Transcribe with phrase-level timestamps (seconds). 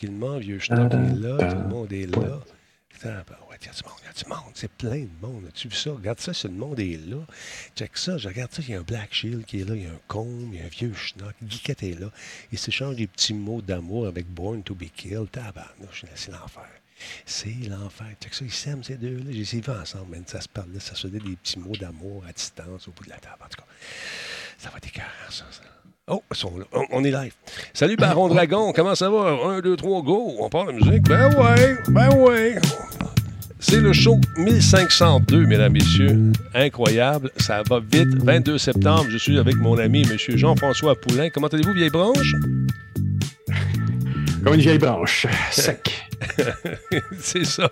[0.00, 2.40] tranquillement, vieux schnock est là, tout le monde est là.
[3.02, 5.26] Ben ouais, il y a du monde, il y a du monde, c'est plein de
[5.26, 5.46] monde.
[5.48, 5.92] As-tu vu ça?
[5.92, 7.18] Regarde ça, ce le monde est là.
[7.74, 9.84] Check ça, je regarde ça, il y a un Black Shield qui est là, il
[9.84, 12.10] y a un combe, il y a un vieux schnock, Guiquette est là.
[12.52, 15.30] Ils s'échangent des petits mots d'amour avec Born to be Killed.
[15.30, 16.68] Tabarnouche, c'est l'enfer.
[17.24, 18.08] C'est l'enfer.
[18.20, 19.30] Check ça, ils s'aiment ces deux-là.
[19.30, 20.24] J'ai essayé ensemble, même.
[20.26, 23.10] Ça se parlait, ça se faisait des petits mots d'amour à distance au bout de
[23.10, 23.36] la table.
[23.42, 23.66] En tout cas,
[24.58, 25.62] ça va être écœurant, ça, ça.
[26.12, 26.24] Oh,
[26.58, 26.64] là.
[26.90, 27.32] On, est live.
[27.72, 29.36] Salut Baron Dragon, comment ça va?
[29.44, 30.34] Un, deux, trois, go.
[30.40, 31.04] On parle de musique?
[31.04, 32.56] Ben ouais, ben ouais.
[33.60, 36.32] C'est le show 1502, mesdames, messieurs.
[36.52, 37.30] Incroyable.
[37.36, 38.08] Ça va vite.
[38.24, 40.16] 22 septembre, je suis avec mon ami, M.
[40.36, 41.28] Jean-François Poulain.
[41.30, 42.34] Comment allez-vous, vieille branche?
[44.44, 46.06] Comme une vieille branche, sec.
[47.18, 47.68] c'est ça.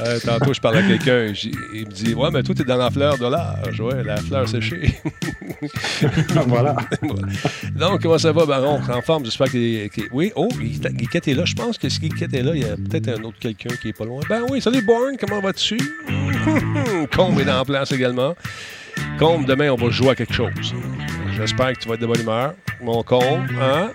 [0.00, 1.32] Euh, tantôt, je parle à quelqu'un,
[1.72, 3.80] il me dit Ouais, mais toi, t'es dans la fleur de l'âge.
[3.80, 4.94] Ouais, la fleur séchée.
[6.46, 6.76] voilà.
[7.76, 8.80] Donc, comment ça va, Baron?
[8.88, 11.44] En forme, j'espère qu'il qu'il- Oui, oh, Guiquette est là.
[11.44, 13.88] Je pense que si Guiquette est là, il y a peut-être un autre quelqu'un qui
[13.88, 14.20] est pas loin.
[14.28, 15.78] Ben oui, salut, Born, comment vas-tu?
[17.14, 18.34] Combe est en place également.
[19.18, 20.50] Combe, demain, on va jouer à quelque chose.
[21.36, 22.54] J'espère que tu vas être de bonne humeur.
[22.82, 23.90] Mon Combe, hein?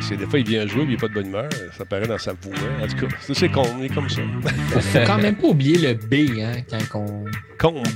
[0.00, 1.48] C'est des fois, il vient jouer, puis il n'est pas de bonne humeur.
[1.76, 2.52] Ça paraît dans sa voix.
[2.82, 4.22] En tout cas, c'est- Combe, il est comme ça.
[4.70, 7.24] Faut quand même pas oublier le B hein, quand, on,
[7.58, 7.86] Combe.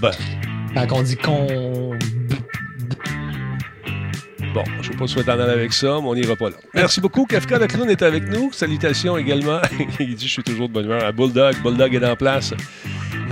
[0.74, 1.96] quand on dit qu'on.
[4.54, 6.36] Bon, je ne sais pas si on va t'en aller avec ça, mais on n'ira
[6.36, 6.56] pas là.
[6.74, 7.24] Merci beaucoup.
[7.24, 8.52] Kafka le clown est avec nous.
[8.52, 9.60] Salutations également.
[10.00, 11.02] Il dit Je suis toujours de bonne humeur.
[11.04, 12.52] À Bulldog, Bulldog est en place.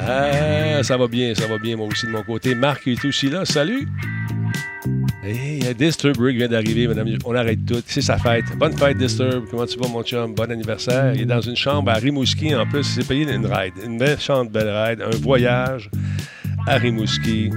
[0.06, 2.54] Ah, ça va bien, ça va bien, moi aussi de mon côté.
[2.54, 3.44] Marc est aussi là.
[3.44, 3.86] Salut.
[5.24, 7.18] Et a Disturb vient d'arriver, madame.
[7.24, 7.82] On arrête tout.
[7.86, 8.44] C'est sa fête.
[8.56, 9.44] Bonne fête, Disturb.
[9.50, 10.34] Comment tu vas, mon chum?
[10.34, 11.14] Bon anniversaire.
[11.14, 12.54] Il est dans une chambre à Rimouski.
[12.54, 13.74] En plus, il payé une ride.
[13.84, 15.02] Une belle chambre, belle ride.
[15.02, 15.90] Un voyage
[16.66, 17.50] à Rimouski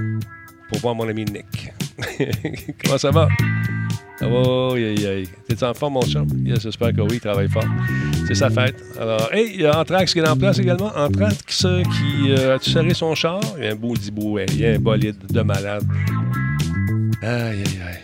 [0.68, 1.72] pour voir mon ami Nick.
[2.84, 3.28] Comment ça va?
[4.24, 5.28] Ça va, aïe, aïe, aïe.
[5.46, 6.26] T'es en forme, mon chum?
[6.46, 7.66] Yes, j'espère que oui, il travaille fort.
[8.26, 8.82] C'est sa fête.
[8.98, 10.90] Alors, hey, il y a Anthrax qui est en place également.
[10.96, 13.42] Anthrax qui euh, a-tu serré son char?
[13.58, 14.46] Il y a un beau dibouet.
[14.48, 15.84] Il y a un bolide de malade.
[17.22, 17.98] Aïe, aïe, aïe.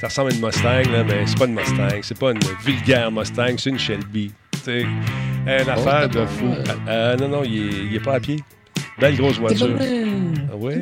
[0.00, 1.98] Ça ressemble à une Mustang, là, mais c'est pas une Mustang.
[2.02, 4.30] C'est pas une vulgaire Mustang, c'est une Shelby.
[4.52, 6.54] Tu sais, une affaire de fou.
[6.86, 8.36] Euh, non, non, il est, il est pas à pied.
[9.00, 9.68] Belle grosse voiture.
[9.80, 10.74] Ah oui?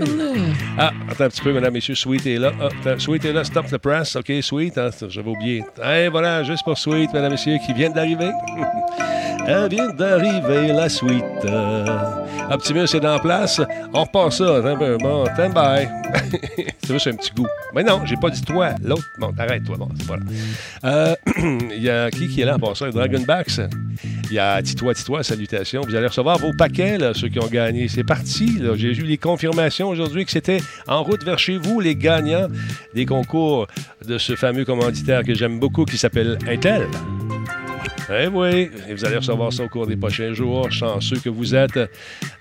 [0.79, 1.95] Ah, attends un petit peu, mesdames, messieurs.
[1.95, 2.53] Sweet est là.
[2.61, 3.45] Ah, Sweet est là.
[3.45, 4.17] Stop the press.
[4.17, 4.79] OK, Sweet.
[4.79, 5.65] hein, J'avais oublié.
[5.85, 8.31] Et voilà, juste pour Sweet, mesdames, messieurs, qui vient d'arriver.
[9.49, 10.89] Elle vient d'arriver, la.
[11.45, 11.87] Euh,
[12.51, 13.61] Optimus est en place.
[13.93, 14.61] On repart ça.
[15.01, 15.89] Bon, stand by.
[16.83, 17.47] c'est juste un petit goût.
[17.75, 18.71] Mais non, j'ai pas dit toi.
[18.83, 19.05] L'autre.
[19.19, 19.77] Bon, t'arrêtes, toi.
[19.79, 20.23] Bon, voilà.
[20.85, 21.15] Euh,
[21.77, 22.89] Il y a qui qui est là en passant?
[22.89, 23.61] Dragonbacks.
[24.31, 25.83] Il y a Titois, Titois, salutations.
[25.83, 27.87] Vous allez recevoir vos paquets, là, ceux qui ont gagné.
[27.89, 28.61] C'est parti.
[28.75, 32.49] J'ai eu les confirmations aujourd'hui que c'était en route vers chez vous, les gagnants
[32.95, 33.69] des concours
[34.07, 36.89] de ce fameux commanditaire que j'aime beaucoup qui s'appelle Intel.
[38.09, 40.71] Eh oui, et vous allez recevoir ça au cours des prochains jours.
[40.71, 41.77] Chanceux que vous êtes.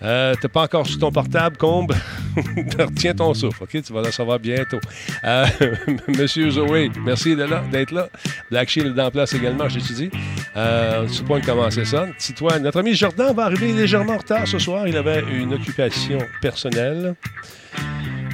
[0.03, 1.91] Euh, T'as pas encore sur ton portable, Combe?
[2.77, 3.81] Retiens ton souffle, OK?
[3.81, 4.79] Tu vas le recevoir bientôt.
[5.23, 5.45] Euh,
[6.07, 8.09] Monsieur Zoé, merci d'être là.
[8.51, 10.11] Black Shield est en place également, je t'ai dit.
[10.55, 12.05] Euh, sur commencer ça.
[12.19, 14.87] Titoine, notre ami Jordan va arriver légèrement en retard ce soir.
[14.87, 17.15] Il avait une occupation personnelle.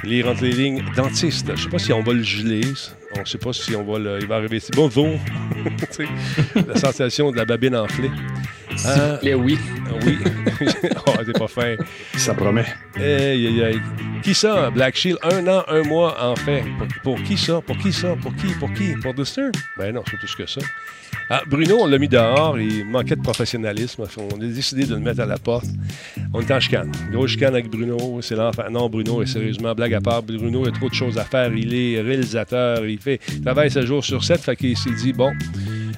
[0.04, 1.50] Lire entre les lignes, dentiste.
[1.56, 2.62] Je sais pas si on va le geler.
[3.16, 4.18] On ne sait pas si on va le.
[4.20, 4.58] Il va arriver.
[4.60, 5.18] C'est bon, bon.
[5.64, 6.04] Tu sais,
[6.66, 8.10] la sensation de la babine enflée.
[8.76, 9.58] S'il Euh, vous plaît, oui.
[10.06, 10.18] oui.
[11.06, 11.76] oh, t'es pas fin.
[12.16, 12.64] Ça promet.
[14.22, 15.18] Qui ça, Black Shield?
[15.22, 16.64] Un an, un mois, en fait.
[17.02, 17.60] Pour, pour qui ça?
[17.60, 18.14] Pour qui ça?
[18.20, 18.46] Pour qui?
[18.54, 18.94] Pour qui?
[18.96, 19.52] Pour Disturb?
[19.76, 20.60] Ben non, c'est plus que ça.
[21.30, 22.58] Ah, Bruno, on l'a mis dehors.
[22.58, 24.04] Il manquait de professionnalisme.
[24.18, 25.66] On a décidé de le mettre à la porte.
[26.34, 26.92] On est en chicane.
[27.10, 28.20] Grosse chicane avec Bruno.
[28.20, 28.70] C'est l'enfer.
[28.70, 30.22] Non, Bruno, sérieusement, blague à part.
[30.22, 31.52] Bruno, a trop de choses à faire.
[31.54, 32.86] Il est réalisateur.
[32.86, 34.40] Il fait il travaille 7 jours sur 7.
[34.40, 35.32] Fait qu'il s'est dit, bon,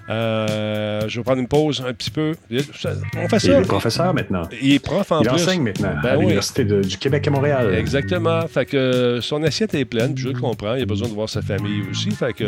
[0.09, 2.35] euh, je vais prendre une pause un petit peu.
[3.17, 4.43] On fait Il est professeur maintenant.
[4.61, 5.35] Il est prof en Il plus.
[5.35, 6.23] enseigne maintenant Ben à oui.
[6.23, 7.75] l'Université du Québec à Montréal.
[7.75, 8.47] Exactement.
[8.49, 10.75] Fait que euh, son assiette est pleine, je le comprends.
[10.75, 12.11] Il a besoin de voir sa famille aussi.
[12.11, 12.45] Fait que,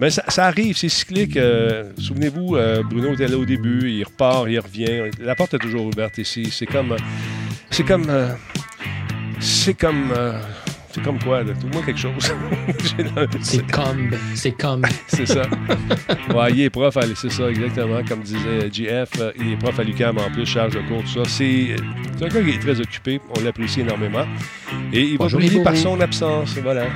[0.00, 1.36] mais ça, ça arrive, c'est cyclique.
[1.36, 5.10] euh, Souvenez-vous, euh, Bruno était là au début, il repart, il revient.
[5.20, 6.48] La porte est toujours ouverte ici.
[6.50, 6.94] C'est comme.
[7.70, 8.06] C'est comme.
[9.40, 10.12] C'est comme.
[10.98, 11.52] C'est comme quoi, là?
[11.54, 12.12] Trouve-moi quelque chose.
[13.40, 14.10] C'est comme.
[14.34, 14.82] C'est comme.
[15.06, 15.42] c'est ça.
[16.34, 18.00] Ouais, il est prof, à- c'est ça, exactement.
[18.08, 21.24] Comme disait GF, euh, il est prof à l'UQAM en plus, charge de cours, tout
[21.24, 21.28] ça.
[21.28, 21.76] C'est
[22.20, 24.26] un gars qui est très occupé, on l'apprécie énormément.
[24.92, 26.86] Et il va Bonjour, briller par son absence, voilà.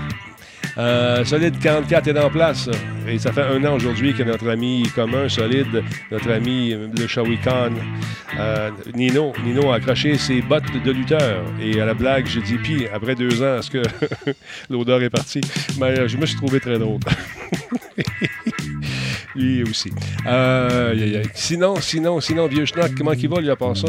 [0.79, 2.69] Euh, Solide 44 est en place.
[3.07, 7.07] Et ça fait un an aujourd'hui que notre ami commun, Solide, notre ami euh, le
[7.07, 7.73] Shawikan,
[8.39, 11.43] euh, Nino, Nino a accroché ses bottes de lutteur.
[11.61, 13.83] Et à la blague, j'ai dit, puis après deux ans, est-ce que
[14.71, 15.41] l'odeur est partie?
[15.79, 17.01] Mais euh, je me suis trouvé très drôle.
[19.35, 19.91] Lui aussi.
[20.27, 21.23] Euh.
[21.35, 23.89] Sinon, sinon, sinon, vieux schnock, comment il va, lui, à ça?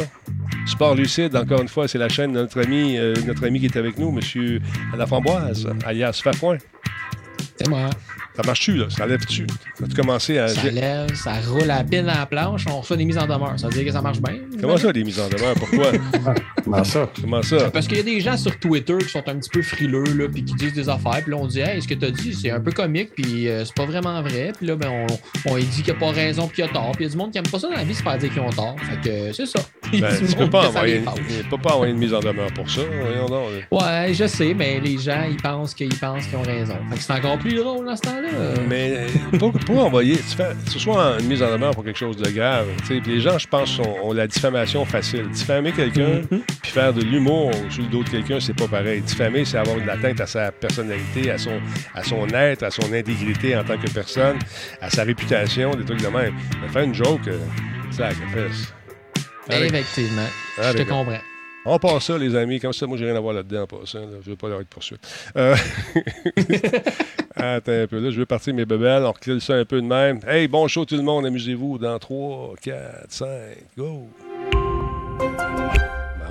[0.66, 3.66] Sport Lucide, encore une fois, c'est la chaîne de notre ami, euh, notre ami qui
[3.66, 4.60] est avec nous, M.
[4.98, 6.58] Laframboise, alias Fafouin.
[7.58, 7.90] C'est moi.
[8.36, 8.86] Ça marche-tu, là?
[8.90, 9.46] Ça lève-tu?
[9.84, 10.48] As-tu commencé à...
[10.48, 13.54] Ça lève, ça roule à pile dans la planche, on reçoit des mises en demeure.
[13.58, 14.40] Ça veut dire que ça marche bien.
[14.60, 15.54] Comment ça, des mises en demeure?
[15.54, 15.92] Pourquoi?
[16.64, 17.10] Comment ça?
[17.22, 17.70] Comment ça?
[17.70, 20.28] Parce qu'il y a des gens sur Twitter qui sont un petit peu frileux, là,
[20.32, 22.34] puis qui disent des affaires, puis là, on dit, hey, ce que tu as dit,
[22.34, 24.52] c'est un peu comique, puis euh, c'est pas vraiment vrai.
[24.58, 24.90] Puis là, ben,
[25.46, 26.92] on, on dit qu'il a pas raison, puis qu'il a tort.
[26.94, 28.18] Puis il y a du monde qui aime pas ça dans la vie, se faire
[28.18, 28.76] dire qu'ils ont tort.
[28.80, 29.60] Fait que euh, c'est ça.
[29.94, 31.16] Il y a Ben, tu peux pas envoyer, une, fâche.
[31.16, 32.82] tu peux pas envoyer une mise en demeure pour ça.
[32.82, 33.50] Voyons donc.
[33.72, 36.76] Ouais, je sais, mais les gens, ils pensent qu'ils pensent qu'ils ont raison.
[36.90, 38.23] Fait que c'est encore plus drôle dans ce temps-là.
[38.68, 41.84] Mais euh, pour, pour envoyer, tu fais, que ce soit une mise en demeure pour
[41.84, 44.86] quelque chose de grave, tu sais, puis les gens, je pense, ont, ont la diffamation
[44.86, 45.30] facile.
[45.30, 49.02] Diffamer quelqu'un, puis faire de l'humour sur le dos de quelqu'un, c'est pas pareil.
[49.02, 51.60] Diffamer, c'est avoir une atteinte à sa personnalité, à son,
[51.94, 54.38] à son être, à son intégrité en tant que personne,
[54.82, 56.34] à sa réputation, des trucs de même.
[56.62, 57.40] Mais faire une joke, euh,
[57.92, 59.54] ça, ça fait.
[59.54, 59.66] Allez.
[59.68, 60.28] Effectivement.
[60.58, 61.20] Je te comprends.
[61.66, 62.60] On passe ça, les amis.
[62.60, 64.00] Comme ça, moi, j'ai rien à voir là-dedans en passant.
[64.00, 64.18] là.
[64.24, 65.00] Je veux pas leur être poursuite.
[65.38, 65.56] Euh...
[67.44, 68.00] Attends un peu.
[68.00, 69.04] Là, je vais partir mes bebelles.
[69.04, 70.20] On recule ça un peu de même.
[70.26, 71.26] Hey, bon show tout le monde.
[71.26, 73.28] Amusez-vous dans 3, 4, 5,
[73.78, 74.08] go.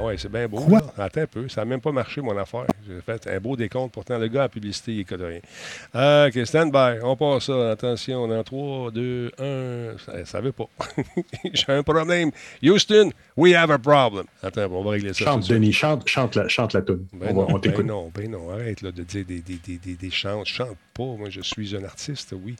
[0.02, 0.60] Ouais, c'est bien beau.
[0.60, 0.80] Quoi?
[0.96, 1.04] là.
[1.04, 1.48] Attends un peu.
[1.48, 2.66] Ça n'a même pas marché, mon affaire.
[2.86, 3.92] J'ai fait un beau décompte.
[3.94, 6.26] Pourtant, le gars à publicité, il est de rien.
[6.28, 6.98] OK, stand by.
[7.02, 7.72] On passe ça.
[7.72, 9.98] Attention, dans 3, 2, 1.
[10.04, 10.68] Ça, ça veut pas.
[11.52, 12.30] j'ai un problème.
[12.62, 14.26] Houston, we have a problem.
[14.42, 15.18] Attends, on va régler ça.
[15.18, 15.48] tout Chante.
[15.48, 17.06] Denis, chante, chante la, chante la toune.
[17.12, 17.86] Ben on on ben t'écoute.
[17.86, 20.42] non, ben non, arrête là, de dire des, des, des, des, des chants.
[20.44, 22.56] Je chante pas, moi je suis un artiste, oui,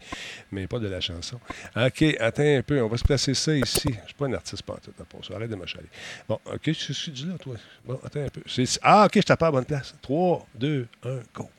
[0.50, 1.39] mais pas de la chanson.
[1.77, 3.89] OK, attends un peu, on va se placer ça ici.
[3.89, 5.35] Je suis pas un artiste pas tout pour ça.
[5.35, 5.89] Arrête de m'achaler.
[6.29, 7.56] Bon, OK, que tu dis là, toi?
[7.84, 8.43] Bon, attends un peu.
[8.82, 9.94] Ah, OK, je tape à la bonne place.
[10.02, 11.50] 3, 2, 1, go.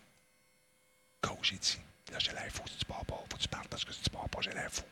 [1.21, 1.79] Go, j'ai dit.
[2.11, 3.23] Là, j'ai l'air fou si tu pars pas.
[3.29, 4.83] Faut que tu parles parce que si tu pars pas, j'ai l'air fou.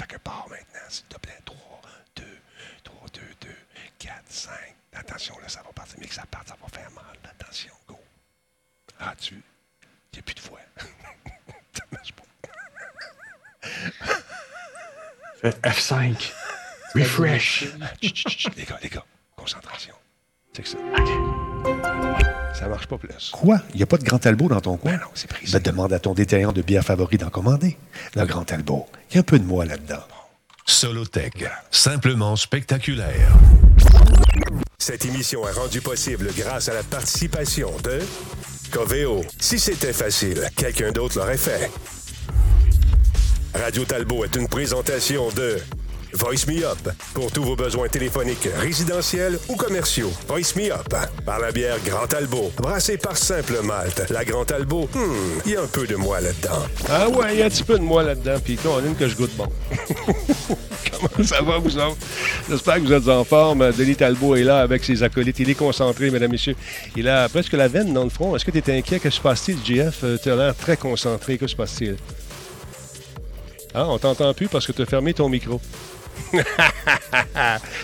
[0.00, 1.38] Fait que pars maintenant, s'il te plaît.
[1.44, 1.56] 3,
[2.16, 2.24] 2,
[2.84, 3.48] 3, 2, 2,
[3.98, 4.52] 4, 5.
[4.92, 5.96] Attention, là, ça va partir.
[6.00, 7.04] Mais que ça parte, ça va faire mal.
[7.24, 7.98] Attention, go.
[8.98, 9.34] Ah, tu.
[10.12, 10.60] Il n'y a plus de voix.
[11.72, 12.24] ça marche pas.
[15.40, 16.32] Fais F5.
[16.94, 17.66] Refresh.
[18.02, 19.04] Les gars, les gars,
[19.36, 19.94] concentration.
[20.52, 20.78] C'est que ça.
[22.58, 23.30] Ça marche pas plus.
[23.32, 23.60] Quoi?
[23.70, 24.92] Il n'y a pas de Grand Talbot dans ton coin?
[24.92, 25.48] Ben non, c'est pris.
[25.50, 27.76] Ben, demande à ton détaillant de bière favori d'en commander.
[28.16, 28.86] Le Grand Talbot.
[29.10, 30.02] Il y a un peu de moi là-dedans.
[30.66, 33.32] Solotech, simplement spectaculaire.
[34.78, 38.00] Cette émission est rendue possible grâce à la participation de
[38.70, 39.22] Coveo.
[39.38, 41.70] Si c'était facile, quelqu'un d'autre l'aurait fait.
[43.54, 45.58] Radio Talbot est une présentation de
[46.12, 46.78] Voice Me Up
[47.14, 50.10] pour tous vos besoins téléphoniques, résidentiels ou commerciaux.
[50.26, 54.10] Voice Me Up par la bière Grand Talbot, brassée par Simple Malte.
[54.10, 56.62] La Grand hmm, il y a un peu de moi là-dedans.
[56.88, 59.16] Ah ouais, il y a un petit peu de moi là-dedans, puis une que je
[59.16, 59.46] goûte bon.
[61.00, 61.96] Comment ça va, vous autres?
[62.48, 63.72] J'espère que vous êtes en forme.
[63.72, 65.38] Denis Talbot est là avec ses acolytes.
[65.38, 66.56] Il est concentré, mesdames, messieurs.
[66.96, 68.34] Il a presque la veine dans le front.
[68.34, 68.98] Est-ce que tu es inquiet?
[68.98, 70.00] Que se passe-t-il, JF?
[70.04, 71.38] Euh, Tu as l'air très concentré.
[71.38, 71.96] Que se passe-t-il?
[73.72, 75.60] Ah, on t'entend plus parce que tu as fermé ton micro.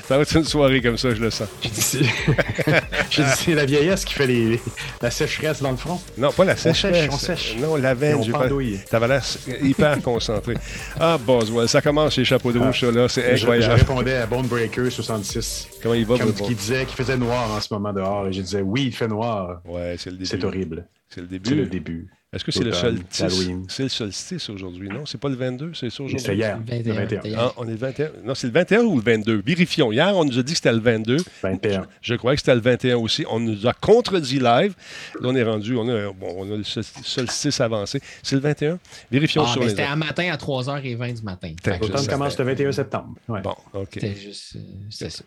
[0.08, 1.48] Ça va être une soirée comme ça, je le sens.
[1.62, 1.98] J'ai dit, c'est-
[3.10, 4.60] J'ai dit, c'est la vieillesse qui fait les,
[5.00, 6.00] la sécheresse dans le front.
[6.18, 7.08] Non, pas la sèche, sécheresse.
[7.12, 7.56] on sèche.
[7.58, 8.16] Non, la veine.
[8.16, 8.80] On pendouille.
[8.90, 9.22] T'avais l'air
[9.62, 10.54] hyper concentré.
[10.98, 13.08] Ah, Boswell, ça commence chez Chapeau de Rouge, ça, là.
[13.08, 13.74] C'est Je, je incroyable.
[13.74, 15.68] répondais à Bone Breaker 66.
[15.82, 18.26] Comment il va, Comme qui disait qu'il faisait noir en ce moment dehors.
[18.28, 19.60] Et je disais, oui, il fait noir.
[19.64, 20.26] Ouais, c'est le début.
[20.26, 20.86] C'est horrible.
[21.08, 21.54] C'est le C'est début.
[21.54, 22.08] le début.
[22.32, 23.48] Est-ce que c'est le solstice?
[23.68, 25.06] C'est le solstice aujourd'hui, non?
[25.06, 26.18] C'est pas le 22, c'est ça aujourd'hui?
[26.18, 26.58] C'était hier.
[26.58, 27.08] 21, Le 21.
[27.16, 27.38] c'était hier.
[27.40, 28.10] Ah, on est le 21.
[28.24, 29.42] Non, c'est le 21 ou le 22?
[29.46, 29.92] Vérifions.
[29.92, 31.18] Hier, on nous a dit que c'était le 22.
[31.42, 31.86] 21.
[32.02, 33.24] Je croyais que c'était le 21 aussi.
[33.30, 34.74] On nous a contredit live.
[35.20, 38.00] Là, on est rendu, on a, bon, on a le sol- solstice avancé.
[38.24, 38.78] C'est le 21?
[39.10, 39.70] Vérifions Ah, sur mais les...
[39.70, 41.52] c'était à matin à 3h20 du matin.
[41.80, 43.14] L'automne ça commence le 21 septembre.
[43.28, 43.40] Ouais.
[43.40, 43.88] Bon, OK.
[43.94, 44.56] C'était juste.
[44.56, 45.22] euh, C'était ça.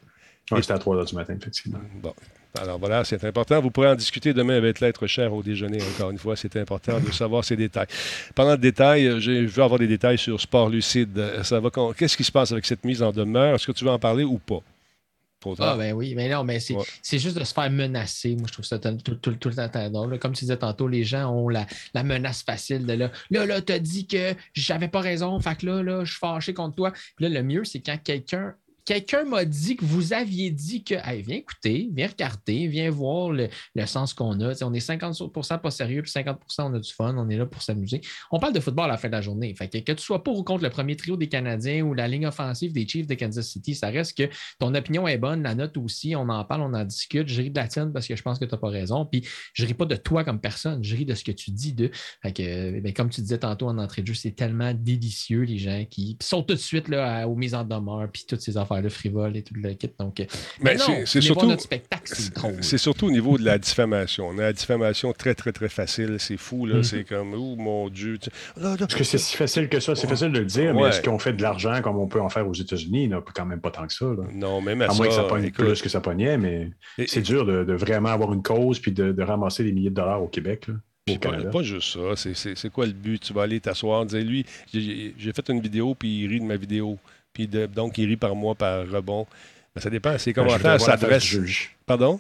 [0.52, 1.80] Ouais, c'était à 3 h du matin, effectivement.
[2.04, 2.14] Bon.
[2.58, 3.62] Alors voilà, c'est important.
[3.62, 6.36] Vous pourrez en discuter demain avec l'être cher au déjeuner, encore une fois.
[6.36, 7.88] C'est important de savoir ces détails.
[8.34, 11.18] Pendant le détail, euh, je veux avoir des détails sur Sport Lucide.
[11.18, 13.54] Euh, Ça va con- Qu'est-ce qui se passe avec cette mise en demeure?
[13.56, 14.62] Est-ce que tu veux en parler ou pas?
[15.60, 16.84] Ah, ben oui, mais non, mais c'est Ouais.
[17.18, 18.36] juste de se faire menacer.
[18.36, 20.18] Moi, je trouve ça tout, tout, tout, tout le temps.
[20.20, 23.10] Comme tu disais tantôt, les gens ont la, la menace facile de là.
[23.30, 26.54] Là, là, t'as dit que j'avais pas raison, fait que là, là, je suis fâché
[26.54, 26.92] contre toi.
[27.16, 28.54] Puis là, le mieux, c'est quand quelqu'un
[28.90, 33.48] quelqu'un m'a dit que vous aviez dit que, viens écouter, viens regarder, viens voir le,
[33.76, 34.64] le sens qu'on a.
[34.64, 37.62] On est 50% pas sérieux, puis 50% on a du fun, on est là pour
[37.62, 38.02] s'amuser.
[38.32, 39.54] On parle de football à la fin de la journée.
[39.54, 42.26] Que, que tu sois pour ou contre le premier trio des Canadiens ou la ligne
[42.26, 44.28] offensive des Chiefs de Kansas City, ça reste que
[44.58, 47.28] ton opinion est bonne, la note aussi, on en parle, on en discute.
[47.28, 49.06] Je ris de la tienne parce que je pense que tu n'as pas raison.
[49.06, 51.74] Puis je ris pas de toi comme personne, je ris de ce que tu dis
[51.74, 51.92] de.
[52.24, 55.60] Fait que, ben, comme tu disais tantôt en entrée de jeu, c'est tellement délicieux, les
[55.60, 59.38] gens qui sont tout de suite aux mises en demeure, puis toutes ces affaires-là frivoles
[59.38, 59.90] et tout le kit.
[60.00, 60.26] Donc, euh,
[60.62, 62.14] Mais mais non, c'est- surtout- notre spectacle,
[62.62, 64.28] c'est surtout au niveau de la diffamation.
[64.30, 66.18] On a la diffamation très, très, très facile.
[66.20, 66.76] C'est fou, là.
[66.78, 66.84] Mhm.
[66.84, 68.18] C'est comme, oh mon Dieu.
[68.18, 69.96] tu- Là, là, Est-ce que c'est si facile que ça?
[69.96, 70.90] C'est facile de le dire, mais Ouais.
[70.90, 73.04] est-ce qu'on fait de l'argent comme on peut en faire aux États-Unis?
[73.04, 74.06] Il n'y en a quand même pas tant que ça.
[74.06, 74.24] là.
[74.34, 76.72] Non, même à, À moins que ça ça, pogne écoute, plus que ça pognait, mais
[76.98, 79.90] et- c'est dur de, de vraiment avoir une cause puis de, de ramasser des milliers
[79.90, 80.68] de dollars au Québec.
[80.68, 80.74] Là,
[81.20, 82.16] Pas, pas juste ça.
[82.16, 83.20] C'est- C'est c'est quoi le but?
[83.20, 86.46] Tu vas aller t'asseoir, dire lui, j'ai j'ai fait une vidéo, puis il rit de
[86.46, 87.00] ma vidéo.
[87.34, 89.28] Puis de- donc, il rit par moi, par rebond.
[89.76, 90.18] Mais ça dépend.
[90.18, 91.24] Ses Ben, commentaires s'adressent.
[91.24, 91.76] juge.
[91.86, 92.20] Pardon?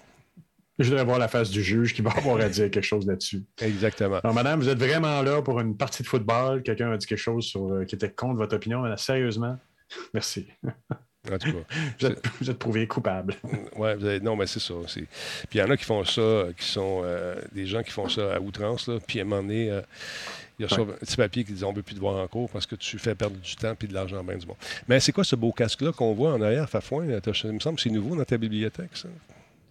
[0.78, 3.44] Je voudrais voir la face du juge qui va avoir à dire quelque chose là-dessus.
[3.62, 4.20] Exactement.
[4.24, 6.64] Alors, madame, vous êtes vraiment là pour une partie de football.
[6.64, 8.80] Quelqu'un a dit quelque chose sur, euh, qui était contre votre opinion.
[8.82, 9.58] Madame, Sérieusement?
[10.14, 10.48] Merci.
[11.30, 11.60] En tout cas.
[12.00, 13.36] Vous êtes, vous êtes prouvé coupable.
[13.76, 14.74] Ouais, vous avez- non, mais c'est ça.
[14.88, 15.02] c'est-
[15.50, 17.92] Puis il y en a qui font ça, euh, qui sont euh, des gens qui
[17.92, 18.88] font ça à outrance.
[18.88, 19.00] Là.
[19.06, 19.82] Puis à un moment donné, euh,
[20.60, 22.50] il reçoivent un petit papier qui dit on ne veut plus te voir en cours
[22.50, 24.58] parce que tu fais perdre du temps et de l'argent à bien du monde.
[24.88, 27.06] Mais c'est quoi ce beau casque-là qu'on voit en arrière, Fafouin?
[27.22, 29.08] T'as- Il me semble que c'est nouveau dans ta bibliothèque, ça.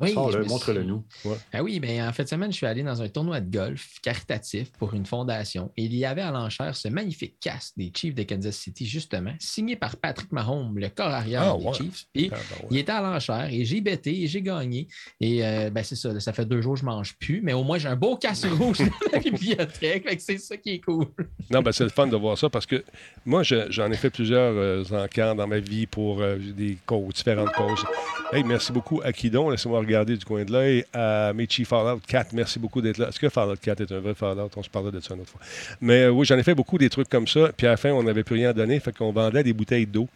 [0.01, 1.05] Oui, montre-le suis- nous.
[1.53, 4.71] Ah oui, bien, en fait, semaine, je suis allé dans un tournoi de golf caritatif
[4.79, 8.23] pour une fondation et il y avait à l'enchère ce magnifique casque des Chiefs de
[8.23, 11.73] Kansas City, justement, signé par Patrick Mahomes, le corps arrière Ah, des ouais.
[11.75, 12.05] Chiefs.
[12.13, 12.69] Puis, Ah, ben ouais.
[12.71, 14.89] il était à l'enchère et j'ai bêté et j'ai gagné.
[15.21, 17.65] Et euh, ben, c'est ça, ça fait deux jours que je mange plus, mais au
[17.65, 20.07] moins j'ai un beau casque rouge dans la bibliothèque.
[20.21, 21.07] C'est ça qui est cool.
[21.51, 22.85] Non, ben, c'est le fun de voir ça parce que
[23.25, 27.15] moi, je- j'en ai fait plusieurs euh, encans dans ma vie pour euh, des causes,
[27.15, 27.85] différentes causes.
[28.33, 29.49] Hey, merci beaucoup à Kidon.
[29.51, 30.85] Laissez-moi regarder du coin de l'œil.
[30.93, 33.09] À Mechi Fallout 4, merci beaucoup d'être là.
[33.09, 34.51] Est-ce que Fallout 4 est un vrai Fallout?
[34.57, 35.41] On se parlera de ça une autre fois.
[35.81, 37.51] Mais euh, oui, j'en ai fait beaucoup des trucs comme ça.
[37.57, 38.79] Puis à la fin, on n'avait plus rien à donner.
[38.81, 40.09] Fait qu'on vendait des bouteilles d'eau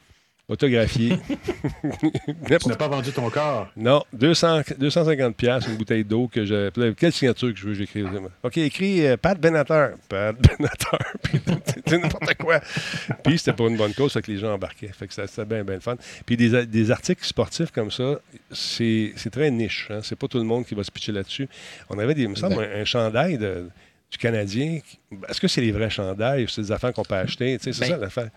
[0.49, 1.17] autographiées.
[2.63, 3.69] Tu n'as pas vendu ton corps.
[3.77, 6.71] Non, 200, 250 pièces une bouteille d'eau que je.
[6.93, 8.05] Quelle signature que je veux j'écris?
[8.43, 9.91] OK, écrit euh, Pat Benatar.
[10.09, 10.99] Pat Benatar.
[11.23, 11.41] Puis
[11.99, 12.61] n'importe quoi.
[13.25, 14.89] Puis c'était pour une bonne cause, fait que les gens embarquaient.
[14.93, 15.97] Fait que ça- c'était bien, bien le fun.
[16.27, 18.19] Puis des, des articles sportifs comme ça,
[18.51, 19.89] c'est c'est très niche.
[19.91, 20.01] Hein?
[20.03, 21.49] C'est pas tout le monde qui va se pitcher là-dessus.
[21.89, 23.69] On avait, des, il me semble, un, un chandail de-
[24.11, 24.81] du Canadien.
[25.29, 27.57] Est-ce que c'est les vrais chandails ou c'est des affaires qu'on peut acheter?
[27.59, 28.29] Tu sais, c'est Ben, ça l'affaire.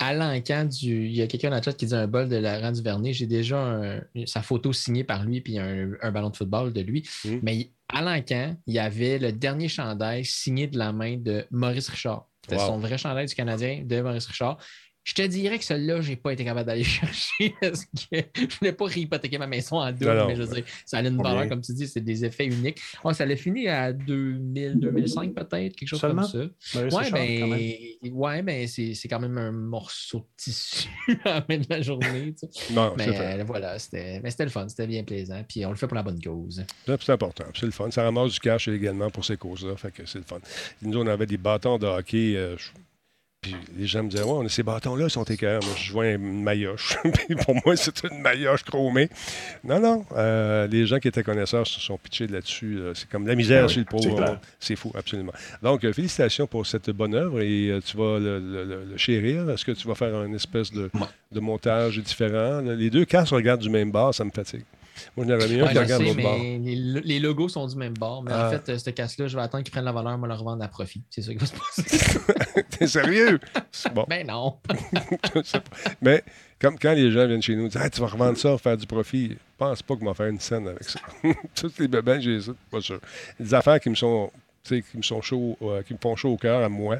[0.00, 1.06] À l'encan du.
[1.06, 3.12] Il y a quelqu'un dans le chat qui dit un bol de Laurent Duvernay.
[3.12, 6.80] J'ai déjà un- sa photo signée par lui puis un, un ballon de football de
[6.80, 7.08] lui.
[7.24, 7.36] Mm.
[7.42, 11.88] Mais à l'encan, il y avait le dernier chandail signé de la main de Maurice
[11.88, 12.26] Richard.
[12.44, 12.66] C'était Wow.
[12.66, 14.58] son vrai chandail du Canadien de Maurice Richard.
[15.04, 18.72] Je te dirais que celui-là, j'ai pas été capable d'aller chercher parce que je voulais
[18.72, 20.54] pas réhypothéquer ma maison en non, mais je veux ouais.
[20.62, 22.80] dire, ça a une valeur, comme tu dis, c'est des effets uniques.
[23.04, 26.22] Ouais, ça l'a fini à 2000, 2005 peut-être, quelque chose Seulement?
[26.26, 26.78] comme ça.
[26.80, 30.88] Maurice Ouais, ben, ouais, ben c'est c'est quand même un morceau de tissu
[31.24, 32.34] à la fin de la journée.
[32.40, 32.72] tu sais.
[32.72, 35.44] Non, Mais euh, voilà, c'était mais c'était le fun, c'était bien plaisant.
[35.46, 36.64] Puis on le fait pour la bonne cause.
[36.86, 37.90] C'est important, c'est le fun.
[37.90, 40.38] Ça ramasse du cash également pour ces causes-là, fait que c'est le fun.
[40.82, 42.34] Nous, on avait des bâtons de hockey.
[42.36, 42.56] euh,
[43.44, 45.64] Puis les gens me disaient, ouais, ces bâtons-là, ils sont écœurants.
[45.66, 46.96] Moi, je vois une maillotche.
[47.26, 49.10] Puis pour moi, c'est une maillotche chromée.
[49.62, 50.06] Non, non.
[50.16, 52.76] euh, les gens qui étaient connaisseurs se sont pitchés là-dessus.
[52.76, 52.92] là.
[52.94, 54.02] C'est comme la misère Ah oui, sur le pauvre.
[54.02, 54.38] c'est monde.
[54.58, 55.32] C'est fou, absolument.
[55.62, 58.96] Donc, euh, félicitations pour cette bonne œuvre et euh, tu vas le, le- le- le
[58.96, 59.50] chérir.
[59.50, 60.90] Est-ce que tu vas faire une espèce de,
[61.32, 62.60] montage différent?
[62.62, 64.64] Les deux casques regardent du même bar, ça me fatigue.
[65.16, 67.66] Moi, je n'aurais mis un qui je regarde l'autre mais les, lo- les logos sont
[67.66, 68.22] du même bord.
[68.22, 68.48] Mais Ah.
[68.48, 70.62] en fait, euh, ce casse-là, je vais attendre qu'ils prennent la valeur, moi le revendre
[70.64, 71.02] à profit.
[71.10, 72.62] C'est ça qui va se passer.
[72.70, 73.40] T'es sérieux?
[73.94, 74.04] Bon.
[74.08, 74.56] ben non.
[75.34, 75.76] Je sais pas.
[76.02, 76.22] Mais
[76.60, 78.76] comme quand les gens viennent chez nous et disent Ah, Tu vas revendre ça, faire
[78.76, 81.00] du profit, je pense pas qu'on va faire une scène avec ça.
[81.54, 83.00] Toutes les bébés, j'ai ça, pas sûr.
[83.38, 84.30] Des affaires qui me sont,
[84.64, 86.98] qui me sont chaud, euh, qui me font chaud au cœur à moi.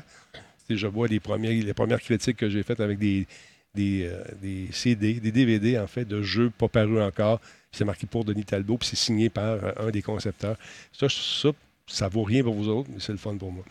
[0.71, 3.27] Je vois les, premiers, les premières critiques que j'ai faites avec des,
[3.75, 7.41] des, euh, des CD, des DVD en fait, de jeux pas parus encore.
[7.75, 10.57] C'est marqué pour Denis Talbot, puis c'est signé par euh, un des concepteurs.
[10.93, 11.51] Ça, ça,
[11.87, 13.63] ça vaut rien pour vous autres, mais c'est le fun pour moi.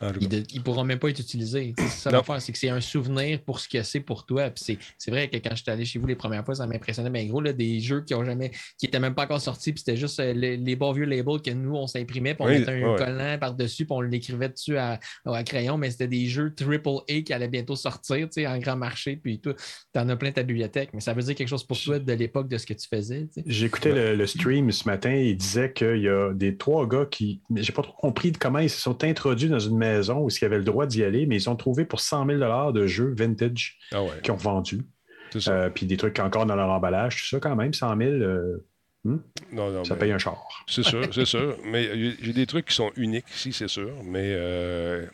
[0.00, 0.10] En.
[0.20, 1.72] Il ne pourra même pas être utilisé.
[1.76, 4.50] Tu ça l'affaire, c'est que c'est un souvenir pour ce que c'est pour toi.
[4.50, 7.08] Puis c'est- c'est vrai que quand j'étais allé chez vous les premières fois, ça m'impressionnait.
[7.10, 9.78] Mais gros, là, des jeux qui ont jamais, qui étaient même pas encore sortis, puis
[9.80, 12.58] c'était juste euh, les, les bons vieux labels que nous, on s'imprimait, puis on Oui,
[12.58, 12.98] mettait un ouais.
[12.98, 15.78] collant par-dessus, puis on l'écrivait dessus à, à crayon.
[15.78, 19.40] Mais c'était des jeux AAA qui allaient bientôt sortir, tu sais, en grand marché, puis
[19.40, 19.54] tout.
[19.94, 20.90] T'en as plein ta bibliothèque.
[20.92, 23.28] Mais ça veut dire quelque chose pour toi de l'époque de ce que tu faisais.
[23.32, 23.44] tu sais.
[23.46, 27.40] J'écoutais le, le stream ce matin, il disait qu'il y a des trois gars qui.
[27.62, 30.44] J'ai pas trop compris de comment ils se sont introduits dans une maison où ils
[30.44, 33.78] avaient le droit d'y aller, mais ils ont trouvé pour 100 000 de jeux vintage
[33.92, 34.10] Ah ouais.
[34.22, 34.82] qu'ils ont vendus.
[35.48, 38.64] Euh, puis des trucs encore dans leur emballage, tout ça, quand même, 100 000, euh,
[39.04, 39.20] non,
[39.52, 40.36] non, ça mais- paye un char.
[40.66, 41.56] C'est sûr, c'est sûr.
[41.64, 43.90] Mais j'ai des trucs qui sont uniques ici, c'est sûr.
[44.04, 45.06] Mais euh,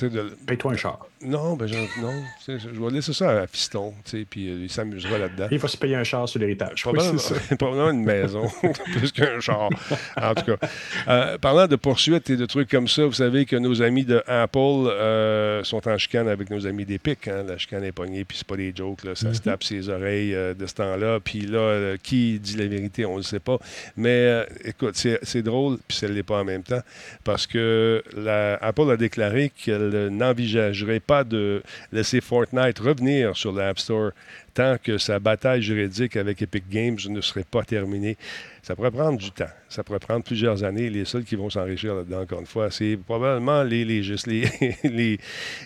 [0.00, 1.06] de- Paye-toi un char.
[1.24, 2.12] non, ben je, non,
[2.46, 5.48] je vais laisser ça à Fiston, tu sais, puis euh, il s'amusera là-dedans.
[5.50, 6.82] Il va se payer un char sur l'héritage.
[6.82, 7.20] Probablement,
[7.58, 8.48] probablement une maison,
[8.96, 9.68] plus qu'un char.
[10.16, 10.68] En tout cas,
[11.08, 14.22] Euh, parlant de poursuites et de trucs comme ça, vous savez que nos amis de
[14.26, 17.28] Apple euh, sont en chicane avec nos amis d'Epic.
[17.28, 17.44] Hein?
[17.48, 19.04] La chicane est pognée, puis c'est pas des jokes.
[19.04, 19.14] Là.
[19.14, 21.20] Ça se tape ses oreilles de ce temps-là.
[21.20, 23.58] Puis là, qui dit la vérité, on ne le sait pas.
[23.96, 26.80] Mais écoute, c'est drôle, puis ça ne l'est pas en même temps,
[27.24, 29.50] parce que la, Apple a déclaré
[29.90, 31.62] qu'elle n'envisagerait pas de
[31.92, 34.10] laisser Fortnite revenir sur l'App Store
[34.54, 38.16] tant que sa bataille juridique avec Epic Games ne serait pas terminée.
[38.62, 39.50] Ça pourrait prendre du temps.
[39.68, 40.88] Ça pourrait prendre plusieurs années.
[40.88, 44.48] Les seuls qui vont s'enrichir là-dedans, encore une fois, c'est probablement les légistes, les,
[44.84, 45.18] les,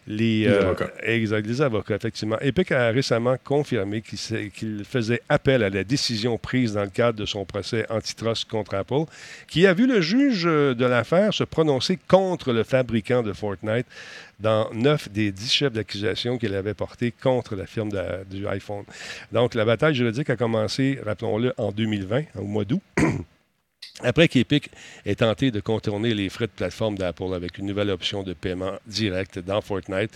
[0.07, 0.91] les, euh, avocats.
[1.03, 2.39] Exact, les avocats, effectivement.
[2.41, 7.27] Epic a récemment confirmé qu'il faisait appel à la décision prise dans le cadre de
[7.27, 9.05] son procès antitrust contre Apple,
[9.47, 13.87] qui a vu le juge de l'affaire se prononcer contre le fabricant de Fortnite
[14.41, 17.91] dans neuf des dix chefs d'accusation qu'il avait portés contre la firme
[18.31, 18.85] du iPhone.
[19.33, 22.83] Donc, la bataille juridique a commencé, rappelons-le, en 2020, au mois d'août.
[24.03, 24.69] Après qu'Epic
[25.07, 28.75] ait tenté de contourner les frais de plateforme d'Apple avec une nouvelle option de paiement
[28.87, 30.11] direct dans Fortnite.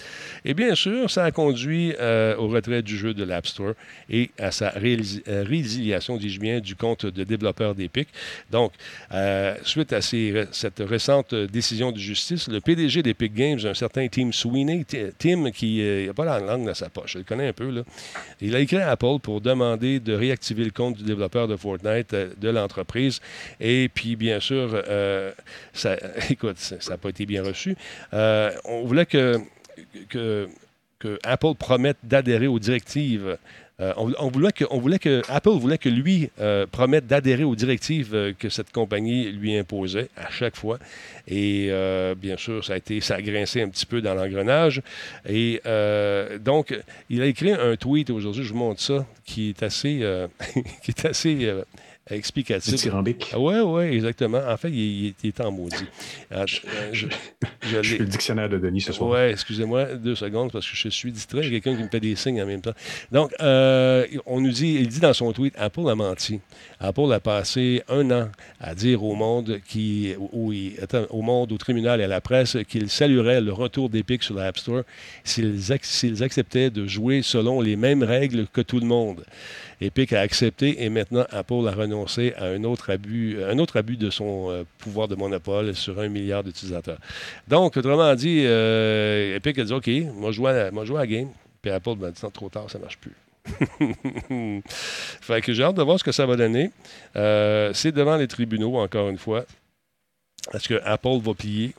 [0.44, 3.72] Et bien sûr, ça a conduit euh, au retrait du jeu de l'App Store
[4.10, 8.08] et à sa euh, résiliation, dis-je bien, du compte de développeur d'Epic.
[8.50, 8.72] Donc,
[9.12, 14.30] euh, suite à cette récente décision de justice, le PDG d'Epic Games, un certain Tim
[14.30, 17.52] Sweeney, Ti- Tim, qui n'a pas la langue dans sa poche, je le connais un
[17.54, 17.82] peu,
[18.42, 22.14] il a écrit à Apple pour demander de réactiver le compte du développeur de Fortnite
[22.38, 23.20] de l'entreprise.
[23.58, 25.33] Et puis, bien sûr, euh,
[25.73, 25.97] ça,
[26.31, 27.77] écoute, ça n'a pas été bien reçu.
[28.15, 29.39] Euh, on voulait que,
[31.23, 33.39] Apple promette d'adhérer aux directives.
[33.81, 36.31] Euh, on, voulait que, on voulait que Apple voulait que lui
[36.71, 40.79] promette d'adhérer aux directives que cette compagnie lui imposait à chaque fois.
[41.27, 41.71] Et
[42.19, 44.83] bien sûr, ça a été, ça a grincé un petit peu dans l'engrenage.
[45.27, 45.62] Et
[46.41, 50.05] donc, il a écrit un tweet aujourd'hui, je vous montre ça, qui est assez,
[50.83, 51.50] qui est assez
[52.17, 52.75] explicatif.
[52.75, 53.31] Dithyrambique.
[53.33, 54.40] Ah ouais, ouais, exactement.
[54.49, 55.76] En fait, il, il- il est en maudit.
[56.31, 56.61] Ah, je,
[56.93, 57.07] je-
[57.83, 59.11] je le dictionnaire de Denis ce soir.
[59.11, 61.40] Ouais, excusez-moi, deux secondes, parce que je suis distrait.
[61.47, 62.75] Il y a quelqu'un qui me fait des signes en même temps.
[63.12, 66.40] Donc, euh, on nous dit, il dit dans son tweet, Apple a menti.
[66.81, 68.28] Apple a passé un an
[68.61, 72.21] à dire au monde, qui, où il- attends, au monde, au tribunal et à la
[72.21, 74.82] presse, qu'il saluerait le retour d'Epic sur l'App Store
[75.25, 79.25] s'ils ac- s'ils acceptaient de jouer selon les mêmes règles que tout le monde.
[79.80, 83.97] Epic a accepté et maintenant Apple a renoncé à un autre abus, un autre abus
[83.97, 86.99] de son euh, pouvoir de monopole sur un milliard d'utilisateurs.
[87.49, 91.30] Donc, autrement dit, euh, Epic a dit OK, moi je joue à la, game.
[91.62, 93.14] Puis Apple m'a dit non, trop tard, ça marche plus.
[95.21, 96.71] fait que j'ai hâte de voir ce que ça va donner.
[97.16, 99.45] Euh, c'est devant les tribunaux, encore une fois.
[100.52, 101.75] Est-ce que Apple va plier?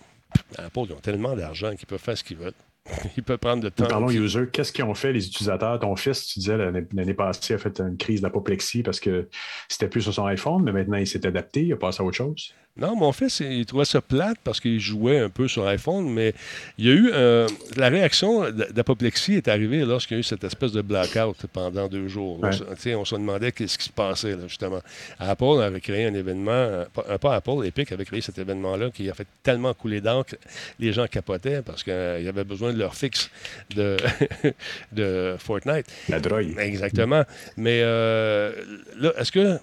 [0.58, 2.54] Apple, ils ont tellement d'argent qu'ils peuvent faire ce qu'ils veulent.
[3.18, 3.86] Ils peuvent prendre le temps.
[3.86, 4.46] Parlons user.
[4.52, 5.80] Qu'est-ce qu'ils ont fait, les utilisateurs?
[5.80, 9.30] Ton fils, tu disais, l'année passée, a fait une crise d'apoplexie parce que
[9.68, 12.18] c'était plus sur son iPhone, mais maintenant, il s'est adapté, il a passé à autre
[12.18, 12.54] chose.
[12.78, 16.34] Non, mon fils, il trouvait ça plate parce qu'il jouait un peu sur iPhone, mais
[16.78, 20.44] il y a eu euh, la réaction d'apoplexie est arrivée lorsqu'il y a eu cette
[20.46, 22.40] espèce de blackout pendant deux jours.
[22.42, 22.52] On Ouais.
[22.54, 24.80] se- On, demandait qu'est-ce qui se passait, là, justement.
[25.20, 28.90] Apple avait créé un événement, euh, pas, euh, pas Apple, Epic avait créé cet événement-là
[28.92, 30.36] qui a fait tellement couler d'encre,
[30.80, 33.30] les gens capotaient parce qu'il y avait besoin de leur fixe
[33.76, 33.98] de,
[34.94, 35.88] de Fortnite.
[36.10, 36.56] La drogue.
[36.58, 37.24] Exactement.
[37.58, 38.54] Mais euh,
[38.98, 39.58] là, est-ce que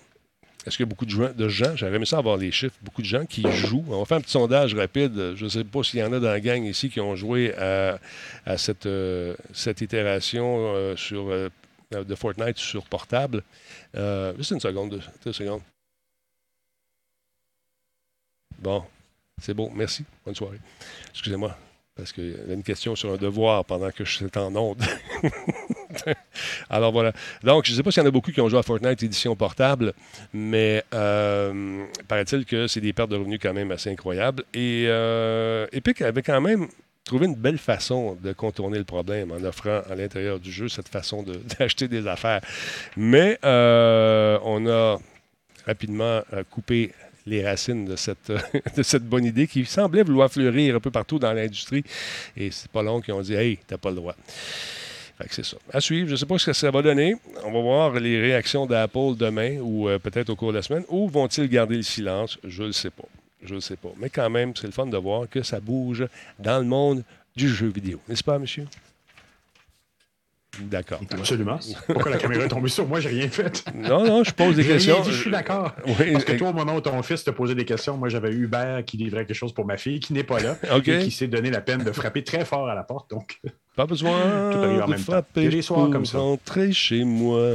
[0.67, 2.77] est-ce qu'il y a beaucoup de gens, de gens, j'aurais aimé ça avoir les chiffres,
[2.83, 3.85] beaucoup de gens qui jouent.
[3.89, 5.35] On va faire un petit sondage rapide.
[5.37, 7.55] Je ne sais pas s'il y en a dans la gang ici qui ont joué
[7.55, 7.99] à,
[8.57, 11.49] cette, euh, cette itération euh, sur, euh,
[11.93, 13.43] de Fortnite sur portable.
[14.37, 15.63] Juste une seconde, deux, secondes.
[18.59, 18.85] Bon,
[19.41, 20.05] c'est bon, merci.
[20.25, 20.59] Bonne soirée.
[21.11, 21.57] Excusez-moi,
[21.95, 24.83] parce qu'il y avait une question sur un devoir pendant que je suis en onde.
[26.71, 27.13] Alors voilà.
[27.43, 29.03] Donc, je ne sais pas s'il y en a beaucoup qui ont joué à Fortnite
[29.03, 29.93] édition portable,
[30.33, 34.45] mais euh, paraît-il que c'est des pertes de revenus quand même assez incroyables.
[34.55, 36.69] Et euh, Epic avait quand même
[37.05, 40.89] trouvé une belle façon de contourner le problème en offrant à l'intérieur du jeu cette
[40.89, 41.25] façon
[41.59, 42.41] d'acheter des affaires.
[42.97, 44.99] Mais euh, on a
[45.67, 46.93] rapidement coupé
[47.29, 48.33] les racines de cette,
[48.77, 51.85] de cette bonne idée qui semblait vouloir fleurir un peu partout dans l'industrie.
[52.37, 54.17] Et c'est pas long qu'ils ont dit Hey, t'as pas le droit.
[55.73, 56.07] À suivre.
[56.07, 57.17] Je ne sais pas ce que ça va donner.
[57.45, 60.85] On va voir les réactions d'Apple demain ou euh, peut-être au cours de la semaine.
[60.89, 62.39] Ou vont-ils garder le silence?
[62.45, 63.09] Je ne le sais pas.
[63.43, 63.91] Je ne le sais pas.
[63.99, 66.07] Mais quand même, c'est le fun de voir que ça bouge
[66.39, 67.03] dans le monde
[67.37, 68.01] du jeu vidéo.
[68.09, 68.67] N'est-ce pas, monsieur?
[70.63, 71.01] D'accord.
[71.11, 71.59] Absolument.
[71.87, 73.01] Pourquoi la caméra est tombée sur moi?
[73.01, 73.65] J'ai rien fait?
[73.75, 75.01] Non, non, je pose des rien questions.
[75.03, 75.73] dit, je suis d'accord.
[75.87, 78.09] Oui, Parce que euh, toi, au moment où ton fils te posait des questions, moi,
[78.09, 81.11] j'avais Hubert qui livrait quelque chose pour ma fille, qui n'est pas là, et qui
[81.11, 83.11] s'est donné la peine de frapper très fort à la porte.
[83.11, 83.41] Donc,
[83.77, 84.11] Pas besoin
[84.51, 85.13] Tout arrive en de même temps.
[85.13, 86.19] Frapper des soirs pour comme ça.
[86.19, 87.49] rentrer chez moi.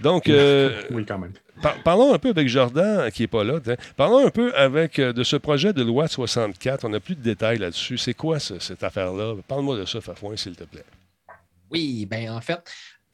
[0.00, 1.32] Donc, euh, oui, quand même.
[1.60, 3.58] par- parlons un peu avec Jordan, qui n'est pas là.
[3.98, 6.86] Parlons un peu avec, euh, de ce projet de loi 64.
[6.86, 7.98] On n'a plus de détails là-dessus.
[7.98, 9.34] C'est quoi ce- cette affaire-là?
[9.46, 10.84] Parle-moi de ça, Fafouin, s'il te plaît.
[11.72, 12.60] Oui, ben en fait,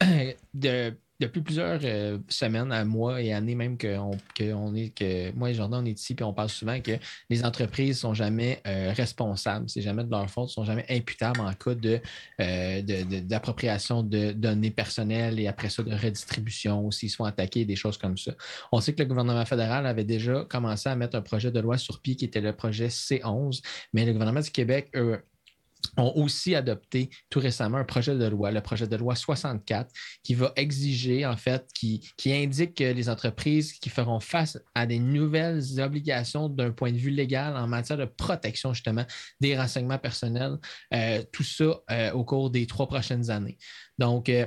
[0.55, 5.51] de- depuis plusieurs euh, semaines à mois et années même que, on, est que moi
[5.51, 6.93] et Jordan on est ici puis on parle souvent que
[7.29, 11.53] les entreprises sont jamais euh, responsables, c'est jamais de leur faute, sont jamais imputables en
[11.55, 12.01] cas de,
[12.41, 12.83] euh,
[13.23, 17.99] d'appropriation de, données personnelles et après ça de redistribution ou s'ils sont attaqués, des choses
[17.99, 18.33] comme ça.
[18.71, 21.79] On sait que le gouvernement fédéral avait déjà commencé à mettre un projet de loi
[21.79, 23.61] sur pied qui était le projet C11,
[23.93, 25.21] mais le gouvernement du Québec, eux,
[25.99, 29.91] ont aussi adopté tout récemment un projet de loi, le projet de loi 64,
[30.23, 34.87] qui va exiger, en fait, qui, qui indique que les entreprises qui feront face à
[34.87, 39.05] des nouvelles obligations d'un point de vue légal en matière de protection, justement,
[39.41, 40.57] des renseignements personnels,
[40.95, 43.59] euh, tout ça euh, au cours des trois prochaines années.
[43.99, 44.47] Donc, euh,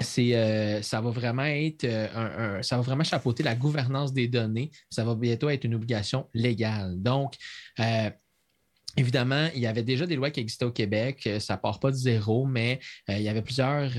[0.00, 4.70] c'est, ça va vraiment être un, un- ça va vraiment chapeauter la gouvernance des données.
[4.90, 7.00] Ça va bientôt être une obligation légale.
[7.00, 7.34] Donc,
[7.80, 8.10] euh,
[8.96, 11.26] Évidemment, il y avait déjà des lois qui existaient au Québec.
[11.26, 12.80] euh, Ça part pas de zéro, mais
[13.10, 13.90] euh, il y avait plusieurs.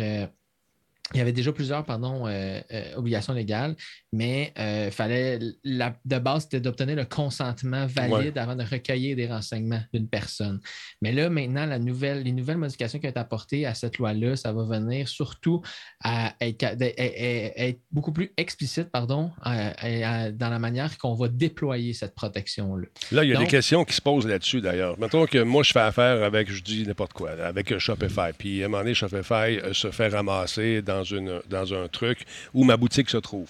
[1.14, 3.76] Il y avait déjà plusieurs pardon, euh, euh, obligations légales,
[4.12, 9.28] mais euh, fallait la, de base, c'était d'obtenir le consentement valide avant de recueillir des
[9.28, 10.60] renseignements d'une personne.
[11.02, 14.36] Mais là, maintenant, la nouvelle, les nouvelles modifications qui ont été apportées à cette loi-là,
[14.36, 15.62] ça va venir surtout
[16.04, 21.28] à être, à- à- à- être beaucoup plus explicite pardon, dans la manière qu'on va
[21.28, 22.88] déployer cette protection-là.
[23.12, 25.00] Là, il y a Donc- des questions qui se posent là-dessus, d'ailleurs.
[25.00, 28.32] Mettons que moi, je fais affaire avec, je dis n'importe quoi, avec Shopify.
[28.38, 32.20] Puis, à un moment donné, Shopify se fait ramasser dans, une, dans un truc
[32.54, 33.50] où ma boutique se trouve.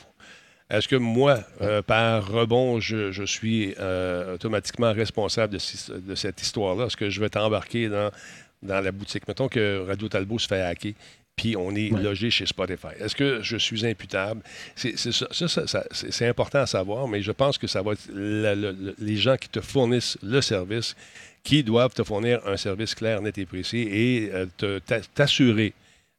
[0.69, 6.13] Est-ce que moi, euh, par rebond, je, je suis euh, automatiquement responsable de, ci- de
[6.15, 6.88] cette histoire-là?
[6.88, 8.12] Est-ce que je vais t'embarquer dans,
[8.62, 9.27] dans la boutique?
[9.29, 10.91] Mettons que Radio Talbot se fait hacker,
[11.38, 12.01] puis on est Ouais.
[12.01, 12.88] logé chez Spotify.
[12.99, 14.41] Est-ce que je suis imputable?
[14.75, 17.67] C'est c'est ça, ça, ça- ça- c'est- c'est important à savoir, mais je pense que
[17.67, 18.55] ça va être la-
[18.99, 20.95] les gens qui te fournissent le service
[21.43, 25.73] qui doivent te fournir un service clair, net et précis et euh, te- t'a- t'assurer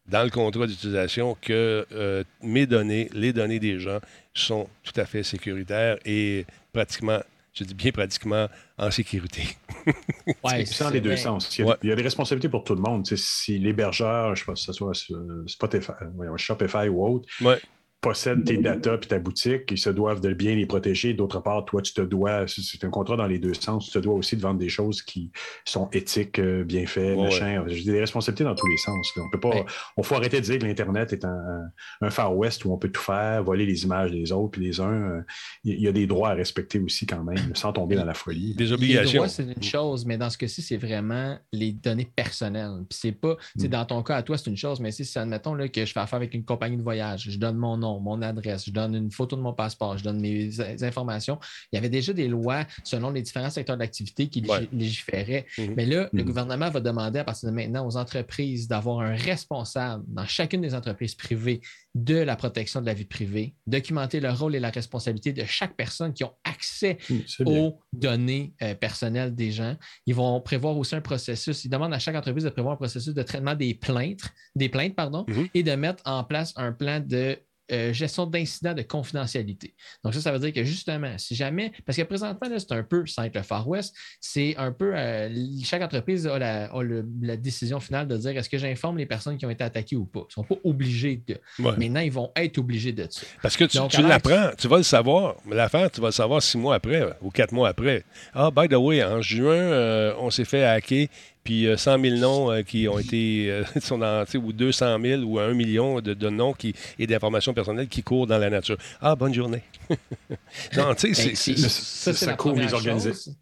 [0.08, 3.98] dans le contrat d'utilisation que euh, mes données, les données des gens
[4.34, 7.20] sont tout à fait sécuritaires et pratiquement,
[7.54, 9.42] je dis bien pratiquement, en sécurité.
[10.64, 11.56] C'est dans les deux sens.
[11.58, 11.76] Il y, a, Ouais.
[11.82, 13.06] il y a des responsabilités pour tout le monde.
[13.06, 17.28] Si l'hébergeur, je ne sais pas si ce soit sur Spotify, euh, Shopify ou autre,
[17.40, 17.58] Ouais.
[18.00, 21.14] Possède tes datas puis ta boutique, ils se doivent de bien les protéger.
[21.14, 23.98] D'autre part, toi, tu te dois, c'est- un contrat dans les deux sens, tu te
[23.98, 25.32] dois aussi de vendre des choses qui
[25.64, 27.64] sont éthiques, euh, bien faites, Ouais, machin.
[27.66, 29.12] J'ai des responsabilités dans tous les sens.
[29.16, 29.64] On peut pas, Ouais.
[29.96, 31.62] on faut arrêter de dire que l'Internet est un,
[32.00, 34.80] un Far West où on peut tout faire, voler les images des autres puis des
[34.80, 34.92] uns.
[34.92, 35.22] euh,
[35.64, 38.54] Il y, a des droits à respecter aussi quand même, sans tomber dans la folie.
[38.54, 39.16] Des Les obligations.
[39.18, 42.84] droits, c'est une chose, mais dans ce cas-ci, c'est vraiment les données personnelles.
[42.88, 43.70] Puis c'est pas, tu sais, Mm.
[43.70, 45.92] dans ton cas, à toi, c'est une chose, mais si, si, admettons là, que je
[45.92, 48.94] fais affaire avec une compagnie de voyage, je donne mon nom, mon adresse, je donne
[48.94, 50.50] une photo de mon passeport, je donne mes
[50.84, 51.38] informations.
[51.72, 54.68] Il y avait déjà des lois selon les différents secteurs d'activité qui Ouais.
[54.72, 55.46] légiféraient.
[55.58, 55.74] Mhm.
[55.76, 56.26] Mais là, le Mhm.
[56.28, 60.74] gouvernement va demander à partir de maintenant aux entreprises d'avoir un responsable dans chacune des
[60.74, 61.60] entreprises privées
[61.94, 65.74] de la protection de la vie privée, documenter le rôle et la responsabilité de chaque
[65.76, 67.22] personne qui ont accès bien.
[67.46, 69.76] aux données euh, personnelles des gens.
[70.06, 71.64] Ils vont prévoir aussi un processus.
[71.64, 74.20] Ils demandent à chaque entreprise de prévoir un processus de traitement des plaintes,
[74.54, 75.48] des plaintes pardon, Mhm.
[75.54, 77.36] et de mettre en place un plan de
[77.72, 79.74] euh, gestion d'incidents de confidentialité.
[80.04, 82.82] Donc, ça, ça veut dire que justement, si jamais, parce que présentement, là, c'est un
[82.82, 85.28] peu, sans être le Far West, c'est un peu, euh,
[85.64, 89.06] chaque entreprise a, la, a le- la décision finale de dire est-ce que j'informe les
[89.06, 90.20] personnes qui ont été attaquées ou pas?
[90.20, 91.34] Ils ne sont pas obligés de.
[91.58, 91.76] Ouais.
[91.76, 93.22] Maintenant, ils vont être obligés de ça.
[93.42, 95.36] Parce que tu, tu l'apprends, tu vas le savoir.
[95.50, 98.04] L'affaire, tu vas le savoir six mois après ou quatre mois après.
[98.34, 101.08] Ah, by the way, en juin, euh, on s'est fait hacker,
[101.48, 104.52] puis euh, 100 000 noms euh, qui ont été, euh, sont dans, tu sais, ou
[104.52, 108.36] 200 000 ou 1 million de, de noms qui, et d'informations personnelles qui courent dans
[108.36, 108.76] la nature.
[109.00, 109.62] Ah, bonne journée.
[110.76, 112.68] non, tu sais, c'est- Ben, ça, ça, ça couvre les.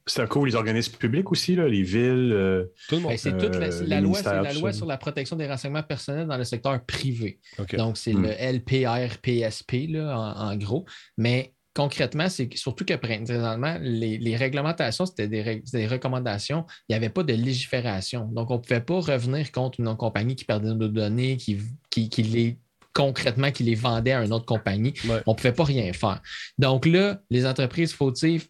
[0.07, 2.31] C'est un coup les organismes publics aussi, là, les villes.
[2.33, 3.11] euh, tout le monde.
[3.11, 4.79] Ben, c'est toute la, Euh, la loi, c'est la loi ça.
[4.79, 7.41] sur la protection des renseignements personnels dans le secteur privé.
[7.77, 8.23] Donc, c'est Hmm.
[8.23, 10.85] le LPRPSP, là, en, en gros.
[11.17, 16.65] Mais concrètement, c'est surtout que présentement, les, les réglementations, c'était des, recommandations.
[16.89, 18.25] Il n'y avait pas de légifération.
[18.33, 21.59] Donc, on ne pouvait pas revenir contre une compagnie qui perdait nos données, qui,
[21.91, 22.57] qui, qui les
[22.95, 24.95] concrètement qui les vendait à une autre compagnie.
[25.07, 25.21] Ouais.
[25.27, 26.23] On ne pouvait pas rien faire.
[26.57, 28.49] Donc là, les entreprises fautives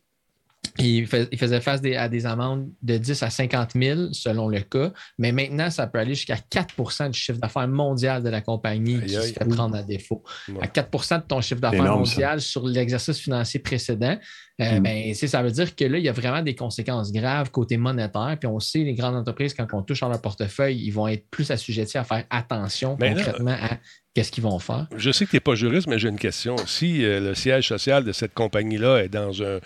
[0.78, 4.48] il, fais- il faisait face des- à des amendes de 10 à 50 000 selon
[4.48, 8.40] le cas, mais maintenant, ça peut aller jusqu'à 4% du chiffre d'affaires mondial de la
[8.40, 9.32] compagnie qui Aïe, se aïe.
[9.32, 10.22] fait prendre à défaut.
[10.48, 10.62] Ouais.
[10.62, 11.90] À 4% de ton chiffre d'affaires ça.
[11.92, 14.18] mondial sur l'exercice financier précédent,
[14.60, 14.82] euh, Mm.
[14.82, 18.36] ben, ça veut dire que là, il y a vraiment des conséquences graves côté monétaire.
[18.40, 21.28] Puis on sait, les grandes entreprises, quand on touche à leur portefeuille, ils vont être
[21.30, 23.76] plus assujettis à faire attention là- concrètement à
[24.14, 24.86] qu'est-ce qu'ils vont faire.
[24.96, 26.56] Je sais que tu n'es pas juriste, mais j'ai une question.
[26.66, 29.58] Si euh, le siège social de cette compagnie-là est dans un,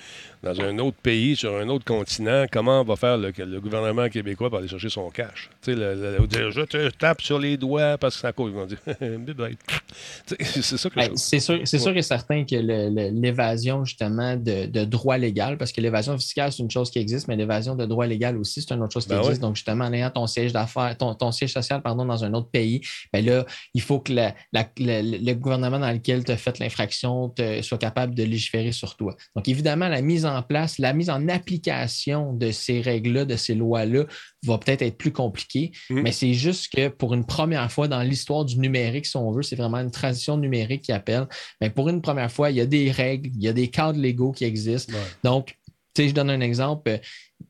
[0.43, 4.49] dans un autre pays, sur un autre continent, comment va faire le, le gouvernement québécois
[4.51, 5.51] pour aller chercher son cash?
[5.63, 8.51] Tu sais, je te tape sur les doigts parce que c'est à cause.
[8.51, 8.79] Ils vont dire,
[10.27, 11.39] c'est ça que Ben, je c'est
[11.79, 16.63] sûr, et certain que l'évasion, justement, de, de droit légal, parce que l'évasion fiscale, c'est
[16.63, 19.11] une chose qui existe, mais l'évasion de droit légal aussi, c'est une autre chose qui
[19.11, 19.41] Ben existe.
[19.41, 22.51] Donc, justement, en ayant ton siège d'affaires, ton, ton siège social, pardon, dans un autre
[22.51, 22.81] pays,
[23.13, 26.59] ben là, il faut que la- la- le, le gouvernement dans lequel tu as fait
[26.59, 29.15] l'infraction soit capable de légiférer sur toi.
[29.37, 33.55] Donc, évidemment, la mise en place, la mise en application de ces règles-là, de ces
[33.55, 34.05] lois-là,
[34.45, 36.03] va peut-être être plus compliquée, Mhm.
[36.03, 39.43] mais c'est juste que pour une première fois dans l'histoire du numérique, si on veut,
[39.43, 41.27] c'est vraiment une transition numérique qui appelle.
[41.61, 43.99] Mais pour une première fois, il y a des règles, il y a des cadres
[44.01, 44.93] légaux qui existent.
[44.95, 45.01] Ouais.
[45.25, 45.57] Donc,
[45.95, 47.01] tu sais, je donne un exemple.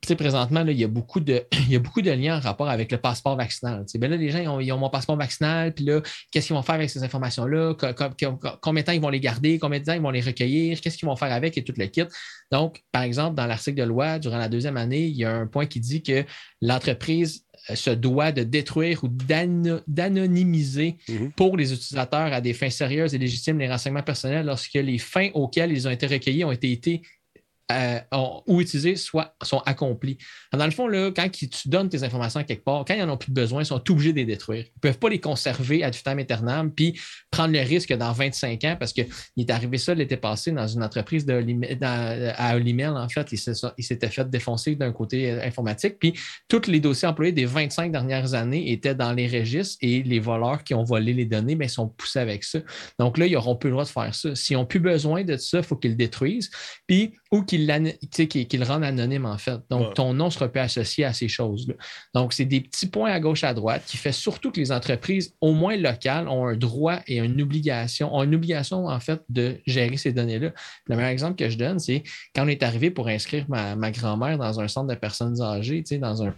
[0.07, 2.39] Sais, présentement, là, il, y a beaucoup de, il y a beaucoup de liens en
[2.39, 3.85] rapport avec le passeport vaccinal.
[3.95, 6.55] Ben là, les gens, ils ont, ils ont mon passeport vaccinal, puis là, qu'est-ce qu'ils
[6.55, 7.75] vont faire avec ces informations-là?
[7.75, 9.59] Co- co- co- Combien de temps ils vont les garder?
[9.59, 10.81] Combien de temps ils vont les recueillir?
[10.81, 11.57] Qu'est-ce qu'ils vont faire avec?
[11.57, 12.03] Et tout le kit?
[12.51, 15.47] Donc, par exemple, dans l'article de loi, durant la deuxième année, il y a un
[15.47, 16.25] point qui dit que
[16.61, 21.31] l'entreprise euh, se doit de détruire ou d'ano- d'anonymiser Mhm.
[21.33, 25.29] pour les utilisateurs à des fins sérieuses et légitimes les renseignements personnels lorsque les fins
[25.33, 27.01] auxquelles ils ont été recueillis ont été, été
[27.71, 27.99] euh,
[28.47, 30.17] ou utilisés soit, sont accomplis.
[30.51, 33.13] Dans le fond, là, quand tu donnes tes informations à quelque part, quand ils n'en
[33.13, 34.65] ont plus besoin, ils sont obligés de les détruire.
[34.65, 38.63] Ils ne peuvent pas les conserver à vitam aeternam puis prendre le risque dans 25
[38.65, 43.07] ans parce qu'il est arrivé ça l'été passé dans une entreprise dans- à Olimel, en
[43.09, 43.27] fait.
[43.31, 45.97] Il s'était fait défoncer d'un côté euh, informatique.
[45.99, 46.13] Puis
[46.47, 50.63] tous les dossiers employés des 25 dernières années étaient dans les registres et les voleurs
[50.63, 52.59] qui ont volé les données ben, sont poussés avec ça.
[52.99, 54.35] Donc là, ils n'auront plus le droit de faire ça.
[54.35, 56.49] S'ils n'ont plus besoin de ça, il faut qu'ils le détruisent.
[56.87, 59.59] Puis, ou qu'ils le rendent anonyme, en fait.
[59.69, 59.93] Donc, Ouais.
[59.93, 61.73] ton nom sera plus associé à ces choses-là.
[62.13, 65.33] Donc, c'est des petits points à gauche, à droite qui fait surtout que les entreprises,
[65.41, 69.57] au moins locales, ont un droit et une obligation, ont une obligation, en fait, de
[69.65, 70.51] gérer ces données-là.
[70.87, 72.03] Le meilleur exemple que je donne, c'est
[72.35, 75.83] quand on est arrivé pour inscrire ma, ma grand-mère dans un centre de personnes âgées,
[75.83, 76.33] tu sais, dans un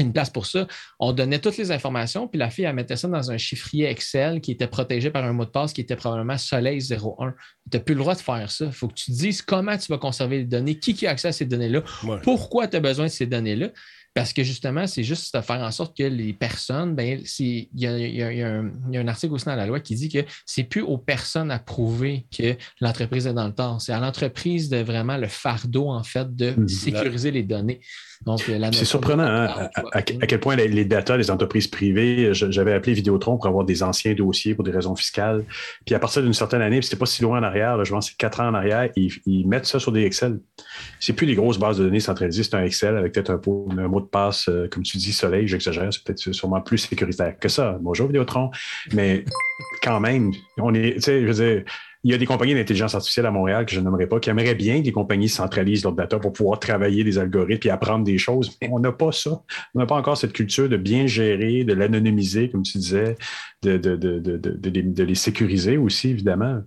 [0.00, 0.66] une place pour ça.
[0.98, 4.40] On donnait toutes les informations, puis la fille, elle mettait ça dans un chiffrier Excel
[4.40, 7.34] qui était protégé par un mot de passe qui était probablement Soleil 01.
[7.70, 8.64] Tu n'as plus le droit de faire ça.
[8.66, 11.10] Il faut que tu te dises comment tu vas conserver les données, qui, qui a
[11.10, 12.18] accès à ces données-là, Ouais.
[12.22, 13.68] pourquoi tu as besoin de ces données-là.
[14.12, 17.68] Parce que justement, c'est juste de faire en sorte que les personnes, ben, il y,
[17.76, 18.48] y a- il y a
[19.00, 22.26] un, article aussi dans la loi qui dit que c'est plus aux personnes à prouver
[22.36, 23.80] que l'entreprise est dans le tort.
[23.80, 26.68] C'est à l'entreprise de vraiment le fardeau, en fait, de Mhm.
[26.68, 27.80] sécuriser les données.
[28.28, 28.36] Euh,
[28.72, 32.50] C'est surprenant hein, à, à- à quel point les, les data des entreprises privées, je-
[32.50, 35.42] j'avais appelé Vidéotron pour avoir des anciens dossiers pour des raisons fiscales.
[35.86, 37.90] Puis à partir d'une certaine année, puis c'était pas si loin en arrière, là, je
[37.92, 40.38] pense que c'est quatre ans en arrière, ils, ils mettent ça sur des Excel.
[40.98, 44.00] C'est plus des grosses bases de données centralisées, c'est un Excel avec peut-être un mot
[44.00, 47.78] de passe, euh, comme tu dis, soleil, j'exagère, c'est peut-être sûrement plus sécuritaire que ça.
[47.80, 48.50] Bonjour Vidéotron.
[48.92, 49.24] Mais
[49.82, 51.64] quand même, on est, tu sais, je veux dire,
[52.02, 54.54] il y a des compagnies d'intelligence artificielle à Montréal que je n'aimerais pas, qui aimeraient
[54.54, 58.16] bien que les compagnies centralisent leurs data pour pouvoir travailler des algorithmes et apprendre des
[58.16, 59.42] choses, mais on n'a pas ça.
[59.74, 63.16] On n'a pas encore cette culture de bien gérer, de l'anonymiser, comme tu disais,
[63.62, 66.62] de, de, de, de, de, de les, de les sécuriser aussi, évidemment.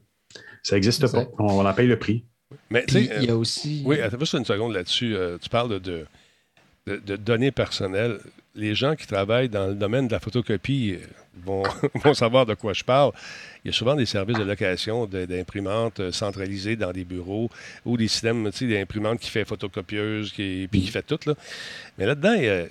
[0.61, 1.25] Ça n'existe pas.
[1.39, 2.25] On, on en paye le prix.
[2.69, 3.81] Mais tu Puis, sais, il y euh, a aussi.
[3.85, 5.15] Oui, attends juste une seconde là-dessus.
[5.15, 6.05] Euh, tu parles de, de,
[6.87, 8.19] de- de données personnelles.
[8.55, 11.05] Les gens qui travaillent dans le domaine de la photocopie euh,
[11.43, 11.63] vont,
[12.03, 13.11] vont savoir de quoi je parle.
[13.63, 17.49] Il y a souvent des services de location d'imprimantes euh, centralisées dans des bureaux
[17.85, 21.19] ou des systèmes tu sais, d'imprimantes qui fait photocopieuse, qui, puis qui fait tout.
[21.25, 21.33] Là.
[21.97, 22.65] Mais là-dedans, il y a-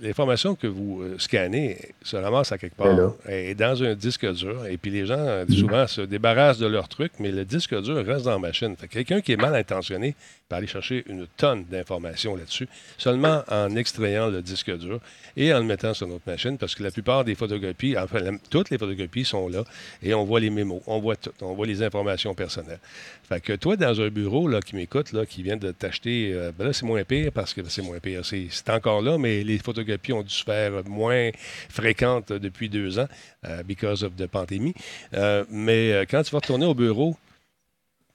[0.00, 2.94] l'information que vous euh, scannez se ramasse à quelque part.
[2.96, 3.12] Là.
[3.26, 4.66] Elle est dans un disque dur.
[4.66, 8.04] Et puis les gens, euh, souvent, se débarrassent de leur truc, mais le disque dur
[8.04, 8.74] reste dans la machine.
[8.76, 10.16] Fait que quelqu'un qui est mal intentionné
[10.48, 15.00] peut aller chercher une tonne d'informations là-dessus, seulement en extrayant le disque dur
[15.36, 18.68] et en le mettant sur notre machine, parce que la plupart des photocopies, enfin, toutes
[18.70, 19.64] les photocopies sont là,
[20.02, 22.80] et on voit les mémos, on voit tout, on voit les informations personnelles.
[23.26, 26.52] Fait que toi, dans un bureau là, qui m'écoute, là, qui vient de t'acheter, euh,
[26.56, 28.20] ben là, c'est moins pire parce que c'est moins pire.
[28.24, 31.30] C'est encore là, mais les photocopies ont dû se faire moins
[31.70, 33.08] fréquentes depuis deux ans,
[33.46, 34.74] euh, because of the pandémie.
[35.14, 37.16] Euh, mais quand tu vas retourner au bureau,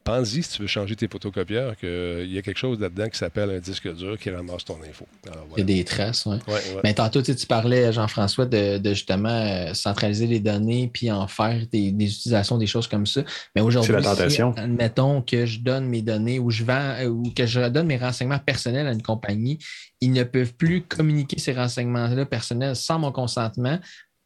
[0.10, 3.50] pense-y si tu veux changer tes photocopieurs, qu'il y a quelque chose là-dedans qui s'appelle
[3.52, 5.06] un disque dur qui ramasse ton info.
[5.32, 6.38] Alors, Il y a des traces, oui.
[6.48, 6.82] Ouais, ouais.
[6.84, 11.12] Mais tantôt, tu sais, tu parlais, Jean-François, de, de justement euh, centraliser les données puis
[11.12, 13.22] en faire des, des utilisations, des choses comme ça.
[13.56, 14.54] Mais aujourd'hui, C'est la tentation.
[14.54, 17.88] si, admettons que je donne mes données ou je vends euh, ou que je donne
[17.88, 19.60] mes renseignements personnels à une compagnie,
[20.02, 23.80] ils ne peuvent plus communiquer ces renseignements-là personnels sans mon consentement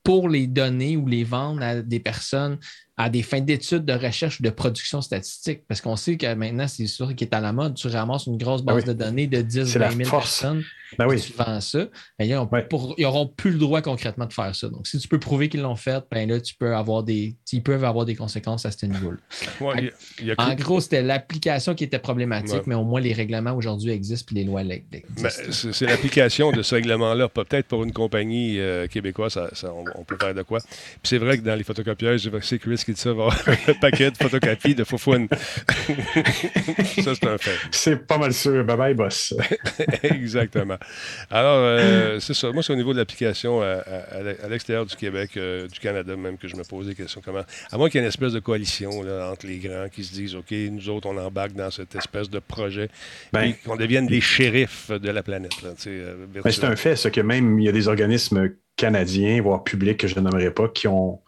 [0.04, 2.58] pour les donner ou les vendre à des personnes
[2.96, 5.62] à des fins d'études, de recherche ou de production statistique.
[5.68, 7.74] Parce qu'on sait que maintenant, c'est sûr qu'il est à la mode.
[7.76, 8.94] Tu ramasses une grosse base Ah oui.
[8.94, 10.42] de données de 10, C'est la 20 000 force.
[10.42, 10.64] personnes.
[11.00, 11.20] Ben oui.
[11.20, 11.80] Tu vends ça.
[12.20, 12.68] ben, ils Ouais.
[13.00, 14.70] n'auront plus le droit concrètement de faire ça.
[14.70, 17.64] Donc, si tu peux prouver qu'ils l'ont fait, ben là, tu peux avoir des, ils
[17.64, 19.18] peuvent avoir des conséquences à ce niveau-là.
[19.60, 22.62] Ouais, il y a- il y a En gros, c'était l'application qui était problématique, Ouais.
[22.68, 25.30] mais au moins les règlements aujourd'hui existent puis les lois Ben, existent.
[25.52, 27.28] c'est c'est l'application de ce règlement-là.
[27.28, 30.60] Peut-être pour une compagnie euh, québécoise, ça- ça- on, on peut faire de quoi.
[30.60, 33.74] Puis c'est vrai que dans les photocopieuses, c'est Chris qui dit ça, va avoir un
[33.74, 35.28] paquet de photocopies de foufoune.
[37.04, 37.58] ça, c'est un fait.
[37.72, 38.64] C'est pas mal sûr.
[38.64, 39.34] Bye bye, boss.
[40.04, 40.78] Exactement.
[41.30, 42.52] Alors, euh, c'est ça.
[42.52, 46.16] Moi, c'est au niveau de l'application à, à- à l'extérieur du Québec, euh, du Canada
[46.16, 47.22] même, que je me pose des questions.
[47.24, 47.44] Comment...
[47.72, 50.14] À moins qu'il y ait une espèce de coalition là, entre les grands qui se
[50.14, 52.90] disent, OK, nous autres, on embarque dans cette espèce de projet,
[53.32, 55.62] Ben, qu'on devienne les shérifs de la planète.
[55.62, 59.42] là, euh, Ben, c'est un fait, ça, que même il y a des organismes canadiens,
[59.42, 61.20] voire publics que je ne nommerai pas, qui ont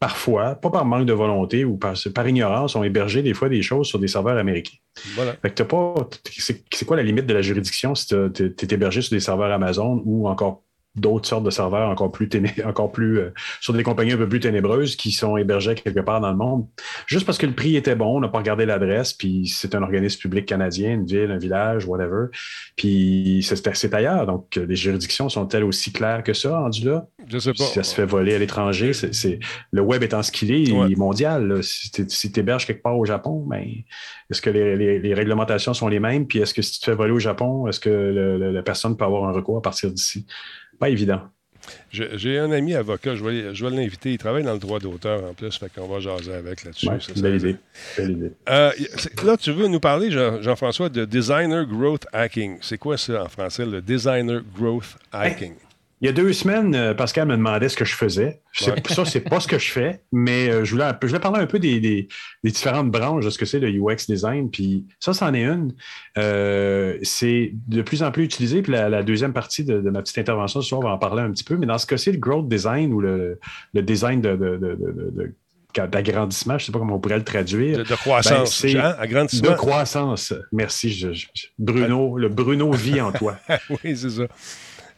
[0.00, 3.62] parfois, pas par manque de volonté ou par, par ignorance, ont hébergé des fois des
[3.62, 4.78] choses sur des serveurs américains.
[5.14, 5.34] Voilà.
[5.42, 5.94] Fait que t'as pas.
[6.24, 9.52] C'est c'est quoi la limite de la juridiction si tu es hébergé sur des serveurs
[9.52, 10.62] Amazon ou encore
[10.96, 14.28] d'autres sortes de serveurs encore plus, téné- encore plus euh, sur des compagnies un peu
[14.28, 16.66] plus ténébreuses qui sont hébergées quelque part dans le monde.
[17.06, 19.82] Juste parce que le prix était bon, on n'a pas regardé l'adresse, puis c'est un
[19.82, 22.26] organisme public canadien, une ville, un village, whatever.
[22.76, 24.26] Puis c'est c'est ailleurs.
[24.26, 27.06] Donc, euh, les juridictions sont-elles aussi claires que ça, rendu là?
[27.28, 27.64] Je sais pas.
[27.64, 29.38] Si ça se fait voler à l'étranger, c'est,
[29.70, 31.46] le web étant ce qu'il est, il est mondial.
[31.46, 31.62] là.
[31.62, 33.64] Si tu si héberges quelque part au Japon, ben,
[34.30, 36.26] est-ce que les, les- les réglementations sont les mêmes?
[36.26, 38.62] Puis est-ce que si tu te fais voler au Japon, est-ce que le- le- la
[38.62, 40.26] personne peut avoir un recours à partir d'ici?
[40.80, 41.20] Pas évident.
[41.92, 44.12] J'ai un ami avocat, je vais, je vais l'inviter.
[44.12, 46.88] Il travaille dans le droit d'auteur en plus, fait qu'on va jaser avec là-dessus.
[46.88, 47.56] Ouais, belle idée.
[47.98, 48.32] Belle idée.
[48.48, 48.72] Euh,
[49.24, 52.56] là, tu veux nous parler, Jean- Jean-François, de Designer Growth Hacking.
[52.62, 55.52] C'est quoi ça en français, le Designer Growth Hacking?
[56.02, 58.40] Il y a deux semaines, euh, Pascal me demandait ce que je faisais.
[58.66, 58.74] Ouais.
[58.88, 61.20] Ça, c'est pas ce que je fais, mais euh, je, voulais, un peu- je voulais
[61.20, 62.08] parler un peu des, des-
[62.42, 64.50] des différentes branches de ce que c'est le UX design.
[64.50, 65.74] Puis ça, c'en est une.
[66.16, 68.62] Euh, c'est de plus en plus utilisé.
[68.62, 70.98] Puis la, la deuxième partie de, de ma petite intervention ce soir, on va en
[70.98, 71.56] parler un petit peu.
[71.56, 73.38] Mais dans ce cas-ci, le growth design ou le,
[73.74, 74.36] le design de,
[75.74, 77.78] d'agrandissement, je ne sais pas comment on pourrait le traduire.
[77.78, 78.94] De, de croissance, Ben, c'est Jean,
[79.42, 80.34] De croissance.
[80.50, 80.90] Merci.
[80.90, 81.26] je- je-
[81.58, 83.36] Bruno, le Bruno vit en toi.
[83.70, 84.24] oui, c'est ça.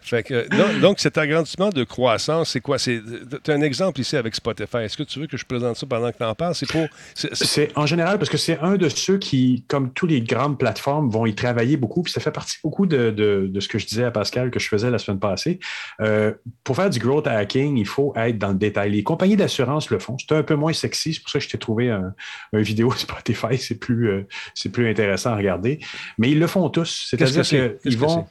[0.02, 2.76] Fait que, donc, donc, cet agrandissement de croissance, c'est quoi?
[2.78, 3.00] Tu
[3.48, 4.78] as un exemple ici avec Spotify.
[4.78, 6.54] Est-ce que tu veux que je présente ça pendant que tu en parles?
[6.54, 6.86] C'est pour.
[7.14, 11.08] c'est- en général parce que c'est un de ceux qui, comme toutes les grandes plateformes,
[11.10, 12.02] vont y travailler beaucoup.
[12.02, 14.58] Puis ça fait partie beaucoup de, de- de ce que je disais à Pascal que
[14.60, 15.60] je faisais la semaine passée.
[16.00, 16.32] Euh,
[16.64, 18.90] pour faire du growth hacking, il faut être dans le détail.
[18.92, 20.16] Les compagnies d'assurance le font.
[20.18, 21.14] C'est un peu moins sexy.
[21.14, 22.14] C'est pour ça que je t'ai trouvé un,
[22.52, 23.56] un vidéo Spotify.
[23.58, 25.78] C'est plus, euh, c'est plus intéressant à regarder.
[26.18, 27.06] Mais ils le font tous.
[27.10, 27.42] C'est-à-dire
[27.82, 28.26] qu'ils que vont.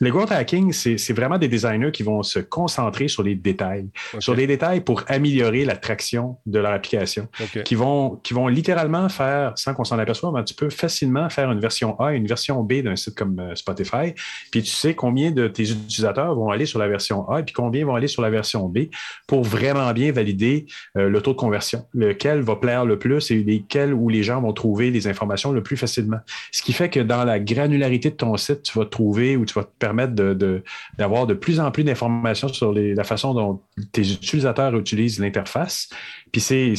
[0.00, 4.34] Le growth hacking, c'est vraiment des designers qui vont se concentrer sur les détails, sur
[4.34, 7.28] les détails pour améliorer la traction de leur application.
[7.64, 11.50] Qui vont, qui vont littéralement faire, sans qu'on s'en aperçoive, mais tu peux facilement faire
[11.50, 14.14] une version A et une version B d'un site comme euh, Spotify.
[14.50, 17.52] Puis tu sais combien de tes utilisateurs vont aller sur la version A et puis
[17.52, 18.86] combien vont aller sur la version B
[19.26, 23.42] pour vraiment bien valider euh, le taux de conversion, lequel va plaire le plus et
[23.42, 26.18] lesquels où les gens vont trouver les informations le plus facilement.
[26.50, 29.54] Ce qui fait que dans la granularité de ton site, tu vas trouver ou tu
[29.54, 30.62] vas te permettre de- de-
[30.98, 33.60] d'avoir de, plus en plus d'informations sur les- la façon dont
[33.92, 35.88] tes utilisateurs utilisent l'interface.
[36.32, 36.74] Puis c'est,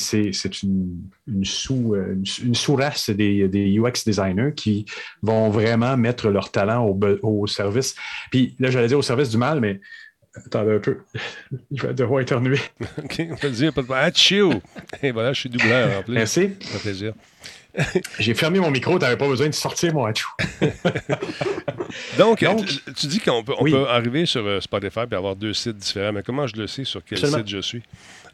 [0.63, 0.97] une,
[1.27, 4.85] une, sous, euh, une, sous-race des, des UX designers qui
[5.21, 6.85] vont vraiment mettre leur talent
[7.21, 7.95] au, service.
[8.31, 9.79] Puis là, j'allais dire au service du mal, mais
[10.35, 10.97] attendez un peu.
[11.71, 12.59] Je vais devoir éternuer.
[13.03, 13.73] OK, on le dire.
[13.73, 13.91] Pas de...
[13.91, 14.53] Achou!
[15.01, 16.13] Et voilà, je suis doubleur en plus.
[16.13, 16.49] Merci.
[16.61, 17.13] Ça fait plaisir.
[18.19, 20.29] J'ai fermé mon micro, tu n'avais pas besoin de sortir mon hachou.
[22.17, 23.71] Donc, Donc- tu, tu dis qu'on peut, on Oui.
[23.71, 26.83] peut arriver sur euh, Spotify et avoir deux sites différents, mais comment je le sais
[26.83, 27.37] sur quel Absolument.
[27.39, 27.83] site je suis?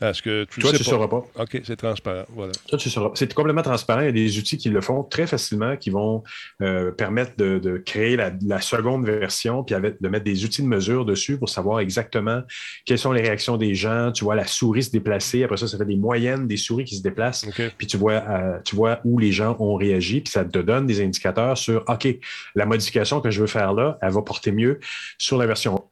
[0.02, 1.26] Est-ce que tu Toi, le tu sais ne sauras pas.
[1.44, 2.24] OK, c'est transparent.
[2.34, 2.54] Voilà.
[2.70, 3.12] Toi, tu sauras.
[3.16, 4.00] C'est complètement transparent.
[4.00, 6.24] Il y a des outils qui le font très facilement, qui vont
[6.62, 10.62] euh, permettre de, de créer la, la seconde version, puis avec, de mettre des outils
[10.62, 12.44] de mesure dessus pour savoir exactement
[12.86, 14.14] quelles sont les réactions des gens.
[14.14, 15.44] Tu vois la souris se déplacer.
[15.44, 17.46] Après ça, ça fait des moyennes des souris qui se déplacent.
[17.78, 20.86] Puis tu vois, euh, tu vois où les gens ont réagi, puis ça te donne
[20.86, 22.08] des indicateurs sur OK,
[22.56, 24.80] la modification que je veux faire là, elle va porter mieux
[25.18, 25.84] sur la version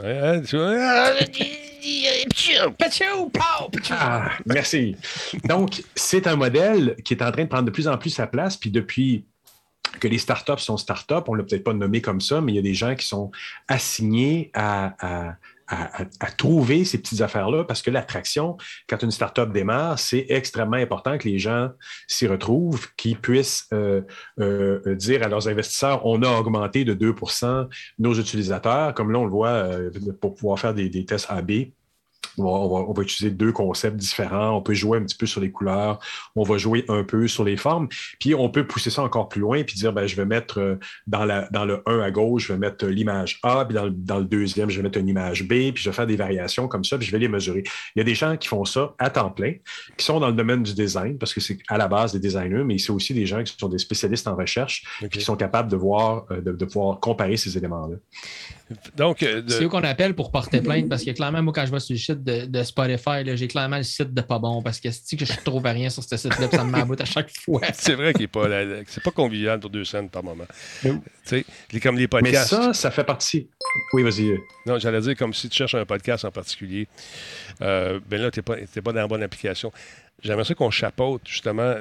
[0.00, 1.12] ah.
[3.90, 4.96] Ah, merci.
[5.44, 8.26] Donc, c'est un modèle qui est en train de prendre de plus en plus sa
[8.26, 8.56] place.
[8.56, 9.24] Puis depuis
[10.00, 12.56] que les startups sont startups, on ne l'a peut-être pas nommé comme ça, mais il
[12.56, 13.30] y a des gens qui sont
[13.68, 15.36] assignés à, à-
[15.68, 18.56] à- trouver ces petites affaires-là parce que l'attraction,
[18.88, 21.70] quand une startup démarre, c'est extrêmement important que les gens
[22.08, 24.02] s'y retrouvent, qu'ils puissent euh,
[24.40, 29.24] euh, dire à leurs investisseurs on a augmenté de 2% nos utilisateurs, comme là on
[29.24, 29.90] le voit euh,
[30.20, 31.50] pour pouvoir faire des, des tests AB.
[32.38, 34.56] On va, on va- on va utiliser deux concepts différents.
[34.56, 35.98] On peut jouer un petit peu sur les couleurs.
[36.36, 37.88] On va jouer un peu sur les formes.
[38.20, 40.76] Puis on peut pousser ça encore plus loin puis dire ben, je vais mettre euh,
[41.06, 43.90] dans, la, dans le 1 à gauche, je vais mettre l'image A, puis dans, le-
[43.90, 46.68] dans le deuxième, je vais mettre une image B, puis je vais faire des variations
[46.68, 47.62] comme ça, puis je vais les mesurer.
[47.94, 49.54] Il y a des gens qui font ça à temps plein,
[49.96, 52.64] qui sont dans le domaine du design, parce que c'est à la base des designers,
[52.64, 55.08] mais c'est aussi des gens qui sont des spécialistes en recherche, OK.
[55.10, 57.96] qui sont capables de voir, euh, de, de pouvoir comparer ces éléments-là.
[58.96, 61.66] Donc, euh, de- C'est eux qu'on appelle pour porter plainte parce que clairement, moi, quand
[61.66, 64.38] je vais sur le site de, de Spotify, là, j'ai clairement le site de pas
[64.38, 67.04] bon parce que c'est que je trouve rien sur ce site-là, ça me m'aboute à
[67.04, 67.60] chaque fois.
[67.74, 68.48] c'est vrai qu'il n'est pas,
[68.86, 70.46] c'est pas convivial pour deux scènes par moment.
[70.84, 70.94] Non.
[70.98, 72.48] Tu sais, les- comme les Mais podcasts.
[72.50, 73.48] ça, ça fait partie.
[73.92, 74.38] Oui, vas-y.
[74.66, 76.88] Non, j'allais dire comme si tu cherches un podcast en particulier.
[77.62, 79.72] Euh, ben là, tu n'es pas, t'es pas dans la bonne application.
[80.22, 81.74] J'aimerais ça qu'on chapeaute justement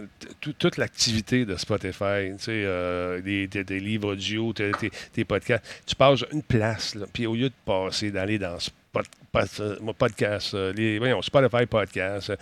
[0.60, 5.24] toute l'activité de Spotify, tu sais, euh, des, des- des livres audio, tes, tes- tes
[5.24, 5.64] podcasts.
[5.86, 8.58] Tu passes une place, là, puis au lieu de passer, d'aller dans
[8.92, 9.06] pod-
[9.62, 12.34] euh, podcast, euh, les, voyons, Spotify podcast,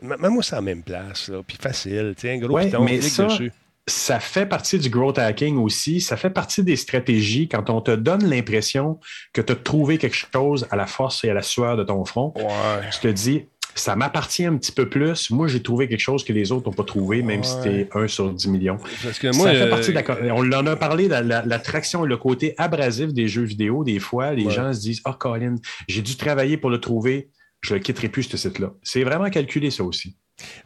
[0.00, 3.00] mets-moi ça la même place, là, puis facile, tu sais, un gros Ouais, piton, mais
[3.02, 3.52] ça, dessus.
[3.86, 6.00] ça fait partie du growth hacking aussi.
[6.00, 8.98] Ça fait partie des stratégies quand on te donne l'impression
[9.34, 12.02] que tu as trouvé quelque chose à la force et à la sueur de ton
[12.06, 12.32] front.
[12.36, 12.90] Ouais.
[12.92, 13.44] Je te dis,
[13.74, 15.30] ça m'appartient un petit peu plus.
[15.30, 18.06] Moi, j'ai trouvé quelque chose que les autres n'ont pas trouvé, même si c'était 1
[18.08, 18.78] sur 10 millions.
[19.02, 21.44] Parce que moi, ça fait euh, partie de la- On en a parlé, la, la-
[21.44, 23.84] l'attraction et le côté abrasif des jeux vidéo.
[23.84, 24.52] Des fois, les Ouais.
[24.52, 25.56] gens se disent Ah, Colin,
[25.88, 27.30] j'ai dû travailler pour le trouver.
[27.62, 28.72] Je ne le quitterai plus, ce site-là.
[28.82, 30.16] C'est vraiment calculé, ça aussi.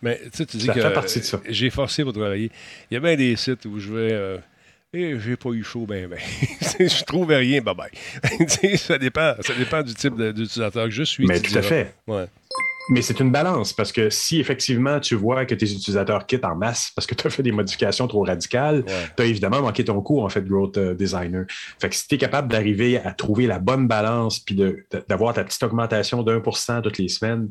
[0.02, 1.38] Mais tu sais, tu dis Ça que fait partie de ça.
[1.38, 2.50] euh, j'ai forcé pour travailler.
[2.90, 4.12] Il y a bien des sites où je vais.
[4.12, 4.38] euh,
[4.92, 6.18] et j'ai pas eu chaud, ben, ben.
[6.78, 7.90] je trouvais rien, bye bye.
[8.78, 11.26] Ça, dépend, ça dépend du type d'utilisateur que je suis.
[11.26, 11.94] Mais tout à fait.
[12.06, 12.26] Ouais.
[12.90, 16.54] Mais c'est une balance parce que si effectivement tu vois que tes utilisateurs quittent en
[16.54, 18.92] masse parce que tu as fait des modifications trop radicales, Ouais.
[19.16, 21.46] tu as évidemment manqué ton coup en fait, growth euh, designer.
[21.80, 25.02] Fait que si tu es capable d'arriver à trouver la bonne balance puis de- de-
[25.08, 27.48] d'avoir ta petite augmentation d'un pour cent toutes les semaines,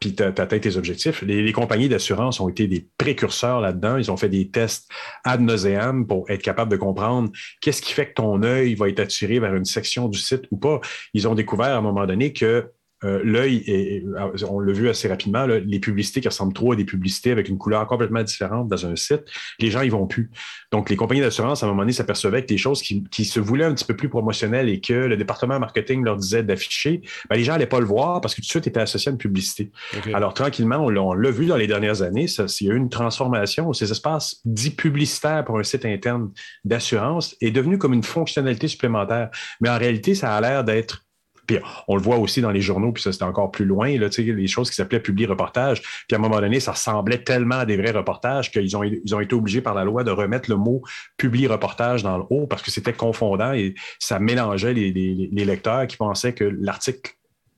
[0.00, 1.22] puis tu atteint tes objectifs.
[1.22, 3.96] Les, les compagnies d'assurance ont été des précurseurs là-dedans.
[3.96, 4.90] Ils ont fait des tests
[5.24, 7.30] ad nauseam pour être capable de comprendre
[7.62, 10.58] qu'est-ce qui fait que ton œil va être attiré vers une section du site ou
[10.58, 10.80] pas.
[11.14, 12.70] Ils ont découvert à un moment donné que
[13.04, 16.72] euh, l'œil, est- est- on l'a vu assez rapidement, là, les publicités qui ressemblent trop
[16.72, 19.24] à des publicités avec une couleur complètement différente dans un site,
[19.58, 20.30] les gens y vont plus.
[20.72, 23.38] Donc, les compagnies d'assurance, à un moment donné, s'apercevaient que des choses qui, qui se
[23.40, 27.36] voulaient un petit peu plus promotionnelles et que le département marketing leur disait d'afficher, ben,
[27.36, 29.18] les gens n'allaient pas le voir parce que tout de suite était associé à une
[29.18, 29.70] publicité.
[30.14, 32.88] Alors, tranquillement, on l'a, vu dans les dernières années, ça, il y a eu une
[32.88, 33.72] transformation.
[33.72, 36.30] Ces espaces dits publicitaires pour un site interne
[36.64, 39.30] d'assurance est devenu comme une fonctionnalité supplémentaire.
[39.60, 41.05] Mais en réalité, ça a l'air d'être
[41.46, 44.08] puis on le voit aussi dans les journaux, puis ça, c'était encore plus loin, là,
[44.18, 45.82] les choses qui s'appelaient publi-reportage.
[45.82, 49.34] Puis à un moment donné, ça ressemblait tellement à des vrais reportages qu'ils ont, été
[49.34, 50.82] obligés par la loi de remettre le mot
[51.16, 56.34] publi-reportage dans le haut parce que c'était confondant et ça mélangeait les, lecteurs qui pensaient
[56.34, 57.12] que l'article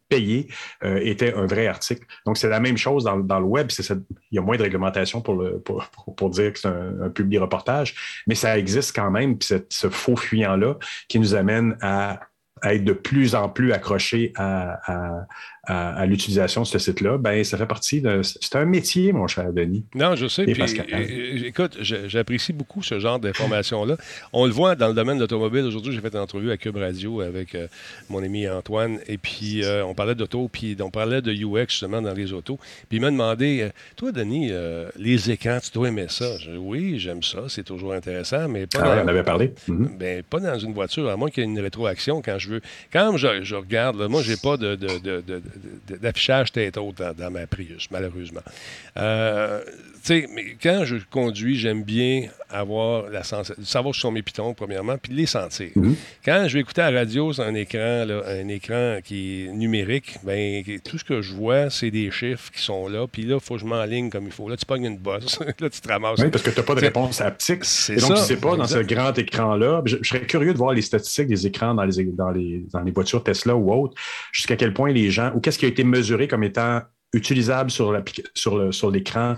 [0.08, 0.48] payé
[0.84, 2.06] euh, était un vrai article.
[2.26, 3.70] Donc, c'est la même chose dans, le web.
[3.70, 5.36] C'est il y a moins de réglementation pour,
[6.30, 9.38] dire que c'est un, un publi-reportage, mais ça existe quand même.
[9.38, 10.76] Puis ce faux fuyant-là
[11.08, 12.20] qui nous amène à
[12.64, 15.26] être de plus en plus accrochés à, à-
[15.68, 18.22] à- à l'utilisation de ce site-là, ben ça fait partie d'un...
[18.22, 19.84] C'est un métier, mon cher Denis.
[19.94, 20.44] Non, je sais.
[20.44, 23.96] Puis, euh, euh, écoute, j'apprécie beaucoup ce genre d'informations-là.
[24.32, 25.64] On le voit dans le domaine de l'automobile.
[25.64, 27.66] Aujourd'hui, j'ai fait une entrevue à Cube Radio avec euh,
[28.08, 28.98] mon ami Antoine.
[29.06, 32.58] Et puis, euh, on parlait d'auto, puis on parlait de UX, justement, dans les autos.
[32.88, 36.36] Puis, il m'a demandé Toi, Denis, euh, les écrans, tu dois aimer ça?
[36.38, 37.44] Je Oui, j'aime ça.
[37.48, 39.52] C'est toujours intéressant, mais pas Ah dans- on avait parlé.
[39.68, 42.60] Ben, pas dans une voiture, à moins qu'il y ait une rétroaction quand je veux.
[42.92, 45.42] Quand je, je regarde, là, moi, j'ai pas de, de- de- de- de-
[45.88, 48.42] d'affichage tête haute dans, dans ma Prius, malheureusement.
[48.96, 49.62] Euh,
[50.02, 54.96] sais, mais quand je conduis, j'aime bien avoir la sens savoir sont mes pitons, premièrement,
[54.96, 55.70] puis les sentir.
[55.76, 55.96] Mhm.
[56.24, 59.52] Quand je vais écouter à la radio sur un écran, là, un écran qui est
[59.52, 63.36] numérique, ben, tout ce que je vois, c'est des chiffres qui sont là, puis là,
[63.36, 64.48] il faut que je m'enligne comme il faut.
[64.48, 66.20] Là, tu pognes une bosse, là, tu te ramasses.
[66.20, 67.64] Oui, parce que tu n'as pas de réponse haptique.
[67.90, 68.14] Et donc, ça.
[68.14, 70.82] tu ne sais pas, dans ce grand écran-là, je, je serais curieux de voir les
[70.82, 73.94] statistiques des écrans dans les, dans les, dans les voitures Tesla ou autres,
[74.32, 76.80] jusqu'à quel point les gens, ou qu'est-ce qui a été mesuré comme étant
[77.12, 77.96] utilisable sur,
[78.34, 79.36] sur, le, sur l'écran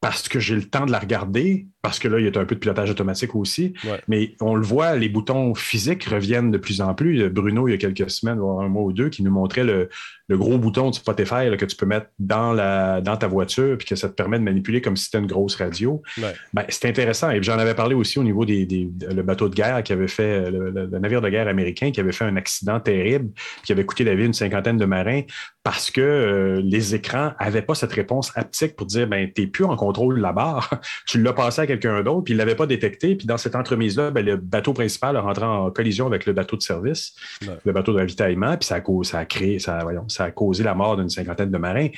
[0.00, 2.44] parce que j'ai le temps de la regarder, parce que là, il y a un
[2.46, 3.74] peu de pilotage automatique aussi.
[3.84, 4.00] Ouais.
[4.08, 7.28] Mais on le voit, les boutons physiques reviennent de plus en plus.
[7.28, 9.90] Bruno, il y a quelques semaines, voire un mois ou deux, qui nous montrait le,
[10.28, 13.76] le gros bouton de Spotify là, que tu peux mettre dans, la, dans ta voiture,
[13.76, 16.02] puis que ça te permet de manipuler comme si c'était une grosse radio.
[16.16, 16.32] Ouais.
[16.54, 17.30] Ben, c'est intéressant.
[17.30, 20.08] Et j'en avais parlé aussi au niveau des, des le bateau de guerre qui avait
[20.08, 23.30] fait, le, navire de guerre américain qui avait fait un accident terrible,
[23.64, 25.22] qui avait coûté la vie à une cinquantaine de marins
[25.62, 29.46] parce que euh, les écrans n'avaient pas cette réponse haptique pour dire ben, tu n'es
[29.46, 30.70] plus en contrôle la barre,
[31.06, 33.16] tu l'as passé à quelqu'un d'autre, puis il ne l'avait pas détecté.
[33.16, 36.56] Puis dans cette entremise-là, ben, le bateau principal a rentré en collision avec le bateau
[36.56, 37.14] de service,
[37.46, 37.54] Ouais.
[37.64, 40.62] le bateau de ravitaillement, puis ça a, ça a créé, ça, voyons, ça a causé
[40.64, 41.88] la mort d'une cinquantaine de marins.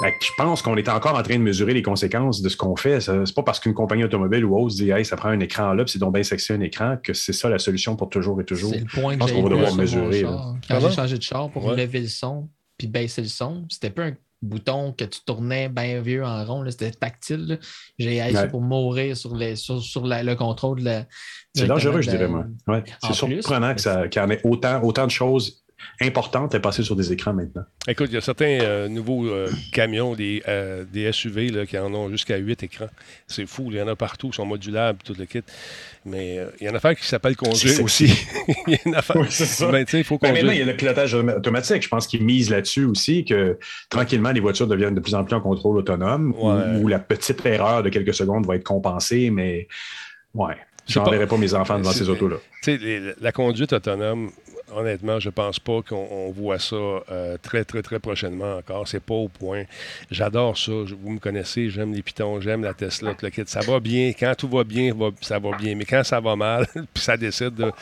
[0.00, 3.00] Je pense qu'on est encore en train de mesurer les conséquences de ce qu'on fait.
[3.00, 5.72] Ce n'est pas parce qu'une compagnie automobile ou autre dit hey, ça prend un écran
[5.74, 8.40] là, puis c'est donc bien sexy un écran que c'est ça la solution pour toujours
[8.40, 8.70] et toujours.
[8.72, 10.22] C'est le point Je pense qu'on va devoir mesurer.
[10.68, 11.74] Quand j'ai changé de char pour Ouais.
[11.76, 16.00] lever le son puis baisser le son, c'était pas un bouton que tu tournais bien
[16.00, 17.58] vieux en rond, c'était tactile.
[17.98, 18.48] J'ai essayé Ouais.
[18.48, 21.06] pour mourir sur, les, sur, sur la- le contrôle de la.
[21.54, 22.44] C'est dangereux, je dirais, moi.
[22.66, 22.84] Ouais.
[23.02, 25.64] C'est surprenant qu'il y en ait autant, autant de choses
[26.00, 27.64] importantes à passer sur des écrans maintenant.
[27.86, 31.78] Écoute, il y a certains euh, nouveaux euh, camions, des, euh, des SUV, là, qui
[31.78, 32.88] en ont jusqu'à 8 écrans.
[33.26, 35.42] C'est fou, il y en a partout, ils sont modulables, tout le kit.
[36.04, 38.06] Mais il y a une affaire qui s'appelle conduire aussi.
[38.66, 39.16] il y a une affaire.
[39.16, 39.70] Oui, c'est ça.
[39.70, 40.44] Ben, il faut Ben, conduire.
[40.44, 41.82] maintenant, il y a le pilotage automatique.
[41.82, 43.58] Je pense qu'ils misent là-dessus aussi, que
[43.90, 46.80] tranquillement, les voitures deviennent de plus en plus en contrôle autonome, où- Ouais.
[46.80, 49.68] où, la petite erreur de quelques secondes va être compensée, mais
[50.34, 50.54] ouais.
[50.86, 52.36] Je C'est pas- n'enverrai pas mes enfants devant ces autos-là.
[53.20, 54.30] La conduite autonome,
[54.74, 58.86] honnêtement, je pense pas qu'on on voit ça euh, très, très, très prochainement encore.
[58.86, 59.64] C'est pas au point.
[60.10, 60.72] J'adore ça.
[60.72, 63.42] Vous me connaissez, j'aime les pitons, j'aime la Tesla, le kit.
[63.46, 64.12] Ça va bien.
[64.18, 65.74] Quand tout va bien, ça va bien.
[65.74, 67.72] Mais quand ça va mal, puis ça décide, de-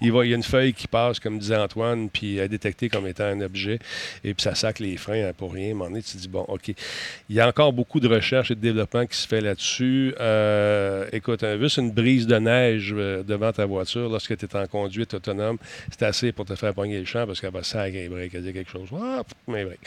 [0.00, 3.06] il, y a une feuille qui passe, comme disait Antoine, puis elle est détectée comme
[3.06, 3.78] étant un objet,
[4.24, 5.78] et puis ça sac les freins hein, pour rien.
[5.80, 6.68] À tu te dis, bon, OK.
[7.28, 10.14] Il y a encore beaucoup de recherche et de développement qui se fait là-dessus.
[10.20, 14.66] Euh, écoute, juste une brise de neige euh, devant ta voiture lorsque tu es en
[14.66, 15.58] conduite autonome,
[15.90, 18.52] c'est assez pour te faire pogner le champ parce qu'elle va sacrer break, elle dit
[18.52, 18.88] quelque chose.
[19.00, 19.78] Ah, mais break.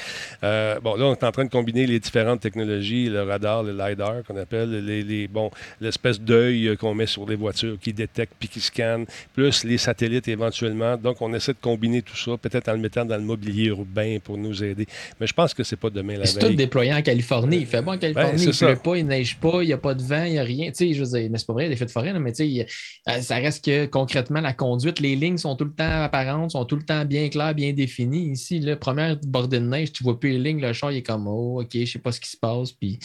[0.43, 3.71] Euh, bon, là, on est en train de combiner les différentes technologies, le radar, le
[3.71, 5.49] LiDAR qu'on appelle, les, les- bon,
[5.81, 10.27] l'espèce d'œil qu'on met sur les voitures qui détecte puis qui scanne, plus les satellites
[10.27, 10.97] éventuellement.
[10.97, 14.17] Donc, on essaie de combiner tout ça, peut-être en le mettant dans le mobilier urbain
[14.23, 14.85] pour nous aider.
[15.19, 17.57] Mais je pense que c'est pas demain la C'est tout déployé en Californie.
[17.61, 18.67] Il fait bon en Californie, Ben, il ça.
[18.67, 20.67] pleut pas, il neige pas, il n'y a pas de vent, il n'y a rien.
[20.71, 22.31] Tu sais, je veux dire, mais c'est pas vrai, des feux de forêt, là, mais
[22.33, 22.67] tu sais,
[23.09, 26.65] euh, ça reste que concrètement, la conduite, les lignes sont tout le temps apparentes, sont
[26.65, 28.31] tout le temps bien claires, bien définies.
[28.31, 31.03] Ici, la première bordée de neige, tu vois plus les lignes, le char, il est
[31.03, 32.71] comme, oh, OK, je sais pas ce qui se passe.
[32.71, 32.99] Puis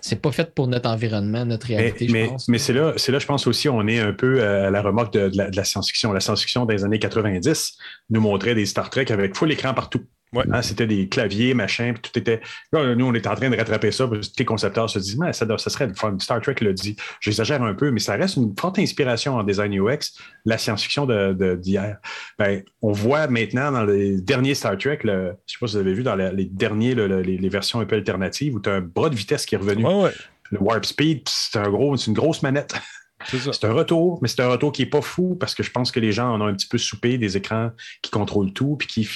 [0.00, 2.48] c'est pas fait pour notre environnement, notre réalité, mais- je pense.
[2.48, 4.82] mais c'est là, c'est là, je pense aussi, on est un peu euh, à la
[4.82, 6.12] remorque de, de la, de la science-fiction.
[6.12, 7.76] La science-fiction des années 90
[8.10, 10.02] nous montrait des Star Trek avec full écran partout.
[10.32, 10.44] Ouais.
[10.50, 12.40] Hein, C'était des claviers, machin, puis tout était.
[12.72, 14.08] Là, nous, on est en train de rattraper ça.
[14.08, 16.16] parce que tous les concepteurs se disent, mais ça, ça serait le fun.
[16.20, 16.96] Star Trek le dit.
[17.20, 19.98] J'exagère un peu, mais ça reste une forte inspiration en design UX,
[20.46, 21.98] la science-fiction de- de- d'hier.
[22.38, 25.74] Ben, on voit maintenant dans les derniers Star Trek, le, je ne sais pas si
[25.74, 28.54] vous avez vu dans la- les derniers, le- le- les, les versions un peu alternatives,
[28.54, 29.84] où tu as un bras de vitesse qui est revenu.
[29.84, 30.12] Ouais, ouais,
[30.50, 32.74] Le Warp Speed, c'est un gros, une grosse manette.
[33.30, 35.92] c'est un retour, mais c'est un retour qui n'est pas fou parce que je pense
[35.92, 37.70] que les gens en ont un petit peu soupé des écrans
[38.02, 39.08] qui contrôlent tout puis qui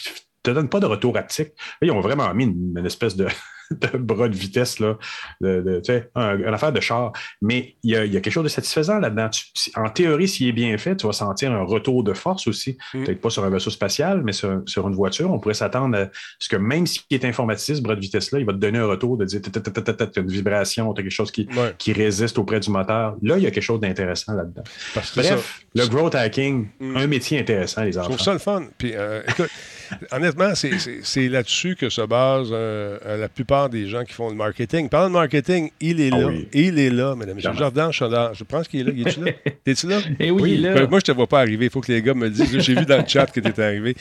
[0.47, 1.49] te donnent pas de retour haptique.
[1.80, 3.26] Là, ils ont vraiment mis une, une espèce de,
[3.70, 4.97] de bras de vitesse, là,
[5.40, 5.82] de,
[6.14, 7.12] un- une affaire de char.
[7.42, 9.28] Mais il y a, il y a quelque chose de satisfaisant là-dedans.
[9.74, 12.78] En théorie, s'il est bien fait, tu vas sentir un retour de force aussi.
[12.94, 13.05] Mm.
[13.05, 16.07] Peut-être pas sur un vaisseau spatial, mais sur, sur une voiture, on pourrait s'attendre à
[16.38, 18.86] ce que même s'il est informatisé, ce bras de vitesse-là, il va te donner un
[18.86, 22.38] retour de dire tu as une vibration, tu as quelque chose qui, Ouais, qui résiste
[22.38, 23.16] auprès du moteur.
[23.22, 24.62] Là, il y a quelque chose d'intéressant là-dedans.
[24.94, 25.01] ça.
[25.16, 26.97] Bref, le growth hacking, Mm.
[26.97, 28.09] un métier intéressant, les Je enfants.
[28.11, 28.62] trouve ça le fun.
[28.78, 29.51] Puis, euh, écoute,
[30.12, 34.12] honnêtement, c'est- c'est c'est là-dessus que se base euh, euh, la plupart des gens qui
[34.12, 34.89] font le marketing.
[34.89, 36.26] Parlant de marketing, il est Ah là.
[36.26, 36.49] oui.
[36.53, 37.51] Il est là, mesdames et messieurs.
[37.53, 37.93] Clairement.
[37.93, 38.93] Jordan je pense qu'il est là.
[38.95, 39.32] Il est-tu là?
[39.64, 39.99] T'es-tu là?
[40.20, 40.87] Eh oui, il est là.
[40.87, 41.66] Moi, je te vois pas arriver.
[41.66, 42.59] Il faut que les gars me le disent.
[42.61, 43.95] J'ai vu dans le chat que tu étais arrivé.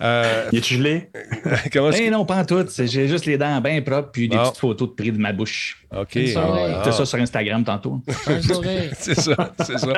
[0.00, 1.08] Euh, Il est gelé?
[1.72, 2.64] comment Eh non, pas en tout.
[2.78, 4.42] J'ai juste les dents bien propres puis des Bon.
[4.44, 5.79] petites photos de prix de ma bouche.
[5.96, 6.18] OK.
[6.36, 8.00] Ah, C'est ça sur Instagram tantôt.
[8.98, 9.92] C'est ça, c'est ça.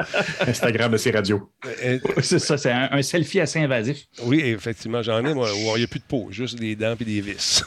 [0.46, 1.50] Instagram de ses radios.
[1.84, 4.06] Euh, c'est ça, c'est un, un selfie assez invasif.
[4.24, 6.94] oui, effectivement, j'en ai, moi, où il n'y a plus de peau, juste des dents
[6.98, 7.62] et des vis.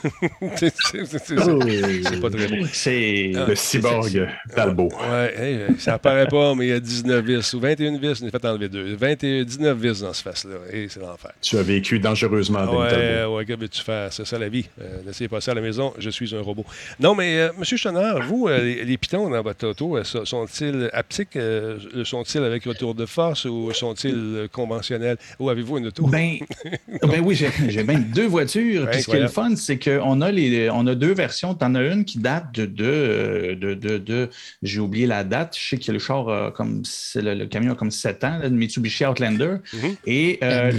[0.58, 2.66] c'est pas très beau.
[2.72, 3.32] C'est.
[3.36, 3.46] Ah.
[3.48, 4.90] Le cyborg Talbot.
[4.90, 8.22] Ouais, hey, euh, ça apparaît pas, mais il y a 19 vis ou 21 vis,
[8.22, 8.96] on est fait enlever deux.
[8.96, 10.56] 21, 19 vis dans ce face-là.
[10.72, 11.32] Et c'est l'enfer.
[11.42, 12.66] Tu as vécu dangereusement.
[12.78, 14.12] Ouais, ouais, que veux-tu faire?
[14.12, 14.66] C'est ça la vie.
[14.82, 16.66] Euh, N'essayez pas ça à la maison, je suis un robot.
[17.00, 17.64] Non, mais euh, M.
[17.64, 21.36] Chenard, D'ailleurs, vous, euh, les, les pitons dans votre auto, euh, so- sont-ils haptiques?
[21.36, 25.18] euh, sont-ils avec retour de force ou sont-ils conventionnels?
[25.40, 26.08] Ou avez-vous une auto?
[26.08, 26.38] Ben,
[27.04, 27.36] ben oui,
[27.68, 28.90] j'ai même deux voitures.
[28.90, 31.54] Puis ce qui est le fun, c'est qu'on a, les, on a deux versions.
[31.56, 32.66] Tu en as une qui date de.
[32.66, 34.30] de, de, de, de-
[34.64, 35.56] J'ai oublié la date.
[35.60, 36.84] Je sais que le char, a comme,
[37.16, 39.58] le, le camion a comme 7 ans, le Mitsubishi Outlander.
[39.74, 39.96] Mhm.
[40.06, 40.72] Et euh,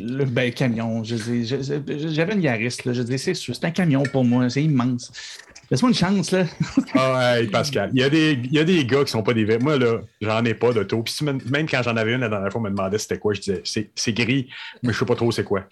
[0.00, 4.24] le- ben, camion, j'avais une Yaris, là, je dis, c'est sûr, c'est un camion pour
[4.24, 5.12] moi, c'est immense.
[5.70, 6.44] Laisse-moi une chance, là.
[6.94, 7.90] Ah ouais, Pascal.
[7.92, 9.58] Il y, a des, il y a des gars qui sont pas des vrais.
[9.58, 11.02] Moi, là, j'en ai pas d'auto.
[11.02, 13.34] Puis même même quand j'en avais une la dernière fois, on me demandait c'était quoi.
[13.34, 14.48] Je disais, c'est c'est gris,
[14.82, 15.64] mais je sais pas trop c'est quoi.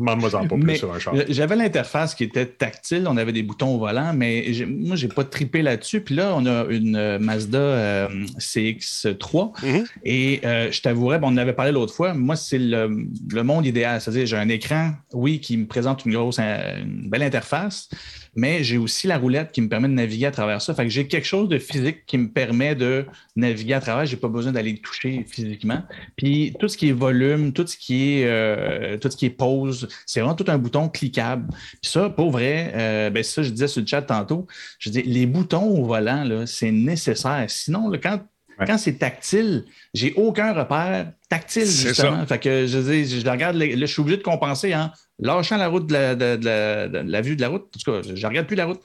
[0.00, 1.14] Demande-moi en pas plus Mais sur un char.
[1.28, 5.24] J'avais l'interface qui était tactile, on avait des boutons au volant, mais moi, j'ai pas
[5.24, 6.00] trippé là-dessus.
[6.00, 8.08] Puis là, on a une euh, Mazda euh,
[8.38, 9.52] CX3.
[9.62, 9.84] Mhm.
[10.04, 13.42] Et euh, je t'avouerais, bon, on en avait parlé l'autre fois, moi, c'est le, le
[13.42, 14.00] monde idéal.
[14.00, 17.90] C'est-à-dire, j'ai un écran, oui, qui me présente une grosse, une belle interface,
[18.34, 20.74] mais j'ai aussi la roulette qui me permet de naviguer à travers ça.
[20.86, 23.06] J'ai quelque chose de physique qui me permet de
[23.36, 24.06] naviguer à travers.
[24.06, 25.82] J'ai pas besoin d'aller le toucher physiquement.
[26.16, 29.30] Puis tout ce qui est volume, tout ce qui est, euh, tout ce qui est
[29.30, 31.48] pause, c'est vraiment tout un bouton cliquable.
[31.82, 34.46] Puis ça, pour vrai, euh, ben ça, je disais sur le chat tantôt,
[34.78, 37.44] je dis les boutons au volant, c'est nécessaire.
[37.48, 38.20] Sinon, quand,
[38.60, 38.66] Ouais.
[38.66, 42.26] quand c'est tactile, j'ai aucun repère tactile, justement.
[42.26, 45.68] Fait que je dis, je regarde, là, je suis obligé de compenser en lâchant la
[45.68, 47.62] route de la, de- de la- de la vue de la route.
[47.74, 48.80] En tout cas, je ne regarde plus la route.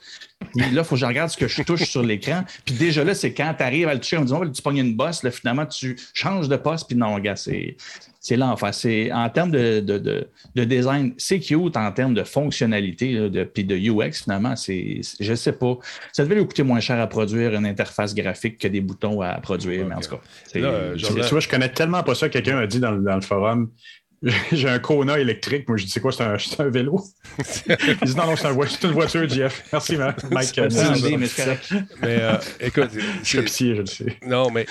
[0.54, 2.44] Puis là, il faut que je regarde ce que je touche sur l'écran.
[2.64, 4.78] Puis déjà là, c'est quand tu arrives à le toucher, me dit, oh, tu pognes
[4.78, 7.76] une bosse, là, finalement, tu changes de poste, puis non, gars, c'est.
[8.26, 8.74] C'est l'enfer.
[8.74, 13.44] C'est en termes de, de, de- de design, c'est cute en termes de fonctionnalité, de,
[13.44, 15.78] puis de UX, finalement, c'est, je sais pas.
[16.12, 19.34] Ça devait lui coûter moins cher à produire une interface graphique que des boutons à
[19.40, 20.20] produire, mais en tout cas.
[20.58, 20.70] Là,
[21.30, 22.28] vois, je connais tellement pas ça.
[22.28, 23.70] Quelqu'un a dit dans le forum
[24.52, 25.68] j'ai un Kona électrique.
[25.68, 26.12] Moi, je dis c'est quoi?
[26.12, 27.02] C'est un, c'est un vélo
[27.68, 27.76] Il
[28.08, 29.62] dit non, non, c'est un vo- c'est une voiture, Jeff.
[29.72, 30.14] Merci, man.
[30.30, 30.48] Mike.
[30.54, 31.28] c'est euh, dit mais.
[32.02, 32.90] Mais euh, écoute,
[33.22, 34.16] Je pitié, je le sais.
[34.26, 34.66] Non, mais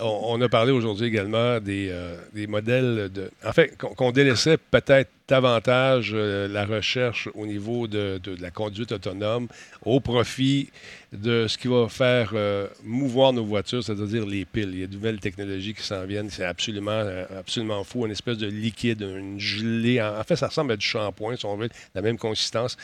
[0.00, 3.30] on, on a parlé aujourd'hui également des, euh, des modèles de.
[3.46, 8.50] En fait, qu'on qu'on délaissait peut-être davantage euh, la recherche au niveau de, de- la
[8.50, 9.48] conduite autonome
[9.84, 10.68] au profit
[11.12, 14.70] de ce qui va faire euh, mouvoir nos voitures, c'est-à-dire les piles.
[14.72, 16.28] Il y a de nouvelles technologies qui s'en viennent.
[16.28, 18.04] C'est absolument, euh, absolument fou.
[18.04, 20.02] Une espèce de liquide, une gelée.
[20.02, 22.76] En, fait, ça ressemble à du shampoing, si on veut, la même consistance,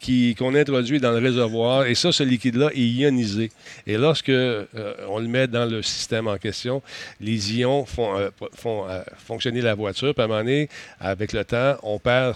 [0.00, 1.86] qui- qu'on introduit dans le réservoir.
[1.86, 3.52] Et ça, ce liquide-là est ionisé.
[3.86, 4.64] Et lorsque euh,
[5.08, 6.82] on le met dans le système en question,
[7.20, 8.84] les ions font, font
[9.16, 10.12] fonctionner la voiture.
[10.12, 10.68] Puis à un moment donné,
[10.98, 12.34] avec le temps, on perd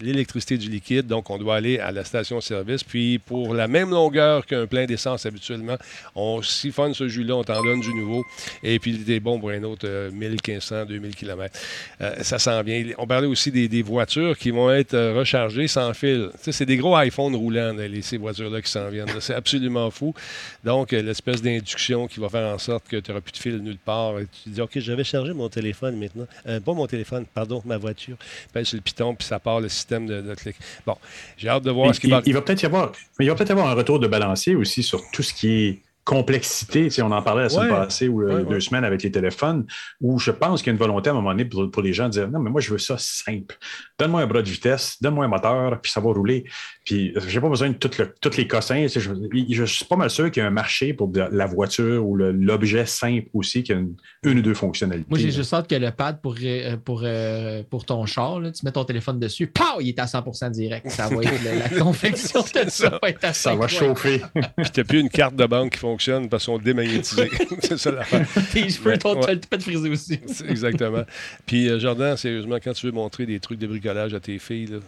[0.00, 1.06] l'électricité du liquide.
[1.06, 2.84] Donc, on doit aller à la station-service.
[2.84, 5.76] Puis, pour la même longueur qu'un plein d'essence habituellement,
[6.14, 8.24] on siphonne ce jus-là, on t'en donne du nouveau.
[8.62, 11.58] Et puis, il est bon pour un autre euh, 1500, 2000 km.
[12.22, 12.84] Ça s'en vient.
[12.98, 16.30] On parlait aussi des, des voitures qui vont être euh, rechargées sans fil.
[16.40, 19.08] C'est des gros iPhones roulants, les- ces voitures-là qui s'en viennent.
[19.20, 20.14] C'est absolument fou.
[20.64, 23.56] Donc, euh, l'espèce d'induction qui va faire en sorte que tu n'auras plus de fil
[23.58, 24.18] nulle part.
[24.20, 26.26] Et tu dis, OK, je vais charger mon téléphone maintenant.
[26.46, 28.11] Euh, pas mon téléphone, pardon, ma voiture.
[28.52, 30.56] Pèse sur le piton, puis ça part le système de, de clic.
[30.86, 30.96] Bon,
[31.36, 32.22] j'ai hâte de voir ce qui il, va...
[32.26, 34.82] il va peut-être y avoir, mais il va peut-être avoir un retour de balancier aussi
[34.82, 36.84] sur tout ce qui est complexité.
[36.86, 37.76] Tu sais, on en parlait la semaine Ouais.
[37.76, 38.60] passée ou euh, Ouais, deux ouais.
[38.60, 39.64] semaines avec les téléphones,
[40.00, 41.92] où je pense qu'il y a une volonté à un moment donné pour, pour les
[41.92, 43.56] gens de dire Non, mais moi, je veux ça simple.
[44.00, 46.42] Donne-moi un bras de vitesse, donne-moi un moteur, puis ça va rouler.
[46.84, 48.86] Puis, j'ai pas besoin de tout le- tous les cossins.
[48.88, 48.98] Je,
[49.48, 52.16] je suis pas mal sûr qu'il y a un marché pour de- la voiture ou
[52.16, 55.06] l'objet simple aussi qui a une, une ou deux fonctionnalités.
[55.08, 58.50] Moi, j'ai juste hâte que le pad pour, euh, pour, euh, pour ton char, là,
[58.50, 60.88] tu mets ton téléphone dessus, pow, il est à 100% direct.
[60.90, 62.68] Ça va être le- la confection de ça.
[62.70, 62.98] ça.
[63.00, 64.20] va être Ça va chauffer.
[64.34, 67.30] Puis t'as plus une carte de banque qui fonctionne parce qu'on démagnétisé.
[67.60, 68.26] c'est ça l'affaire.
[68.52, 69.38] Tes cheveux, ton ouais.
[69.38, 70.18] tu peux te friser aussi.
[70.48, 71.04] Exactement.
[71.46, 74.66] Puis, euh, Jordan, sérieusement, quand tu veux montrer des trucs de bricolage à tes filles,
[74.66, 74.78] là,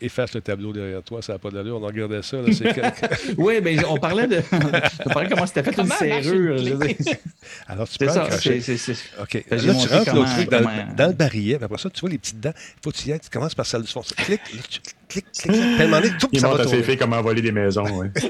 [0.00, 1.76] efface le tableau derrière toi, ça n'a pas d'allure.
[1.76, 2.38] On regardait ça.
[2.38, 2.44] là,
[3.38, 4.42] Oui, ben, on parlait de.
[5.06, 6.56] on parlait comment c'était fait une Comment serrure.
[6.56, 6.96] une dire.
[7.66, 8.30] Alors, tu C'est prends ça.
[8.38, 9.44] c'est- c'est- c'est- OK.
[9.50, 12.00] Là, tu rentres comment- le truc dans, comment- dans le barillet, puis après ça, tu
[12.00, 12.52] vois les petites dents.
[12.56, 14.02] Il faut que tu y ailles, tu commences par celle du fond.
[14.16, 15.52] Clic, clic, clic, clic, clic.
[15.52, 17.42] Puis à un moment donné, tout, Il ça montre va à ses filles comment voler
[17.42, 17.84] des maisons.
[17.98, 18.10] ouais.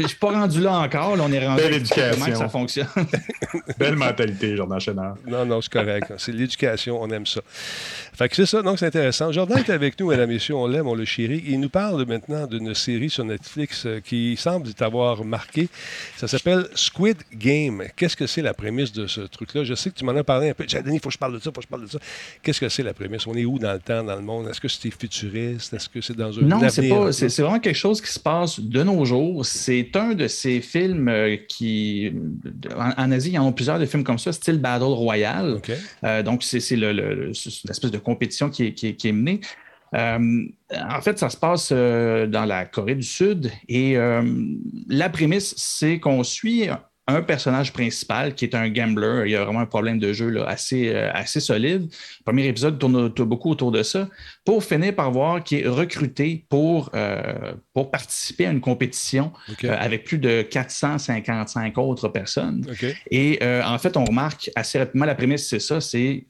[0.00, 1.16] Je suis pas rendu là encore.
[1.16, 2.10] Là, on est rendu Belle éducation.
[2.12, 2.86] comment que ça fonctionne.
[3.78, 5.16] Belle mentalité, Jordan Chénard.
[5.26, 6.12] Non, non, c'est correct.
[6.18, 7.40] C'est l'éducation, on aime ça.
[8.12, 9.32] Fait que c'est ça, donc c'est intéressant.
[9.32, 11.42] Jordan est avec nous, mesdames et messieurs, on l'aime, on le chérit.
[11.46, 15.68] Il nous parle maintenant d'une série sur Netflix euh, qui semble t'avoir marqué.
[16.16, 17.84] Ça s'appelle Squid Game.
[17.96, 19.64] Qu'est-ce que c'est la prémisse de ce truc-là?
[19.64, 20.64] Je sais que tu m'en as parlé un peu.
[20.68, 21.90] J'ai dit, il faut que je parle de ça, il faut que je parle de
[21.90, 21.98] ça.
[22.42, 23.26] Qu'est-ce que c'est la prémisse?
[23.26, 24.48] On est où dans le temps, dans le monde?
[24.48, 25.72] Est-ce que c'est futuriste?
[25.72, 27.12] Est-ce que c'est dans un Non, c'est pas.
[27.12, 29.44] C'est vraiment quelque chose qui se passe de nos jours.
[29.46, 32.12] C'est un de ces films euh, qui.
[32.76, 35.54] En, en Asie, il y en a plusieurs de films comme ça, style Battle Royale.
[35.58, 35.70] OK.
[36.04, 38.94] Euh, donc, c'est c'est le- le- le- c'est l'espèce de compétition qui est, qui est-
[38.94, 39.40] qui est menée.
[39.94, 44.22] Euh, en fait, ça se passe euh, dans la Corée du Sud et euh,
[44.88, 46.68] la prémisse, c'est qu'on suit
[47.10, 49.24] un personnage principal qui est un gambler.
[49.26, 51.82] Il y a vraiment un problème de jeu là, assez, euh, assez solide.
[51.82, 54.08] Le premier épisode tourne, beaucoup autour de ça.
[54.44, 59.32] Pour finir par voir qu'il est recruté pour, euh, pour participer à une compétition
[59.64, 62.66] euh, avec plus de 455 autres personnes.
[63.10, 66.26] Et en fait, on remarque assez rapidement, la prémisse, c'est ça, c'est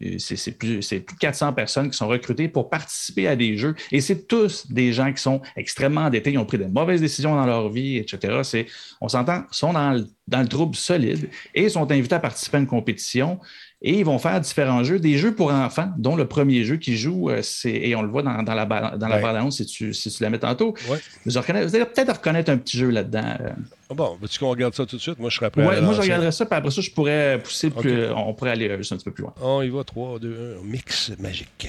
[0.58, 3.74] plus, c'est plus de 400 personnes qui sont recrutées pour participer à des jeux.
[3.92, 7.34] Et c'est tous des gens qui sont extrêmement endettés, ils ont pris de mauvaises décisions
[7.34, 8.40] dans leur vie, etc.
[8.42, 8.66] C'est,
[9.00, 12.60] on s'entend, sont dans le, dans le trouble solide et sont invités à participer à
[12.60, 13.38] une compétition.
[13.82, 16.98] Et ils vont faire différents jeux, des jeux pour enfants, dont le premier jeu qu'ils
[16.98, 19.50] jouent, euh, c'est, et on le voit dans, dans la, dans la Ouais.
[19.50, 20.74] si tu, si tu la mets tantôt.
[20.90, 20.98] Ouais.
[21.24, 23.24] Vous, allez peut-être reconnaître un petit jeu là-dedans.
[23.40, 23.48] euh.
[23.90, 25.18] Ah Bon, veux-tu qu'on regarde ça tout de suite?
[25.18, 27.70] Moi, je serais prêt Ouais, moi, je regarderais ça, puis après ça, je pourrais pousser,
[27.70, 29.32] plus, on pourrait aller euh, juste un petit peu plus loin.
[29.40, 31.68] On y va, 3, 2, 1, mix magique.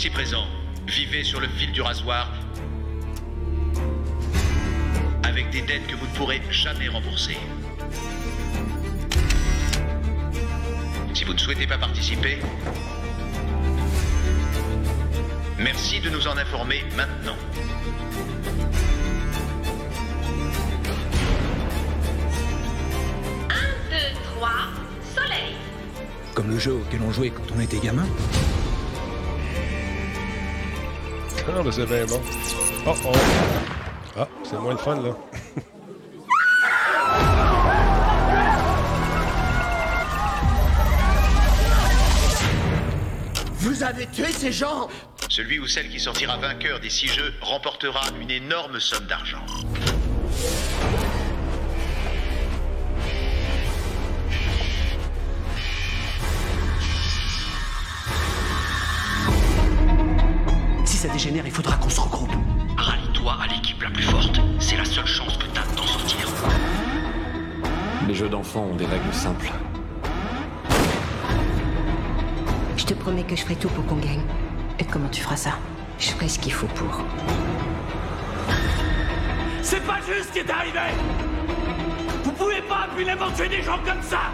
[0.00, 0.46] Ici présents,
[0.86, 2.32] vivez sur le fil du rasoir
[5.24, 7.36] avec des dettes que vous ne pourrez jamais rembourser.
[11.12, 12.38] Si vous ne souhaitez pas participer,
[15.58, 17.36] merci de nous en informer maintenant.
[23.50, 24.62] Un, deux, trois,
[25.14, 25.56] soleil.
[26.32, 28.06] Comme le jeu auquel on jouait quand on était gamin.
[31.48, 32.20] Ah, ben c'est bien bon?
[32.86, 33.12] Oh, oh.
[34.16, 35.16] Ah, c'est moins le fun, là.
[43.56, 44.88] Vous avez tué ces gens
[45.28, 49.44] Celui ou celle qui sortira vainqueur des six jeux remportera une énorme somme d'argent.
[61.12, 62.32] Dégénère, il faudra qu'on se regroupe.
[62.76, 64.40] Rallie-toi à l'équipe la plus forte.
[64.58, 66.26] C'est la seule chance que t'as d'en sortir.
[68.06, 69.50] Les jeux d'enfants ont des règles simples.
[72.76, 74.22] Je te promets que je ferai tout pour qu'on gagne.
[74.78, 75.52] Et comment tu feras ça?
[75.98, 77.02] Je ferai ce qu'il faut pour.
[79.62, 80.78] C'est pas juste ce qui est arrivé
[82.24, 84.32] Vous pouvez pas impunément tuer des gens comme ça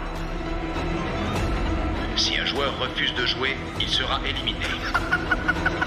[2.15, 4.65] Si un joueur refuse de jouer, il sera éliminé.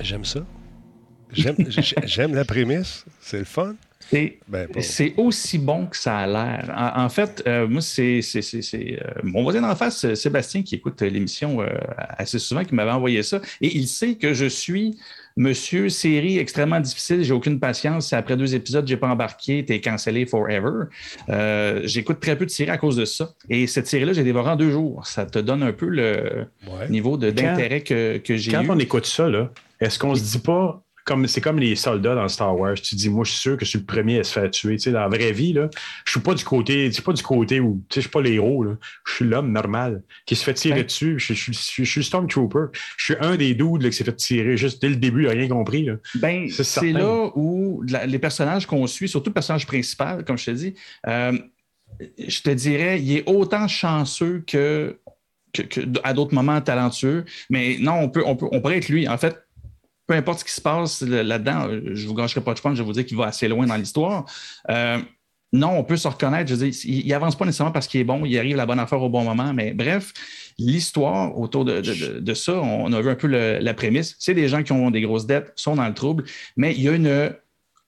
[0.00, 0.40] J'aime ça.
[1.32, 3.04] J'aime j'ai- j'aime la prémisse.
[3.20, 3.74] C'est le fun.
[4.10, 6.74] C'est Ben, c'est aussi bon que ça a l'air.
[6.76, 11.00] En, en fait, euh, moi, c'est euh, mon voisin d'en face, euh, Sébastien, qui écoute
[11.02, 13.40] l'émission euh, assez souvent, qui m'avait envoyé ça.
[13.60, 14.98] Et il sait que je suis
[15.36, 17.22] monsieur série extrêmement difficile.
[17.24, 18.12] J'ai aucune patience.
[18.12, 19.64] Après deux épisodes, j'ai pas embarqué.
[19.64, 20.84] T'es cancellé forever.
[21.28, 23.30] Euh, J'écoute très peu de séries à cause de ça.
[23.48, 25.06] Et cette série-là, j'ai dévoré en deux jours.
[25.06, 26.88] Ça te donne un peu le Ouais.
[26.88, 28.70] niveau d'intérêt que, que j'ai Quand eu.
[28.70, 32.28] on écoute ça, là, est-ce qu'on se dit pas, comme c'est comme les soldats dans
[32.28, 34.32] Star Wars, tu dis, moi, je suis sûr que je suis le premier à se
[34.32, 34.76] faire tuer.
[34.76, 35.68] Tu sais, dans la vraie vie, là,
[36.04, 38.10] je suis pas du côté, je suis pas du côté où, tu sais, je suis
[38.10, 38.76] pas l'héros, là.
[39.06, 40.84] Je suis l'homme normal qui se fait tirer Ouais.
[40.84, 41.18] dessus.
[41.18, 42.66] Je, je- je- je suis le Stormtrooper.
[42.96, 45.28] Je suis un des dudes là, qui s'est fait tirer juste dès le début, il
[45.28, 45.84] a rien compris.
[45.84, 45.94] là.
[46.16, 50.46] Ben, C'est là où la- les personnages qu'on suit, surtout le personnage principal, comme je
[50.46, 50.74] te dis,
[51.08, 51.32] euh,
[52.26, 54.98] je te dirais, il est autant chanceux que,
[55.52, 57.24] que- que à d'autres moments talentueux.
[57.50, 59.06] Mais non, on peut, on peut, on pourrait être lui.
[59.08, 59.36] En fait,
[60.12, 62.82] peu importe ce qui se passe là-dedans, euh, je vous gâcherai pas de point, je
[62.82, 64.26] vais vous dire qu'il va assez loin dans l'histoire.
[64.68, 64.98] Euh,
[65.54, 66.50] non, on peut se reconnaître.
[66.50, 68.66] Je veux dire, il, il avance pas nécessairement parce qu'il est bon, il arrive la
[68.66, 70.12] bonne affaire au bon moment, mais bref,
[70.58, 74.16] l'histoire autour de, ça, on a vu un peu la prémisse.
[74.18, 76.24] C'est des gens qui ont des grosses dettes, sont dans le trouble,
[76.56, 77.34] mais il y a une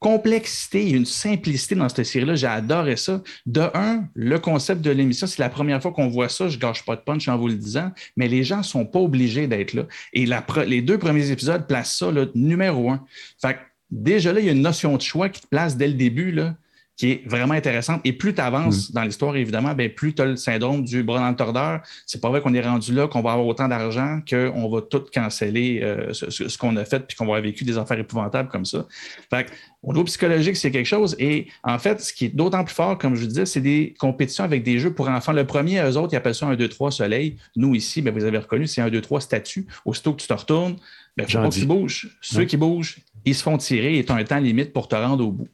[0.05, 2.35] complexité et une simplicité dans cette série-là.
[2.35, 3.23] J'ai adoré ça.
[3.47, 6.47] De un, le concept de l'émission, c'est la première fois qu'on voit ça.
[6.47, 9.47] Je gâche pas de punch en vous le disant, mais les gens sont pas obligés
[9.47, 9.85] d'être là.
[10.13, 13.03] Et la les deux premiers épisodes placent ça là, numéro un.
[13.41, 15.89] Fait que déjà là, il y a une notion de choix qui te place dès
[15.89, 16.33] le début.
[16.33, 16.55] Là.
[16.97, 18.01] Qui est vraiment intéressante.
[18.05, 21.19] Et plus tu avances dans l'histoire, évidemment, ben, plus tu as le syndrome du bras
[21.19, 21.81] dans le tordeur.
[22.07, 25.05] C'est pas vrai qu'on est rendu là, qu'on va avoir autant d'argent qu'on va tout
[25.13, 28.65] canceller euh, ce, qu'on a fait puis qu'on va avoir vécu des affaires épouvantables comme
[28.65, 28.87] ça.
[29.29, 29.51] Fait que,
[29.83, 31.17] au niveau psychologique, c'est quelque chose.
[31.19, 33.95] Et en fait, ce qui est d'autant plus fort, comme je vous disais, c'est des
[33.99, 35.33] compétitions avec des jeux pour enfants.
[35.33, 37.37] Le premier, eux autres, ils appellent ça un 2-3 soleil.
[37.57, 39.67] Nous, ici, ben, vous avez reconnu, c'est un 2-3 statut.
[39.85, 40.77] Aussitôt que tu te retournes,
[41.17, 42.17] ben, faut pas que tu bouges.
[42.21, 44.95] Ceux qui bougent, ils se font tirer et tu as un temps limite pour te
[44.95, 45.49] rendre au bout.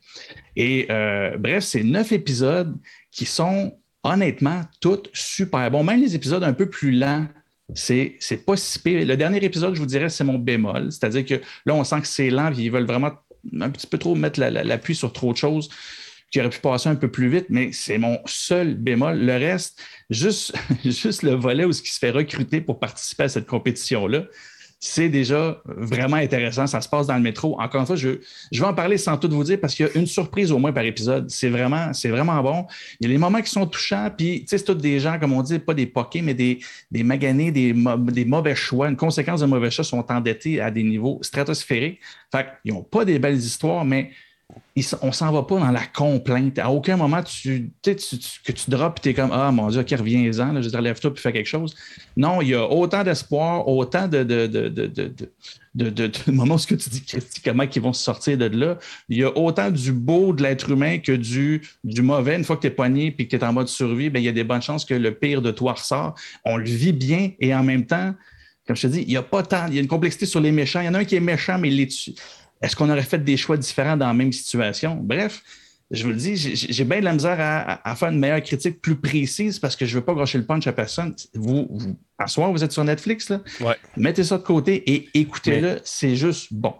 [0.56, 2.76] Et euh, bref, c'est neuf épisodes
[3.12, 5.84] qui sont honnêtement tous super bons.
[5.84, 7.26] Même les épisodes un peu plus lents,
[7.74, 9.06] c'est, c'est pas si pire.
[9.06, 10.90] Le dernier épisode, je vous dirais, c'est mon bémol.
[10.90, 11.34] C'est-à-dire que
[11.66, 13.12] là, on sent que c'est lent, puis ils veulent vraiment
[13.60, 15.68] un petit peu trop mettre la- la- l'appui sur trop de choses
[16.30, 19.18] qui auraient pu passer un peu plus vite, mais c'est mon seul bémol.
[19.18, 20.52] Le reste, juste,
[20.84, 24.24] juste le volet où ce qui se fait recruter pour participer à cette compétition-là,
[24.82, 26.66] c'est déjà vraiment intéressant.
[26.66, 27.60] Ça se passe dans le métro.
[27.60, 28.20] Encore une fois, je,
[28.50, 30.58] je vais en parler sans tout vous dire parce qu'il y a une surprise au
[30.58, 31.30] moins par épisode.
[31.30, 32.66] C'est vraiment, c'est vraiment bon.
[32.98, 35.18] Il y a des moments qui sont touchants, puis tu sais, c'est tous des gens,
[35.18, 36.60] comme on dit, pas des poqués, mais des,
[36.90, 37.74] des maganés, des
[38.24, 38.88] mauvais choix.
[38.88, 42.00] Une conséquence de mauvais choix sont endettés à des niveaux stratosphériques.
[42.32, 44.10] Fait qu'ils n'ont pas des belles histoires, mais
[44.76, 46.58] ils s- on s'en va pas dans la complainte.
[46.58, 47.94] À aucun moment, tu, tu
[48.44, 51.12] que tu drops et tu es comme Ah mon Dieu, ok, reviens-en, je te relève-toi
[51.12, 51.74] puis fais quelque chose.
[52.16, 56.76] Non, il y a autant d'espoir, autant de, de, de, de, de, moments où tu
[56.76, 57.04] dis,
[57.44, 58.78] comment ils vont se sortir de là.
[59.08, 62.36] Il y a autant du beau de l'être humain que du, du mauvais.
[62.36, 64.24] Une fois que tu es poigné et que tu es en mode survie, ben, il
[64.24, 66.14] y a des bonnes chances que le pire de toi ressort.
[66.44, 68.14] On le vit bien et en même temps,
[68.66, 70.40] comme je te dis, il n'y a pas tant, il y a une complexité sur
[70.40, 70.80] les méchants.
[70.80, 72.14] Il y en a un qui est méchant, mais il est dessus.
[72.62, 74.96] Est-ce qu'on aurait fait des choix différents dans la même situation?
[74.96, 75.42] Bref,
[75.90, 78.96] je vous le dis, j'ai- bien de la misère à, faire une meilleure critique plus
[78.96, 81.14] précise parce que je ne veux pas gâcher le punch à personne.
[81.34, 83.40] Vous, vous, à soir, vous êtes sur Netflix, là.
[83.60, 83.76] Ouais.
[83.96, 85.80] mettez ça de côté et écoutez-le.
[85.84, 86.74] C'est juste bon.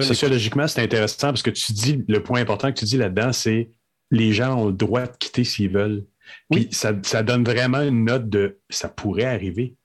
[0.00, 3.70] Sociologiquement, c'est intéressant parce que tu dis, le point important que tu dis là-dedans, c'est
[4.10, 6.04] les gens ont le droit de quitter s'ils veulent.
[6.50, 9.76] Puis ça, ça donne vraiment une note de ça pourrait arriver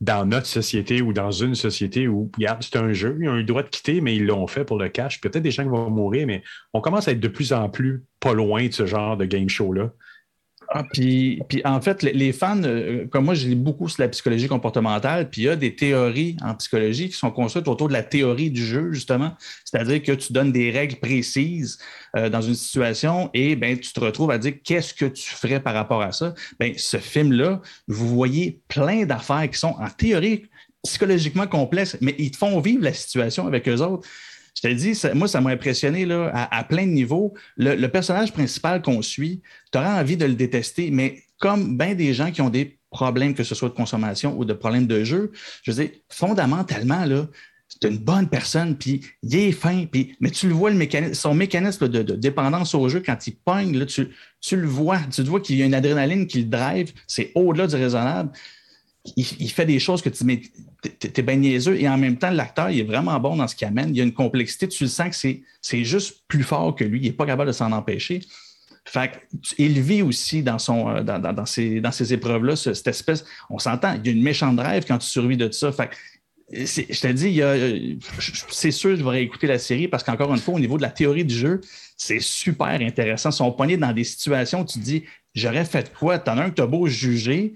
[0.00, 2.30] dans notre société ou dans une société où,
[2.60, 4.78] c'est un jeu, ils ont eu le droit de quitter, mais ils l'ont fait pour
[4.78, 5.20] le cash.
[5.20, 6.42] Peut-être des gens qui vont mourir, mais
[6.72, 9.48] on commence à être de plus en plus pas loin de ce genre de game
[9.48, 9.90] show-là.
[10.70, 14.08] Ah, puis, en fait, les, les fans, euh, comme moi, je lis beaucoup sur la
[14.08, 17.94] psychologie comportementale, puis il y a des théories en psychologie qui sont construites autour de
[17.94, 19.32] la théorie du jeu, justement.
[19.64, 21.78] C'est-à-dire que tu donnes des règles précises
[22.16, 25.60] euh, dans une situation et ben, tu te retrouves à dire qu'est-ce que tu ferais
[25.60, 26.34] par rapport à ça.
[26.60, 30.44] Ben, ce film-là, vous voyez plein d'affaires qui sont en théorie
[30.84, 34.06] psychologiquement complexes, mais ils te font vivre la situation avec eux autres.
[34.58, 37.32] Je te dis, ça- moi, ça m'a impressionné là, à, plein de niveaux.
[37.56, 39.40] Le, personnage principal qu'on suit,
[39.70, 43.34] tu auras envie de le détester, mais comme bien des gens qui ont des problèmes,
[43.34, 45.30] que ce soit de consommation ou de problèmes de jeu,
[45.62, 47.28] je veux dire, fondamentalement, là,
[47.68, 51.34] c'est une bonne personne, puis il est fin, puis, mais tu le vois, le son
[51.34, 54.08] mécanisme de, dépendance au jeu, quand il pogne, là, tu,
[54.40, 57.30] tu le vois, tu le vois qu'il y a une adrénaline qui le drive, c'est
[57.36, 58.32] au-delà du raisonnable.
[59.16, 60.40] Il, fait des choses que tu mais
[60.82, 63.66] t'es- bien niaiseux, et en même temps, l'acteur, il est vraiment bon dans ce qu'il
[63.66, 63.90] amène.
[63.90, 65.16] Il y a une complexité, tu le sens que
[65.62, 68.20] c'est- juste plus fort que lui, il n'est pas capable de s'en empêcher.
[68.84, 69.10] Fait
[69.58, 73.24] il vit aussi dans, son, euh, dans, dans- ces, dans ces épreuves-là, ce- cette espèce.
[73.50, 75.72] On s'entend, il y a une méchante drive quand tu survis de ça.
[75.72, 75.90] Fait
[76.50, 77.42] je te dis,
[78.50, 80.90] c'est sûr je vais réécouter la série parce qu'encore une fois, au niveau de la
[80.90, 81.60] théorie du jeu,
[81.96, 83.28] c'est super intéressant.
[83.30, 85.04] Ils sont poignés dans des situations où tu te dis,
[85.34, 86.18] j'aurais fait quoi?
[86.18, 87.52] T'en as un que tu as beau juger,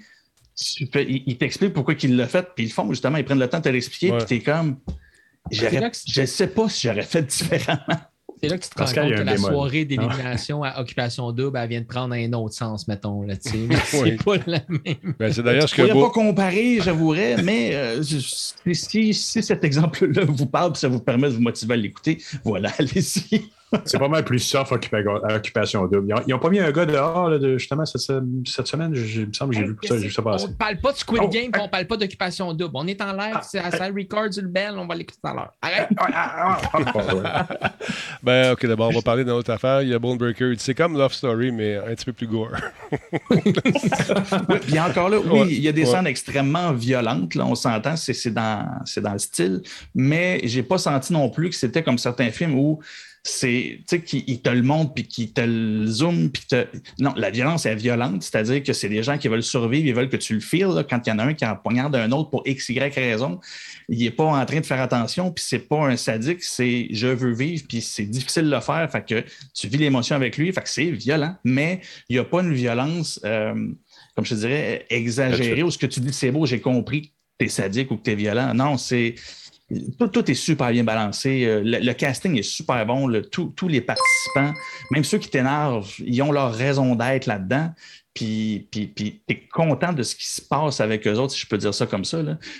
[0.95, 3.49] il, il t'explique pourquoi il l'a fait, puis ils le font justement, ils prennent le
[3.49, 4.19] temps de te l'expliquer, Ouais.
[4.19, 4.77] puis t'es comme,
[5.51, 7.99] je ne sais pas si j'aurais fait différemment.
[8.41, 11.69] C'est là que tu te rends compte que la soirée d'élimination à Occupation Double, elle
[11.69, 13.23] vient de prendre un autre sens, mettons.
[13.23, 13.57] Là, tu sais.
[13.69, 14.17] Mais c'est Oui.
[14.17, 15.15] pas la même.
[15.17, 19.43] Ben, c'est d'ailleurs ce Je ne pourrais Beau- pas comparer, j'avouerais, mais euh, si- si
[19.43, 23.45] cet exemple-là vous parle et ça vous permet de vous motiver à l'écouter, voilà, allez-y.
[23.85, 26.15] C'est pas mal plus soft occupation double.
[26.27, 28.01] Ils n'ont pas mis un gars dehors, là, de, justement, cette,
[28.47, 28.95] cette semaine?
[28.95, 30.45] Je- Il me semble que j'ai vu ça, j'ai vu ça passer.
[30.47, 32.73] On ne parle pas de Squid Oh, Game, puis on ne parle pas d'Occupation Double.
[32.75, 35.35] On est en live, c'est à ça record le bell, on va l'écouter tout à
[35.35, 35.53] l'heure.
[35.63, 35.89] Arrête!
[38.23, 39.83] Ben, ok, d'abord, on va parler d'une autre affaire.
[39.83, 40.55] Il y a Bone Breaker.
[40.59, 42.51] C'est comme Love Story, mais un petit peu plus gore.
[43.31, 43.41] Oui,
[44.63, 45.91] puis encore là, oui, Ouais, il y a des ouais.
[45.91, 49.63] scènes extrêmement violentes, là, on s'entend, c'est c'est dans, c'est dans le style,
[49.95, 52.81] mais j'ai pas senti non plus que c'était comme certains films où
[53.25, 56.67] c'est, tu sais, qu'ils te le montrent, puis qu'ils te le zoom, puis te...
[56.99, 60.09] Non, la violence est violente, c'est-à-dire que c'est des gens qui veulent survivre, ils veulent
[60.09, 62.11] que tu le files, là, quand il y en a un qui en poignarde un
[62.11, 63.41] autre pour X, Y raison,
[63.89, 67.07] il est pas en train de faire attention, puis c'est pas un sadique, c'est je
[67.07, 70.53] veux vivre, puis c'est difficile de le faire, fait que tu vis l'émotion avec lui,
[70.53, 73.21] fait que c'est violent, mais il n'y a pas une violence...
[73.25, 73.69] euh,
[74.15, 77.09] comme je te dirais, exagéré, ou ce que tu dis, c'est beau, j'ai compris que
[77.39, 78.53] tu es sadique ou que tu es violent.
[78.55, 79.15] Non, c'est.
[80.13, 81.45] Tout, est super bien balancé.
[81.45, 83.11] Euh, Le, casting est super bon.
[83.31, 84.53] Tous- les participants,
[84.91, 87.71] même ceux qui t'énervent, ils ont leur raison d'être là-dedans.
[88.15, 91.47] Puis, puis, puis t'es content de ce qui se passe avec eux autres, si je
[91.47, 92.19] peux dire ça comme ça.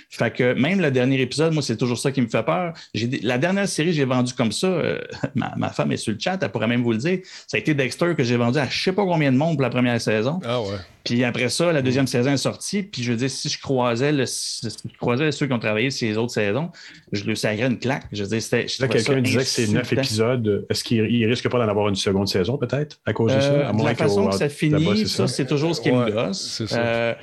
[0.09, 2.73] Fait que même le dernier épisode, moi, c'est toujours ça qui me fait peur.
[3.21, 4.99] La dernière série j'ai vendue comme ça, euh,
[5.35, 7.19] ma, ma femme est sur le chat, elle pourrait même vous le dire.
[7.47, 9.61] Ça a été Dexter que j'ai vendu à je sais pas combien de monde pour
[9.61, 10.39] la première saison.
[10.43, 10.77] Ah ouais.
[11.03, 12.83] Puis après ça, la deuxième saison est sortie.
[12.83, 15.89] Puis je veux dire, si je croisais, le- si je croisais ceux qui ont travaillé
[15.91, 16.71] sur les autres saisons,
[17.11, 18.05] je lui sacrais une claque.
[18.13, 18.65] Je veux dire, c'était.
[18.87, 20.65] quelqu'un disait que c'est neuf épisodes.
[20.69, 23.41] Est-ce qu'il il risque pas d'en avoir une seconde saison, peut-être, à cause de Euh,
[23.41, 23.69] ça?
[23.69, 26.55] À de moins la façon que ça finit, ça, c'est toujours ce qui me gosse.
[26.57, 26.79] c'est ça.
[26.79, 27.13] Euh,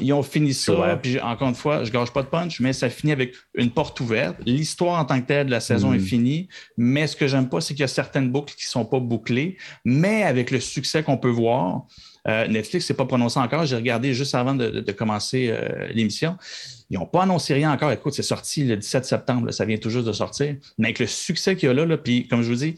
[0.00, 0.96] ils ont fini ça, Ouais.
[0.96, 3.98] puis encore une fois, je gâche pas de punch, mais ça finit avec une porte
[4.00, 4.36] ouverte.
[4.46, 5.94] L'histoire en tant que telle de la saison Mm.
[5.96, 8.84] est finie, mais ce que j'aime pas, c'est qu'il y a certaines boucles qui sont
[8.84, 11.86] pas bouclées, mais avec le succès qu'on peut voir,
[12.26, 13.64] euh, Netflix s'est pas prononcé encore.
[13.66, 16.36] J'ai regardé juste avant de, de- de commencer euh, l'émission.
[16.90, 17.92] Ils n'ont pas annoncé rien encore.
[17.92, 20.56] Écoute, c'est sorti le 17 septembre, là, ça vient tout juste de sortir.
[20.78, 22.76] Mais avec le succès qu'il y a là, là puis comme je vous dis,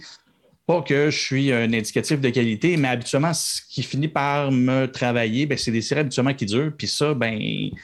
[0.67, 4.87] pas que je suis un indicatif de qualité, mais habituellement, ce qui finit par me
[4.87, 6.73] travailler, ben, c'est des séries habituellement qui durent.
[6.77, 7.39] Puis ça, ben,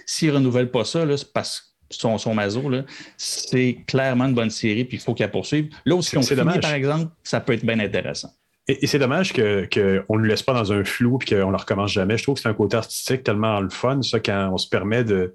[0.04, 2.84] s'ils ne renouvellent pas ça, c'est parce que son, son mazo, là,
[3.16, 5.68] c'est clairement une bonne série, puis il faut qu'elle poursuive.
[5.84, 6.60] Là C'est- on finit, dommage.
[6.60, 8.32] par exemple, ça peut être bien intéressant.
[8.68, 11.56] Et, c'est dommage qu'on ne le laisse pas dans un flou et qu'on ne le
[11.56, 12.16] recommence jamais.
[12.18, 15.04] Je trouve que c'est un côté artistique tellement le fun, ça, quand on se permet
[15.04, 15.34] de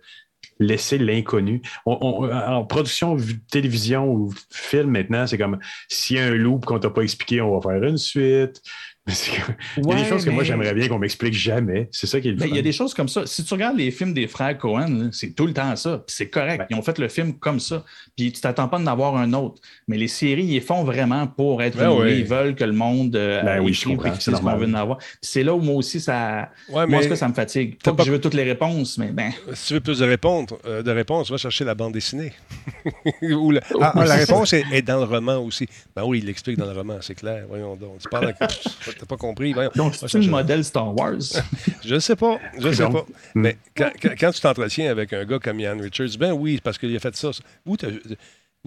[0.60, 1.62] laisser l'inconnu.
[1.86, 3.18] On- on- en production
[3.50, 7.42] télévision ou film maintenant, c'est comme s'il y a un loop qu'on t'a pas expliqué,
[7.42, 8.62] on va faire une suite.
[9.78, 11.89] Il y a des choses que moi j'aimerais bien qu'on m'explique jamais.
[11.91, 13.26] C'est ça qui est le Ben, il y a des choses comme ça.
[13.26, 16.04] Si tu regardes les films des frères Cohen, c'est tout le temps ça.
[16.06, 16.60] Puis c'est correct.
[16.60, 16.68] Ben.
[16.70, 17.84] Ils ont fait le film comme ça.
[18.16, 19.60] Puis tu t'attends pas d'en avoir un autre.
[19.88, 22.20] Mais les séries, ils les font vraiment pour être Ben oui.
[22.20, 24.14] Ils veulent que le monde euh, Ben oui, je comprends.
[24.20, 24.97] C'est ce qu'on veut en avoir.
[24.99, 26.49] Puis c'est là où moi aussi, ça.
[26.70, 27.78] Ouais, moi, cas, ça me fatigue.
[27.82, 29.32] t'as Pas pas- que je veux toutes les réponses, mais ben.
[29.54, 32.34] Si tu veux plus de réponses, euh, de réponses va chercher la bande dessinée.
[33.24, 35.68] Ou le- Ah, ah, la réponse est, est dans le roman aussi.
[35.95, 37.45] Ben oui, il l'explique dans le roman, c'est clair.
[37.49, 37.97] Voyons donc.
[37.99, 38.38] Tu parles avec-
[39.00, 39.54] T'as pas compris.
[39.54, 39.72] Voyons.
[39.76, 41.16] Donc, c'est une modèle Star Wars.
[41.86, 42.39] Je ne sais pas.
[42.58, 43.06] Je ne sais pas.
[43.36, 46.78] Mais quand, quand- quand tu t'entretiens avec un gars comme Ian Richards, ben oui, parce
[46.78, 47.32] qu'il a fait ça.
[47.66, 47.78] Où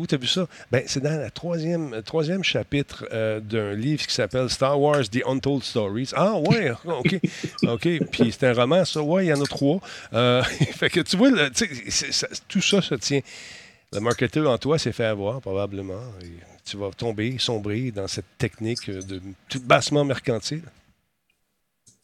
[0.08, 0.48] tu as vu ça?
[0.72, 5.20] Ben, c'est dans le troisième, troisième chapitre euh, d'un livre qui s'appelle Star Wars The
[5.24, 6.10] Untold Stories.
[6.16, 7.20] Ah, ouais, OK.
[7.62, 7.88] OK.
[8.10, 9.00] Puis c'est un roman, ça.
[9.02, 9.80] Ouais, il y en a trois.
[10.12, 13.20] Euh, fait que tu vois, le- ça- tout ça se tient.
[13.92, 16.02] Le marketeur en toi s'est fait avoir, probablement.
[16.22, 16.26] Et
[16.64, 20.62] tu vas tomber, sombrer dans cette technique de tout bassement mercantile.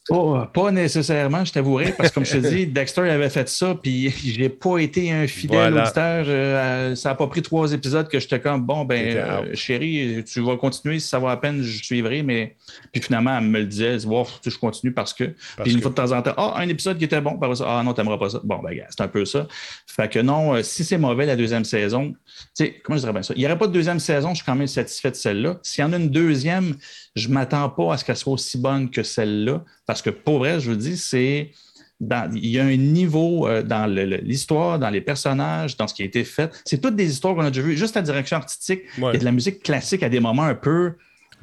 [0.09, 3.75] Pas, pas nécessairement, je t'avouerai, parce que comme je te dis, Dexter avait fait ça,
[3.81, 5.83] puis j'ai pas été un fidèle Voilà.
[5.83, 6.25] auditeur.
[6.27, 10.39] euh, ça a pas pris trois épisodes que j'étais comme bon, ben euh, chérie, tu
[10.41, 12.55] vas continuer si ça va à peine, je suivrai, mais
[12.91, 15.25] puis finalement, elle me le disait, Wow, je continue parce que.
[15.55, 17.37] Parce puis une que- fois de temps en temps, ah, un épisode qui était bon,
[17.37, 18.41] par ça, ah non, t'aimeras pas ça.
[18.43, 19.47] Bon, ben c'est un peu ça.
[19.85, 22.17] Fait que non, euh, si c'est mauvais la deuxième saison, tu
[22.55, 23.35] sais, comment je dirais bien ça?
[23.35, 25.59] Il n'y aurait pas de deuxième saison, je suis quand même satisfait de celle-là.
[25.61, 26.75] S'il y en a une deuxième,
[27.15, 30.39] je ne m'attends pas à ce qu'elle soit aussi bonne que celle-là, parce que pour
[30.39, 31.51] vrai, je vous dis, c'est.
[31.99, 35.87] dans- il y a un niveau euh, dans le- le- l'histoire, dans les personnages, dans
[35.87, 36.49] ce qui a été fait.
[36.65, 37.77] C'est toutes des histoires qu'on a déjà vues.
[37.77, 39.11] Juste la direction artistique, Ouais.
[39.11, 40.93] il y a de la musique classique à des moments un peu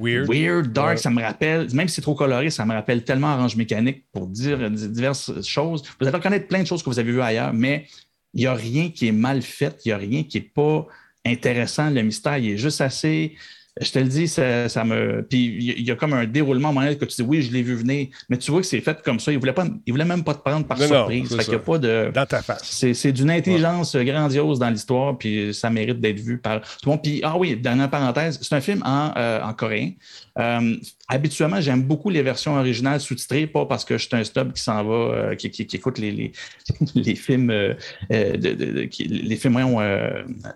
[0.00, 0.28] Weird.
[0.28, 0.88] weird, dark.
[0.90, 0.96] Ouais.
[0.96, 4.26] Ça me rappelle, même si c'est trop coloré, ça me rappelle tellement Orange Mécanique pour
[4.26, 5.82] dire diverses choses.
[6.00, 7.86] Vous allez reconnaître plein de choses que vous avez vues ailleurs, mais
[8.34, 10.86] il n'y a rien qui est mal fait, il n'y a rien qui n'est pas
[11.24, 11.88] intéressant.
[11.90, 13.36] Le mystère, il est juste assez.
[13.80, 15.22] Je te le dis, ça, ça me.
[15.28, 15.38] Puis
[15.78, 18.08] il y a- comme un déroulement donné que tu dis oui, je l'ai vu venir,
[18.28, 19.30] mais tu vois que c'est fait comme ça.
[19.32, 21.36] Il voulait, pas- il voulait même pas te prendre par Non, surprise.
[21.36, 22.10] Fait y a pas de.
[22.14, 22.62] Dans ta face.
[22.92, 27.02] C'est, d'une intelligence grandiose dans l'histoire, puis ça mérite d'être vu par tout le monde.
[27.02, 29.92] Puis, ah oui, dernière parenthèse, c'est un film en, euh, en coréen.
[30.38, 30.76] Euh,
[31.08, 34.62] habituellement, j'aime beaucoup les versions originales sous-titrées, pas parce que je suis un stub qui
[34.62, 36.32] s'en va, euh, qui, qui- qui écoute les, les,
[36.94, 37.74] les films, euh,
[38.10, 39.56] de- de- de- qui- les films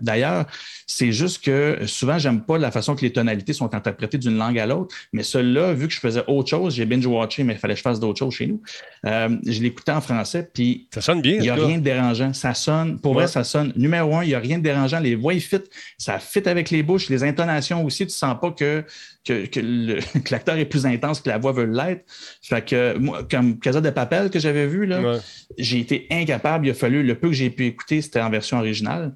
[0.01, 0.47] d'ailleurs.
[0.87, 4.59] C'est juste que souvent, j'aime pas la façon que les tonalités sont interprétées d'une langue
[4.59, 4.95] à l'autre.
[5.13, 7.83] Mais celui-là, vu que je faisais autre chose, j'ai binge-watché, mais il fallait que je
[7.83, 8.61] fasse d'autres choses chez nous.
[9.07, 11.35] Euh, je l'écoutais en français, puis Ça sonne bien.
[11.35, 12.33] il n'y a rien de dérangeant.
[12.33, 13.23] Ça sonne, pour Ouais.
[13.25, 13.73] vrai, ça sonne.
[13.77, 15.01] Numéro un, il n'y a rien de dérangeant.
[15.01, 15.57] Les voix, ils fit.
[15.99, 18.07] Ça fit avec les bouches, les intonations aussi.
[18.07, 18.85] Tu sens pas que,
[19.25, 22.05] que, l'acteur est plus intense que la voix veut l'être.
[22.43, 25.19] Fait que, moi, comme Casa de Papel que j'avais vu, là, Ouais.
[25.59, 26.67] j'ai été incapable.
[26.67, 29.15] Il a fallu, le peu que j'ai pu écouter, c'était en version originale.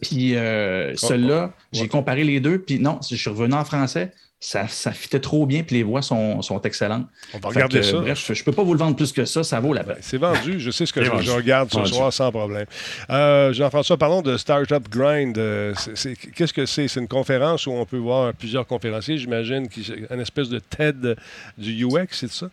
[0.00, 2.58] Puis euh, celui-là, j'ai comparé les deux.
[2.58, 4.12] Puis non, je suis revenu en français.
[4.44, 7.06] Ça, ça fitait trop bien, puis les voix sont, sont excellentes.
[7.32, 8.00] On va Fait regarder que, ça.
[8.00, 9.44] Bref, je ne peux pas vous le vendre plus que ça.
[9.44, 9.98] Ça vaut la peine.
[10.00, 10.58] C'est vendu.
[10.58, 11.92] Je sais ce que je, regarde ce Vendu.
[11.92, 12.66] soir sans problème.
[13.08, 15.38] Euh, Jean-François, parlons de Startup Grind.
[15.38, 15.72] Euh,
[16.34, 16.88] Qu'est-ce que c'est?
[16.88, 19.68] C'est une conférence où on peut voir plusieurs conférenciers, j'imagine,
[20.10, 21.16] une espèce de TED
[21.56, 22.48] du UX, c'est ça?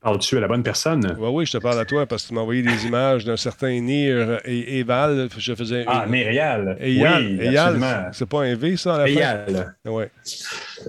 [0.00, 1.16] Parles-tu à la bonne personne?
[1.18, 3.36] Oui, oui, je te parle à toi parce que tu m'as envoyé des images d'un
[3.36, 5.28] certain Nir et Eval.
[5.36, 5.84] Je faisais.
[5.88, 6.76] Ah, Myrial.
[6.80, 7.26] Eyal.
[7.26, 9.10] Oui, Eyal, c'est pas un V, ça, à la fin?
[9.12, 9.74] Eyal.
[9.86, 10.08] Ouais.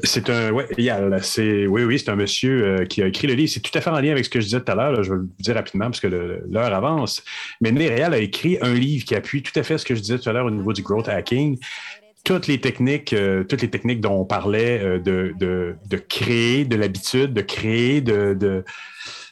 [0.03, 0.51] C'est un.
[0.51, 1.17] Ouais, Eyal.
[1.23, 3.51] C'est, oui, oui, c'est un monsieur euh, qui a écrit le livre.
[3.51, 5.01] C'est tout à fait en lien avec ce que je disais tout à l'heure.
[5.01, 7.23] Je vais le dire rapidement parce que l'heure avance.
[7.61, 10.19] Mais Myrial a écrit un livre qui appuie tout à fait ce que je disais
[10.19, 11.57] tout à l'heure au niveau du growth hacking.
[12.25, 16.65] Toutes les techniques, euh, toutes les techniques dont on parlait euh, de, de, de créer
[16.65, 18.63] de l'habitude, de créer de, de-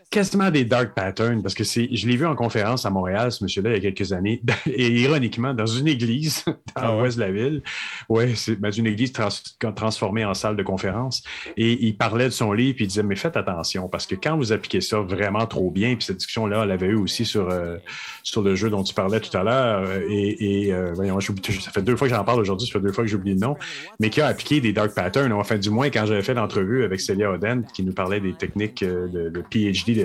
[0.09, 3.43] quasiment des dark patterns, parce que c'est, je l'ai vu en conférence à Montréal, ce
[3.43, 7.23] monsieur-là, il y a quelques années, et ironiquement, dans une église dans Ah l'ouest de
[7.23, 7.61] la ville.
[8.09, 11.23] Oui, c'est ben, une église trans- transformée en salle de conférence.
[11.57, 14.37] Et il parlait de son livre, puis il disait, mais faites attention, parce que quand
[14.37, 17.77] vous appliquez ça vraiment trop bien, puis cette discussion-là, on l'avait eu aussi sur, euh,
[18.23, 21.71] sur le jeu dont tu parlais tout à l'heure, euh, et, et euh, voyons, ça
[21.71, 23.57] fait deux fois que j'en parle aujourd'hui, ça fait deux fois que j'oublie le nom,
[23.99, 27.01] mais qui a appliqué des dark patterns, enfin, du moins, quand j'avais fait l'entrevue avec
[27.01, 29.96] Celia Oden, qui nous parlait des techniques euh, de, de PhD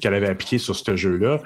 [0.00, 1.40] qu'elle avait appliquées sur ce jeu-là,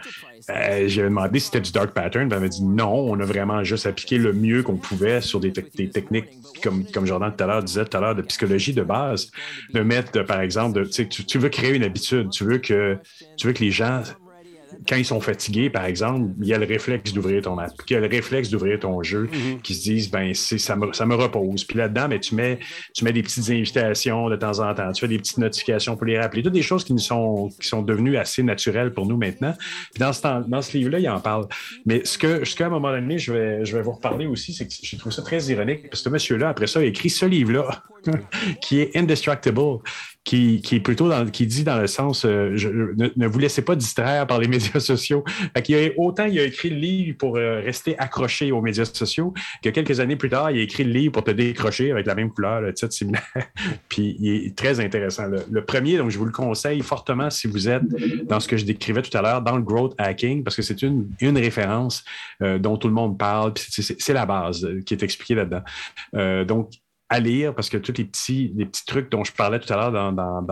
[0.51, 2.31] euh, j'avais demandé si c'était du dark pattern.
[2.33, 5.53] Elle m'a dit non, on a vraiment juste appliqué le mieux qu'on pouvait sur des,
[5.53, 6.27] tec- des techniques,
[6.63, 9.31] comme, Jordan tout à l'heure disait tout à l'heure, de psychologie de base.
[9.73, 12.99] De mettre, par exemple, tu, tu veux créer une habitude, tu veux que,
[13.37, 14.03] tu veux que les gens
[14.89, 17.93] quand ils sont fatigués, par exemple, il y a le réflexe d'ouvrir ton app, il
[17.93, 19.29] y a le réflexe d'ouvrir ton jeu,
[19.63, 21.65] qui se disent, ben, c'est, ça, me, ça me repose.
[21.65, 22.59] Puis là-dedans, ben, tu, mets,
[22.95, 26.07] tu mets des petites invitations de temps en temps, tu fais des petites notifications pour
[26.07, 29.17] les rappeler, toutes des choses qui, nous sont, qui sont devenues assez naturelles pour nous
[29.17, 29.55] maintenant.
[29.93, 31.47] Puis dans ce, temps- dans ce livre-là, il en parle.
[31.87, 34.53] Mais ce que, ce qu'à un moment donné, je vais, je vais vous reparler aussi,
[34.53, 37.11] c'est que je trouve ça très ironique, parce que ce monsieur-là, après ça, a écrit
[37.11, 37.83] ce livre-là,
[38.61, 39.79] qui est Indestructible,
[40.25, 42.51] qui, qui est plutôt qui dit dans le sens euh,
[42.97, 45.25] ne, ne vous laissez pas distraire par les médias sociaux.
[45.65, 49.35] Qu'il a- autant il a écrit le livre pour euh, rester accroché aux médias sociaux
[49.63, 52.15] que quelques années plus tard, il a écrit le livre pour te décrocher avec la
[52.15, 52.73] même couleur, le.
[53.89, 55.25] Puis il est très intéressant.
[55.51, 57.83] Le, premier, donc je vous le conseille fortement si vous êtes
[58.27, 60.83] dans ce que je décrivais tout à l'heure, dans le growth hacking, parce que c'est
[60.83, 62.05] une, une référence
[62.43, 63.53] euh, dont tout le monde parle.
[63.57, 66.45] c'est- la base qui est expliquée là-dedans.
[66.45, 66.71] Donc,
[67.13, 69.77] à lire parce que tous les petits, les petits trucs dont je parlais tout à
[69.77, 70.43] l'heure dans, dans,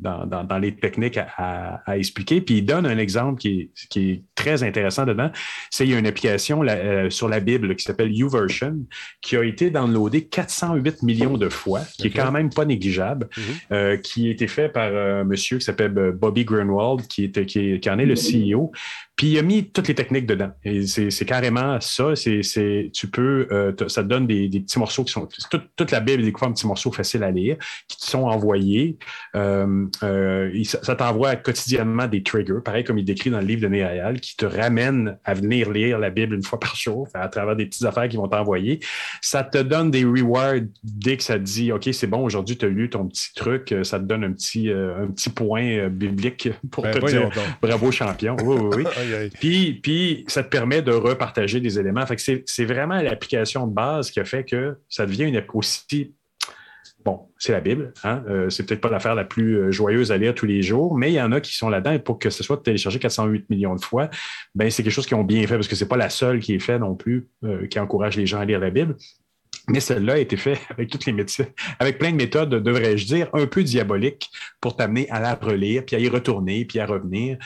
[0.00, 2.40] dans, dans, les techniques à, à- à expliquer.
[2.40, 5.30] Puis il donne un exemple qui est, qui est très intéressant dedans.
[5.70, 8.76] C'est il y a une application là, euh, sur la Bible qui s'appelle YouVersion
[9.22, 13.28] qui a été downloadée 408 millions de fois, qui est quand même pas négligeable,
[13.72, 17.46] euh, qui a été fait par un monsieur qui s'appelle euh, Bobby Grunwald, qui, était,
[17.46, 18.70] qui, est- qui en est le CEO.
[19.16, 20.50] Puis il a mis toutes les techniques dedans.
[20.62, 22.14] Et c'est c'est carrément ça.
[22.14, 25.26] C'est, c'est, tu peux, euh, ça te donne des, des petits morceaux qui sont.
[25.50, 27.56] Toute, toute la Bible est découpée en petits morceaux faciles à lire,
[27.88, 28.98] qui te sont envoyés.
[29.34, 33.68] Euh, euh, ça, t'envoie quotidiennement des triggers, pareil comme il décrit dans le livre de
[33.68, 37.56] Néréal, qui te ramènent à venir lire la Bible une fois par jour, à travers
[37.56, 38.80] des petites affaires qu'ils vont t'envoyer.
[39.22, 42.66] Ça te donne des rewards dès que ça te dit OK, c'est bon, aujourd'hui, tu
[42.66, 45.64] as lu ton petit truc, euh, ça te donne un petit, euh, un petit point
[45.64, 47.44] euh, biblique pour Ben, te dire donc.
[47.62, 48.36] bravo champion.
[48.42, 48.84] Oui, oui, oui.
[49.40, 52.04] Puis, ça te permet de repartager des éléments.
[52.16, 56.14] C'est, vraiment l'application de base qui a fait que ça devient une aussi.
[57.04, 58.24] Bon, c'est la Bible, hein?
[58.28, 61.12] Euh, c'est peut-être pas l'affaire la plus euh, joyeuse à lire tous les jours, mais
[61.12, 63.76] il y en a qui sont là-dedans et pour que ce soit téléchargé 408 millions
[63.76, 64.10] de fois,
[64.56, 66.54] ben c'est quelque chose qu'ils ont bien fait parce que c'est pas la seule qui
[66.54, 68.96] est faite non plus euh, qui encourage les gens à lire la Bible.
[69.68, 71.46] Mais celle-là a été faite avec toutes les médecines,
[71.78, 74.28] avec plein de méthodes, devrais-je dire, un peu diaboliques
[74.60, 77.38] pour t'amener à la relire, puis à y retourner, puis à revenir.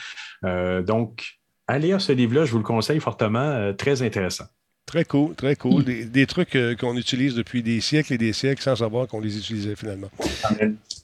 [0.83, 1.40] Donc,
[1.71, 4.45] à lire ce livre-là, je vous le conseille fortement, euh, très intéressant.
[4.85, 5.85] Très cool, très cool.
[5.85, 9.21] Des, des trucs euh, qu'on utilise depuis des siècles et des siècles sans savoir qu'on
[9.21, 10.09] les utilisait finalement.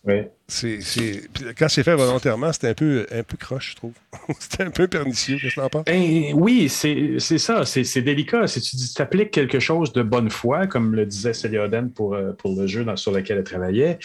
[0.03, 0.23] Oui.
[0.47, 3.93] C'est, c'est- Quand c'est fait volontairement, c'était un peu, un peu croche, je trouve.
[4.39, 5.85] c'était un peu pernicieux, qu'est-ce que t'en penses?
[5.85, 8.47] Ben, oui, c'est c'est ça, c'est c'est délicat.
[8.47, 11.91] Si tu dis- tu appliques quelque chose de bonne foi, comme le disait Celia Oden
[11.91, 13.99] pour, euh, pour le jeu dans- sur lequel elle travaillait,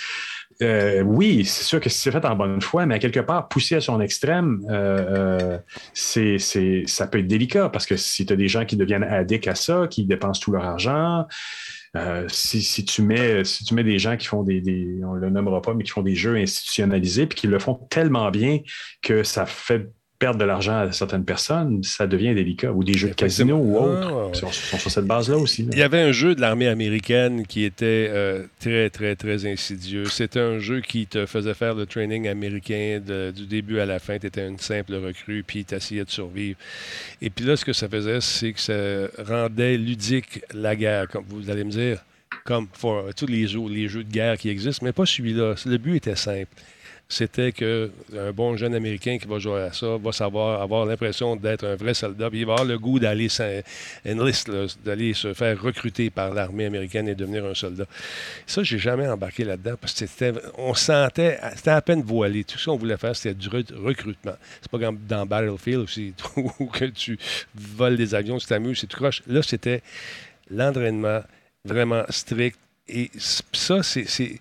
[0.62, 3.48] euh, oui, c'est sûr que si c'est fait en bonne foi, mais à quelque part,
[3.48, 5.58] poussé à son extrême, euh, euh,
[5.92, 6.38] c'est
[6.86, 9.54] ça peut être délicat parce que si tu as des gens qui deviennent addicts à
[9.54, 11.26] ça, qui dépensent tout leur argent,
[12.28, 13.42] si, tu mets,
[13.84, 16.36] des gens qui font des, des- on le nommera pas, mais qui font des jeux
[16.36, 18.60] institutionnalisés, puis qui le font tellement bien
[19.02, 19.90] que ça fait
[20.22, 22.72] perdre de l'argent à certaines personnes, ça devient délicat.
[22.72, 24.12] Ou des jeux de casino ou Ah, autres.
[24.14, 24.30] ouais.
[24.34, 25.62] Ils sont, sont sur cette base-là aussi.
[25.64, 25.70] là.
[25.72, 30.04] Il y avait un jeu de l'armée américaine qui était euh, très, très, très insidieux.
[30.04, 33.98] C'était un jeu qui te faisait faire le training américain de- du début à la
[33.98, 34.16] fin.
[34.18, 36.56] Tu étais une simple recrue, puis tu essayais de survivre.
[37.20, 41.24] Et puis là, ce que ça faisait, c'est que ça rendait ludique la guerre, comme
[41.28, 41.98] vous allez me dire,
[42.44, 45.54] comme pour tous les jeux, les jeux de guerre qui existent, mais pas celui-là.
[45.66, 46.46] Le but était simple.
[47.12, 51.36] C'était que un bon jeune Américain qui va jouer à ça va savoir avoir l'impression
[51.36, 53.28] d'être un vrai soldat, puis il va avoir le goût d'aller
[54.84, 57.84] d'aller se faire recruter par l'armée américaine et devenir un soldat.
[58.46, 62.44] Ça, j'ai jamais embarqué là-dedans parce que c'était, on sentait, c'était à peine voilé.
[62.44, 64.34] Tout ce qu'on voulait faire, c'était du re- recrutement.
[64.60, 67.18] C'est pas comme dans Battlefield aussi, où tu
[67.54, 69.22] voles des avions, tu t'amuses, c'est tout croche.
[69.26, 69.82] Là, c'était
[70.50, 71.20] l'entraînement
[71.64, 72.58] vraiment strict.
[72.88, 73.10] Et
[73.52, 74.40] ça, c'est-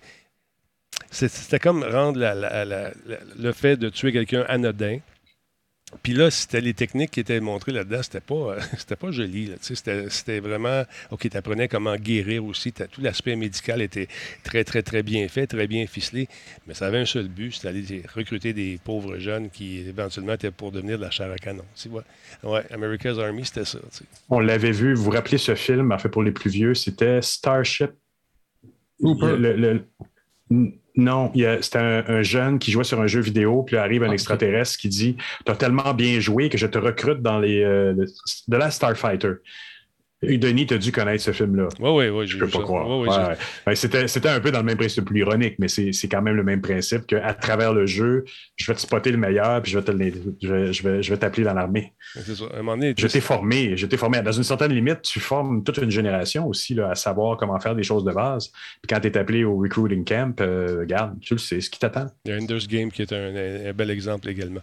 [1.10, 4.98] c'était comme rendre la- la- la- la- le fait de tuer quelqu'un anodin.
[6.02, 9.48] Puis là, c'était les techniques qui étaient montrées là-dedans, c'était pas, euh, c'était pas joli.
[9.48, 10.84] là, tu sais, C'était, c'était vraiment.
[11.10, 12.72] OK, tu apprenais comment guérir aussi.
[12.72, 14.08] T'as- Tout l'aspect médical était
[14.42, 16.28] très, très, très bien fait, très bien ficelé.
[16.66, 20.50] Mais ça avait un seul but, c'était d'aller recruter des pauvres jeunes qui éventuellement étaient
[20.50, 21.64] pour devenir de la chair à canon.
[21.76, 22.04] Tu vois?
[22.42, 23.78] Ouais, America's Army, c'était ça.
[24.30, 27.20] On l'avait vu, vous vous rappelez ce film, en fait, pour les plus vieux, c'était
[27.20, 27.90] Starship.
[28.98, 29.84] Le- le-
[30.96, 34.12] non, c'était un, un jeune qui jouait sur un jeu vidéo, puis là arrive un
[34.12, 35.16] extraterrestre qui dit
[35.46, 37.62] Tu as tellement bien joué que je te recrute dans les.
[37.62, 37.94] euh,
[38.48, 39.34] de la Starfighter.
[40.22, 41.68] Denis, tu as dû connaître ce film-là.
[41.80, 42.26] Oui, oui, oui.
[42.28, 42.88] Je peux pas croire.
[42.88, 43.36] Ouais, ouais.
[43.66, 46.36] Ouais, C'était c'était un peu dans le même principe, plus ironique, mais c'est quand même
[46.36, 48.24] le même principe qu'à travers le jeu,
[48.56, 51.02] je vais te spotter le meilleur, puis je vais te le- je vais, je vais,
[51.02, 51.92] je vais t'appeler dans l'armée.
[52.14, 52.44] C'est ça.
[52.52, 54.22] À un moment donné, Je t'ai formé, je t'ai formé.
[54.22, 57.74] Dans une certaine limite, tu formes toute une génération aussi là, à savoir comment faire
[57.74, 58.48] des choses de base.
[58.48, 61.78] Puis quand tu es appelé au recruiting camp, euh, regarde, tu le sais, ce qui
[61.78, 62.06] t'attend.
[62.24, 64.60] Il y a Ender's Game qui est un, bel exemple également.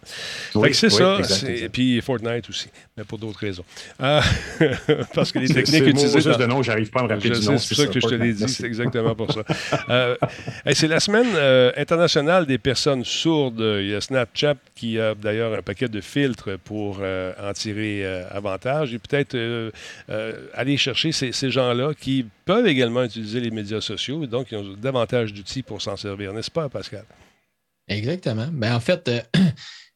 [0.54, 1.50] Oui, c'est oui, ça.
[1.50, 3.64] Et puis Fortnite aussi, mais pour d'autres raisons.
[4.00, 4.20] Euh,
[5.14, 6.18] parce que les C'est- techniques c'est- moi, utilisées.
[6.20, 7.74] juste dans- de nom, j'arrive pas à me rappeler Je du sais, nom, C'est c'est
[7.76, 8.54] pour ça que je te l'ai Fortnite, dit, merci.
[8.56, 9.42] c'est exactement pour ça.
[9.90, 10.16] Euh,
[10.72, 13.60] c'est la semaine euh, internationale des personnes sourdes.
[13.60, 18.04] Il y a Snapchat qui a d'ailleurs un paquet de filtres pour euh, en tirer
[18.04, 19.70] euh, avantage et peut-être euh,
[20.10, 24.48] euh, aller chercher ces, ces gens-là qui peuvent également utiliser les médias sociaux et donc
[24.52, 27.04] ils ont davantage d'outils pour s'en servir, n'est-ce pas, Pascal?
[27.88, 28.48] Exactement.
[28.52, 29.20] Ben, en fait, euh,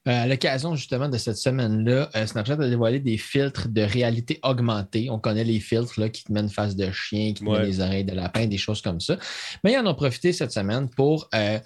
[0.07, 5.09] à l'occasion justement de cette semaine-là, euh, Snapchat a dévoilé des filtres de réalité augmentée.
[5.11, 7.59] On connaît les filtres là, qui te mettent une face de chien, qui te Ouais.
[7.59, 9.17] mettent les oreilles de lapin, des choses comme ça.
[9.63, 11.59] Mais ils en ont profité cette semaine pour euh,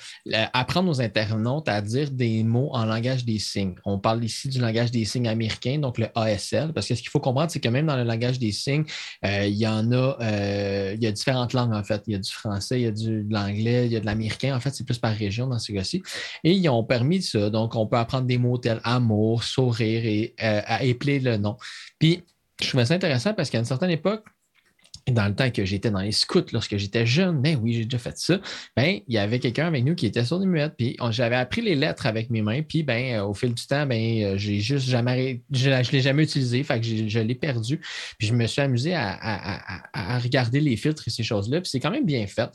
[0.52, 3.74] apprendre aux internautes à dire des mots en langage des signes.
[3.85, 7.10] On parle ici du langage des signes américain, donc le ASL, parce que ce qu'il
[7.10, 8.85] faut comprendre, c'est que même dans le langage des signes,
[9.24, 12.02] euh, il y en a, euh, il y a différentes langues en fait.
[12.06, 14.06] Il y a du français, il y a du, de l'anglais, il y a de
[14.06, 14.55] l'américain.
[14.56, 16.02] En fait, c'est plus par région dans ce cas-ci.
[16.44, 17.51] Et ils ont permis ça.
[17.51, 21.57] Donc, on peut apprendre des mots tels amour, sourire et euh, à épeler le nom.
[21.99, 22.23] Puis,
[22.63, 24.25] je trouvais ça intéressant parce qu'à une certaine époque,
[25.13, 27.99] dans le temps que j'étais dans les scouts, lorsque j'étais jeune, ben oui, j'ai déjà
[27.99, 28.39] fait ça,
[28.77, 31.63] ben, il y avait quelqu'un avec nous qui était sur des muettes, puis j'avais appris
[31.63, 34.61] les lettres avec mes mains, puis ben, euh, au fil du temps, ben, euh, j'ai
[34.61, 37.81] juste jamais, je ne l'ai jamais utilisé, fait que je l'ai perdu,
[38.19, 39.17] puis je me suis amusé à,
[39.93, 42.51] à- regarder les filtres et ces choses-là, puis c'est quand même bien fait.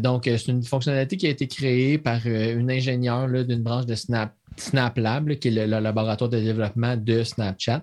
[0.00, 4.34] Donc, c'est une fonctionnalité qui a été créée par une ingénieure d'une branche de Snap,
[4.56, 7.82] Snap Lab, là, qui est le, laboratoire de développement de Snapchat,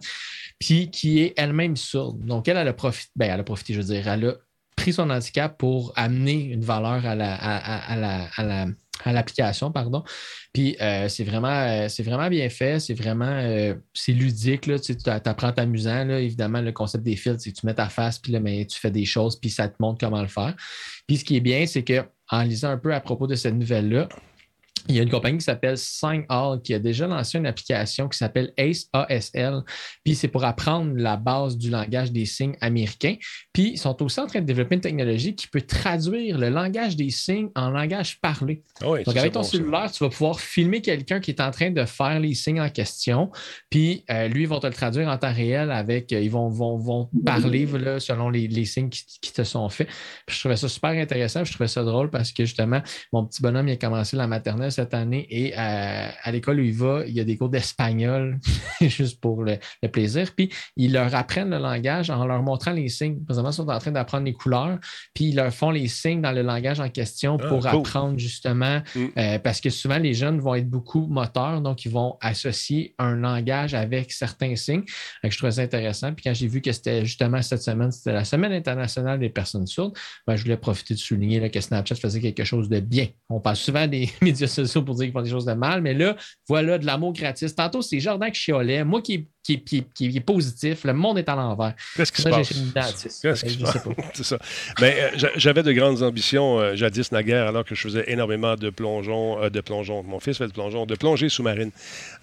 [0.60, 2.24] puis qui est elle-même sourde.
[2.26, 4.34] Donc, elle, a profité, ben, elle a profité, je veux dire, elle a
[4.76, 8.68] pris son handicap pour amener une valeur à la, à, à- à la, à la-
[9.04, 10.04] à l'application, pardon.
[10.54, 14.80] Puis euh, c'est vraiment, euh, c'est vraiment bien fait, c'est vraiment, euh, c'est ludique, là,
[14.80, 18.38] tu apprends t'amusant, évidemment, le concept des filtres, c'est que tu mets ta face, puis
[18.40, 20.56] ben, tu fais des choses, puis ça te montre comment le faire.
[21.06, 23.56] Puis ce qui est bien, c'est que en lisant un peu à propos de cette
[23.56, 24.10] nouvelle-là,
[24.88, 28.18] il y a une compagnie qui s'appelle SignAll qui a déjà lancé une application qui
[28.18, 29.62] s'appelle Ace ASL.
[30.04, 33.16] Puis c'est pour apprendre la base du langage des signes américains.
[33.54, 36.96] Puis ils sont aussi en train de développer une technologie qui peut traduire le langage
[36.96, 38.64] des signes en langage parlé.
[38.82, 39.52] Ah oui, Donc avec ton bon, ça.
[39.52, 42.70] cellulaire, tu vas pouvoir filmer quelqu'un qui est en train de faire les signes en
[42.70, 43.32] question.
[43.70, 46.50] Puis euh, lui, ils vont te le traduire en temps réel avec, euh, ils vont,
[46.50, 49.88] vont, vont parler là, selon les, les signes qui, qui te sont faits.
[50.26, 51.42] Puis je trouvais ça super intéressant.
[51.42, 52.82] puis Je trouvais ça drôle parce que justement,
[53.12, 56.64] mon petit bonhomme, il a commencé la maternelle cette année et euh, à l'école où
[56.64, 58.40] il va, il y a des cours d'espagnol
[58.82, 60.32] juste pour le, le plaisir.
[60.36, 63.24] Puis ils leur apprennent le langage en leur montrant les signes.
[63.26, 64.78] Présentement, ils sont en train d'apprendre les couleurs.
[65.14, 67.68] Puis ils leur font les signes dans le langage en question Ah, pour cool.
[67.80, 69.06] apprendre justement, Mm.
[69.18, 73.16] euh, parce que souvent les jeunes vont être beaucoup moteurs, donc ils vont associer un
[73.16, 74.84] langage avec certains signes.
[75.24, 76.14] Que je trouvais ça intéressant.
[76.14, 79.66] Puis quand j'ai vu que c'était justement cette semaine, c'était la Semaine internationale des personnes
[79.68, 79.98] sourdes,
[80.28, 83.08] ben, je voulais profiter de souligner là, que Snapchat faisait quelque chose de bien.
[83.30, 85.94] On parle souvent des médias sociaux pour dire qu'ils font des choses de mal, mais
[85.94, 86.16] là,
[86.48, 87.56] voilà de l'amour gratis.
[87.56, 88.84] Tantôt, c'est Jordan qui chiolait.
[88.84, 90.84] Moi qui, qui, qui- qui- qui est positif.
[90.84, 91.74] Le monde est à l'envers.
[91.96, 92.52] Qu'est-ce qui se passe?
[94.14, 94.38] C'est ça.
[94.82, 98.56] Mais euh, j'a- j'avais de grandes ambitions euh, jadis naguère, alors que je faisais énormément
[98.56, 100.04] de plongeons, euh, de plongeons.
[100.04, 101.72] Mon fils fait de plongeons, de plongée sous-marine.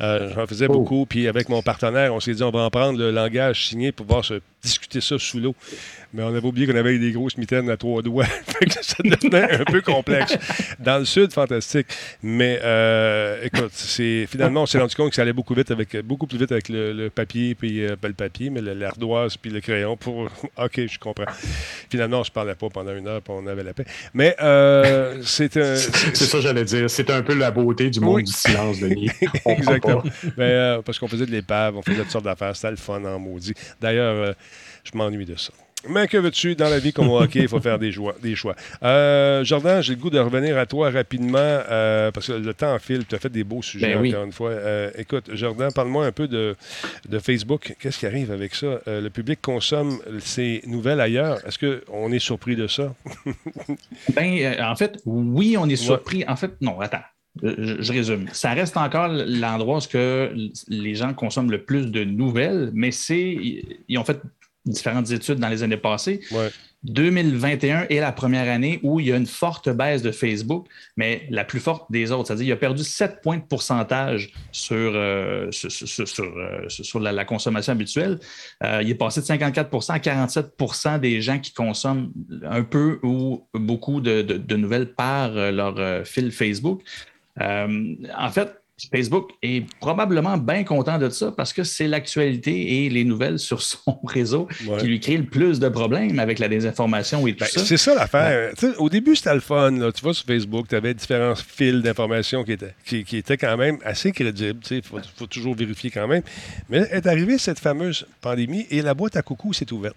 [0.01, 0.73] Euh, J'en faisais Oh.
[0.75, 1.07] beaucoup.
[1.07, 4.07] Puis avec mon partenaire, on s'est dit, on va en prendre le langage signé pour
[4.07, 5.55] pouvoir se discuter ça sous l'eau.
[6.13, 8.25] Mais on avait oublié qu'on avait des grosses mitaines à trois doigts.
[8.83, 10.37] Ça devenait un peu complexe.
[10.79, 11.87] Dans le sud, fantastique.
[12.23, 15.97] Mais euh, écoute, c'est finalement, on s'est rendu compte que ça allait beaucoup vite avec
[16.03, 19.51] beaucoup plus vite avec le, le papier, puis euh, pas le papier, mais l'ardoise puis
[19.51, 20.25] le crayon pour.
[20.59, 21.25] OK, je comprends.
[21.91, 23.85] Finalement, on se parlait pas pendant une heure, puis on avait la paix.
[24.13, 25.77] Mais euh, c'est un.
[25.77, 26.91] C'est ça, j'allais dire.
[26.91, 28.25] C'est un peu la beauté du monde Oui.
[28.25, 29.11] du silence, Denis.
[29.47, 30.03] Exactement.
[30.03, 30.09] pas.
[30.37, 32.55] Ben, euh, parce qu'on faisait de l'épave, on faisait toutes sortes d'affaires.
[32.57, 33.55] C'était le fun en maudit.
[33.81, 34.33] D'ailleurs, euh,
[34.85, 35.53] je m'ennuie de ça.
[35.89, 38.55] Mais que veux-tu, dans la vie comme au hockey, il faut faire des, des choix.
[38.83, 42.79] Euh, Jordan, j'ai le goût de revenir à toi rapidement, euh, parce que le temps
[42.79, 44.11] file, tu as fait des beaux sujets Ben oui.
[44.11, 44.51] encore une fois.
[44.51, 46.57] Euh, écoute, Jordan, parle-moi un peu de,
[47.09, 47.75] de Facebook.
[47.81, 48.81] Qu'est-ce qui arrive avec ça?
[48.87, 51.39] Le public consomme ces nouvelles ailleurs.
[51.47, 52.95] Est-ce qu'on est surpris de ça?
[54.15, 56.25] Ben, en fait, oui, on est surpris.
[56.29, 57.03] En fait, non, attends.
[57.43, 58.27] Je, je résume.
[58.33, 59.99] Ça reste encore l'endroit où
[60.69, 63.37] les gens consomment le plus de nouvelles, mais c'est.
[63.89, 64.21] Ils ont fait
[64.65, 66.21] différentes études dans les années passées.
[66.85, 70.67] 2021 est la première année où il y a une forte baisse de Facebook,
[70.99, 72.27] mais la plus forte des autres.
[72.27, 77.01] C'est-à-dire qu'il a perdu 7 points de pourcentage sur, euh, sur, sur- sur, euh, sur
[77.01, 78.19] la, la consommation habituelle.
[78.63, 82.13] Euh, il est passé de 54% à 47% des gens qui consomment
[82.45, 86.83] un peu ou beaucoup de, de- de nouvelles par leur fil Facebook.
[87.41, 88.55] Euh, en fait,
[88.91, 93.63] Facebook est probablement bien content de ça parce que c'est l'actualité et les nouvelles sur
[93.63, 94.79] son réseau Ouais.
[94.79, 97.65] qui lui créent le plus de problèmes avec la désinformation et tout Ben, ça.
[97.65, 98.53] c'est ça l'affaire.
[98.79, 99.71] Au début, c'était le fun.
[99.73, 99.93] là.
[99.93, 103.57] Tu vois, sur Facebook, tu avais différents fils d'informations qui étaient, qui, qui étaient quand
[103.57, 104.61] même assez crédibles.
[104.71, 106.23] Il faut, faut toujours vérifier quand même.
[106.69, 109.97] Mais est arrivée cette fameuse pandémie et la boîte à coucou s'est ouverte.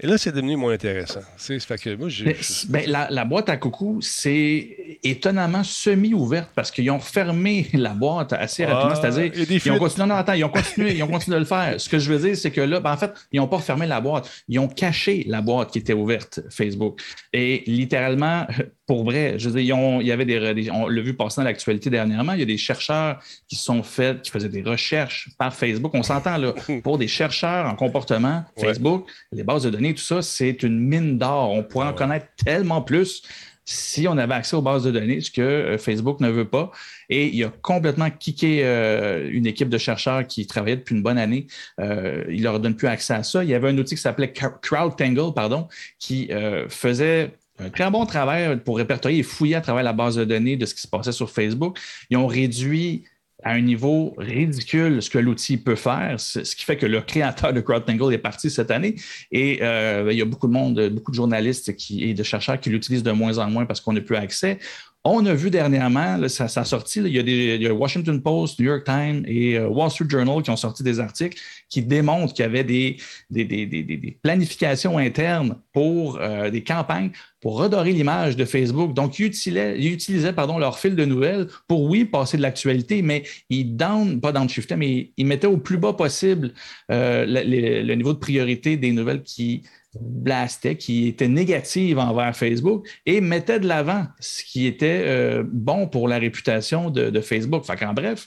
[0.00, 1.20] Et là, c'est devenu moins intéressant.
[1.36, 2.36] Fait que moi, j'ai-
[2.68, 8.32] ben, la, la boîte à coucou, c'est étonnamment semi-ouverte parce qu'ils ont fermé la boîte
[8.32, 9.00] assez Ah, rapidement.
[9.00, 9.32] C'est-à-dire,
[9.64, 11.74] ils ont continué, non, non, attends, ils ont continué, ils ont continué de le faire.
[11.80, 13.86] Ce que je veux dire, c'est que là, ben, en fait, ils n'ont pas fermé
[13.86, 14.28] la boîte.
[14.48, 17.00] Ils ont caché la boîte qui était ouverte, Facebook.
[17.32, 18.46] Et littéralement,
[18.86, 21.14] pour vrai, je veux dire, ils ont- il y avait des, des- on l'a vu
[21.14, 24.62] passer dans l'actualité dernièrement, il y a des chercheurs qui sont faits, qui faisaient des
[24.62, 25.92] recherches par Facebook.
[25.94, 26.52] On s'entend là,
[26.82, 28.64] pour des chercheurs en comportement, Ouais.
[28.68, 31.50] Facebook, les bases de données, tout ça, c'est une mine d'or.
[31.50, 33.22] On pourrait en connaître tellement plus
[33.64, 36.70] si on avait accès aux bases de données, ce que euh, Facebook ne veut pas.
[37.08, 41.18] Et il a complètement kické euh, une équipe de chercheurs qui travaillait depuis une bonne
[41.18, 41.46] année.
[41.80, 43.42] Euh, il leur donne plus accès à ça.
[43.42, 48.04] Il y avait un outil qui s'appelait CrowdTangle, pardon, qui euh, faisait un très bon
[48.04, 50.88] travail pour répertorier et fouiller à travers la base de données de ce qui se
[50.88, 51.78] passait sur Facebook.
[52.10, 53.04] Ils ont réduit
[53.44, 57.52] à un niveau ridicule ce que l'outil peut faire, ce qui fait que le créateur
[57.52, 58.96] de CrowdTangle est parti cette année.
[59.30, 62.70] Et euh, il y a beaucoup de monde, beaucoup de journalistes et de chercheurs qui
[62.70, 64.58] l'utilisent de moins en moins parce qu'on n'a plus accès.
[65.06, 67.66] On a vu dernièrement, là, ça, ça a sorti, il, y a des, il y
[67.66, 70.98] a Washington Post, New York Times et euh, Wall Street Journal qui ont sorti des
[70.98, 72.96] articles qui démontrent qu'il y avait des,
[73.28, 77.10] des, des- des- planifications internes pour euh, des campagnes
[77.42, 78.94] pour redorer l'image de Facebook.
[78.94, 83.02] Donc, ils utilisaient, ils utilisaient pardon, leur fil de nouvelles pour, oui, passer de l'actualité,
[83.02, 86.52] mais ils down, pas downshiftaient, mais ils mettaient au plus bas possible
[86.90, 89.64] euh, le niveau de priorité des nouvelles qui
[90.00, 95.86] blastaient, qui étaient négatives envers Facebook et mettaient de l'avant ce qui était euh, bon
[95.86, 97.64] pour la réputation de, de Facebook.
[97.64, 98.26] Fait qu'en bref,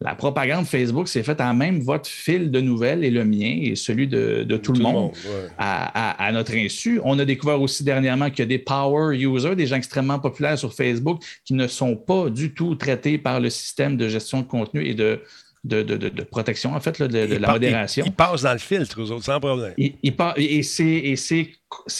[0.00, 3.74] la propagande Facebook s'est faite à même votre fil de nouvelles et le mien et
[3.74, 5.48] celui de, de tout, le monde, ouais.
[5.58, 7.00] à, à- à notre insu.
[7.02, 10.56] On a découvert aussi dernièrement qu'il y a des power users, des gens extrêmement populaires
[10.56, 14.46] sur Facebook qui ne sont pas du tout traités par le système de gestion de
[14.46, 15.20] contenu et de,
[15.64, 18.04] de, de- de- de protection, en fait, là, de, la modération.
[18.06, 19.74] Ils, passent dans le filtre, eux autres, sans problème.
[19.78, 21.16] Et, et par- et c'est-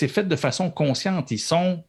[0.09, 1.30] fait de façon consciente.
[1.30, 1.82] Ils sont,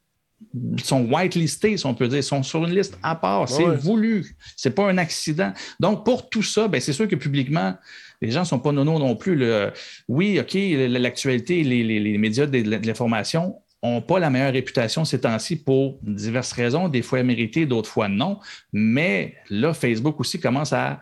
[0.83, 2.19] sont whitelistés, si on peut dire.
[2.19, 3.47] Ils sont sur une liste à part.
[3.49, 3.75] C'est Ouais.
[3.75, 4.35] voulu.
[4.55, 5.53] C'est pas un accident.
[5.79, 7.75] Donc, pour tout ça, ben, c'est sûr que publiquement,
[8.21, 9.35] les gens ne sont pas nono non plus.
[9.35, 9.71] Le-
[10.07, 15.21] oui, OK, l'actualité, les, les- les médias de l'information n'ont pas la meilleure réputation ces
[15.21, 18.39] temps-ci pour diverses raisons, des fois méritées, d'autres fois non.
[18.73, 20.99] Mais là, Facebook aussi commence à,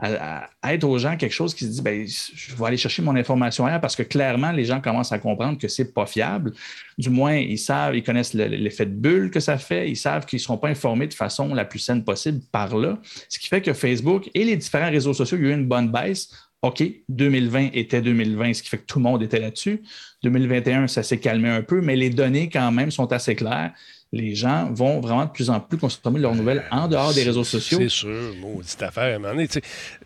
[0.00, 3.16] à- être aux gens quelque chose qui se dit ben, je vais aller chercher mon
[3.16, 6.52] information ailleurs parce que clairement, les gens commencent à comprendre que c'est pas fiable.
[6.96, 10.24] Du moins, ils savent, ils connaissent le- l'effet de bulle que ça fait, ils savent
[10.26, 12.98] qu'ils ne seront pas informés de façon la plus saine possible par là.
[13.28, 15.66] Ce qui fait que Facebook et les différents réseaux sociaux, il y a eu une
[15.66, 16.30] bonne baisse.
[16.62, 19.80] OK, 2020 était 2020, ce qui fait que tout le monde était là-dessus.
[20.24, 23.72] 2021, ça s'est calmé un peu, mais les données, quand même, sont assez claires.
[24.12, 27.44] les gens vont vraiment de plus en plus consommer leurs nouvelles en dehors des réseaux
[27.44, 27.78] sociaux.
[27.80, 29.20] C'est sûr, maudite affaire.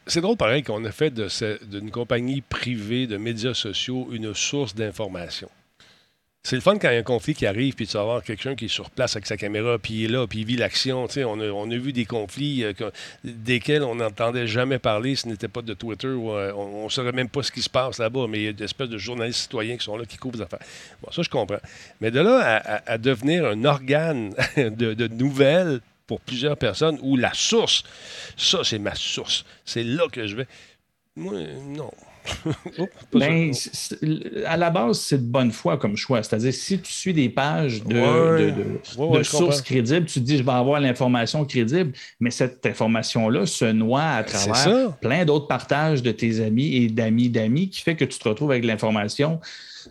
[0.07, 5.49] C'est drôle, pareil, qu'on a fait d'une compagnie privée de médias sociaux une source d'information.
[6.45, 8.25] C'est le fun quand il y a un conflit qui arrive, puis tu vas avoir
[8.25, 10.57] quelqu'un qui est sur place avec sa caméra, puis il est là, puis il vit
[10.57, 11.07] l'action.
[11.17, 12.91] On a, on a vu des conflits euh, que-
[13.23, 16.09] desquels on n'entendait jamais parler ce n'était pas de Twitter.
[16.09, 18.49] ou, euh, on ne saurait même pas ce qui se passe là-bas, mais il y
[18.49, 20.67] a des espèces de journalistes citoyens qui sont là, qui couvrent des affaires.
[21.01, 21.61] Bon, ça, je comprends.
[22.01, 27.85] Mais de là à, devenir un organe de, nouvelles pour plusieurs personnes, où la source,
[28.37, 29.45] ça, c'est ma source.
[29.65, 30.49] C'est là que je vais.
[31.15, 31.35] Moi,
[31.69, 31.93] non.
[32.79, 32.87] Oh,
[33.19, 33.53] Ben,
[34.47, 36.23] à la base, c'est de bonne foi comme choix.
[36.23, 38.43] C'est-à-dire, si tu suis des pages de, Ouais.
[38.43, 38.63] de- de-
[38.99, 42.31] Ouais, ouais, de je sources crédibles, tu te dis, je vais avoir l'information crédible, mais
[42.31, 47.69] cette information-là se noie à travers plein d'autres partages de tes amis et d'amis d'amis
[47.71, 49.41] qui fait que tu te retrouves avec l'information.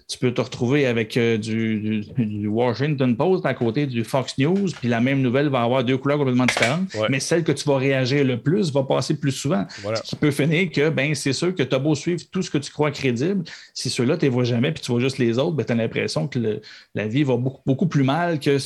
[0.07, 4.37] Tu peux te retrouver avec euh, du, du- du Washington Post à côté du Fox
[4.37, 7.07] News, puis la même nouvelle va avoir deux couleurs complètement différentes, Ouais.
[7.09, 9.65] mais celle que tu vas réagir le plus va passer plus souvent.
[9.81, 9.97] Voilà.
[9.97, 12.49] Ce qui peut finir que, ben, c'est sûr que tu as beau suivre tout ce
[12.49, 13.43] que tu crois crédible,
[13.73, 15.71] si ceux-là, tu ne les vois jamais, puis tu vois juste les autres, ben, tu
[15.71, 16.61] as l'impression que le-
[16.95, 18.57] la vie va beaucoup, beaucoup plus mal que,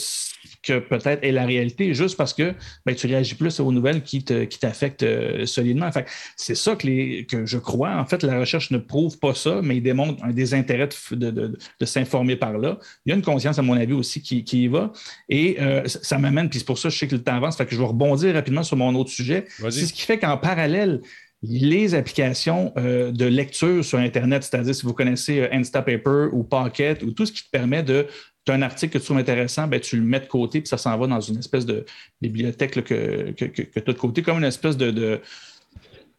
[0.64, 2.54] que peut-être est la réalité, juste parce que
[2.86, 5.92] ben, tu réagis plus aux nouvelles qui te- qui t'affectent euh, solidement.
[5.92, 6.06] Fait
[6.36, 7.96] c'est ça que, les, que je crois.
[7.98, 11.58] En fait, la recherche ne prouve pas ça, mais il démontre un désintérêt de, de-
[11.80, 12.78] de- s'informer par là.
[13.06, 14.92] Il y a une conscience, à mon avis, aussi qui, qui y va.
[15.30, 17.58] Et euh, ça, m'amène, puis c'est pour ça que je sais que le temps avance,
[17.58, 19.46] fait que je vais rebondir rapidement sur mon autre sujet.
[19.60, 19.72] Vas-y.
[19.74, 21.02] C'est ce qui fait qu'en parallèle,
[21.44, 27.04] les applications euh, de lecture sur Internet, c'est-à-dire si vous connaissez euh, Instapaper ou Pocket
[27.04, 28.08] ou tout ce qui te permet de.
[28.46, 30.68] Tu as un article que tu trouves intéressant, ben, tu le mets de côté, puis
[30.68, 31.84] ça s'en va dans une espèce de
[32.22, 34.92] bibliothèque là, que, que, que, tu as de côté, comme une espèce de.
[34.92, 35.22] de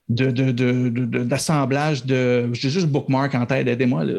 [0.08, 4.04] de- de- de- de- de- d'assemblage de, J'ai juste bookmark en tête, aidez-moi.
[4.04, 4.14] les,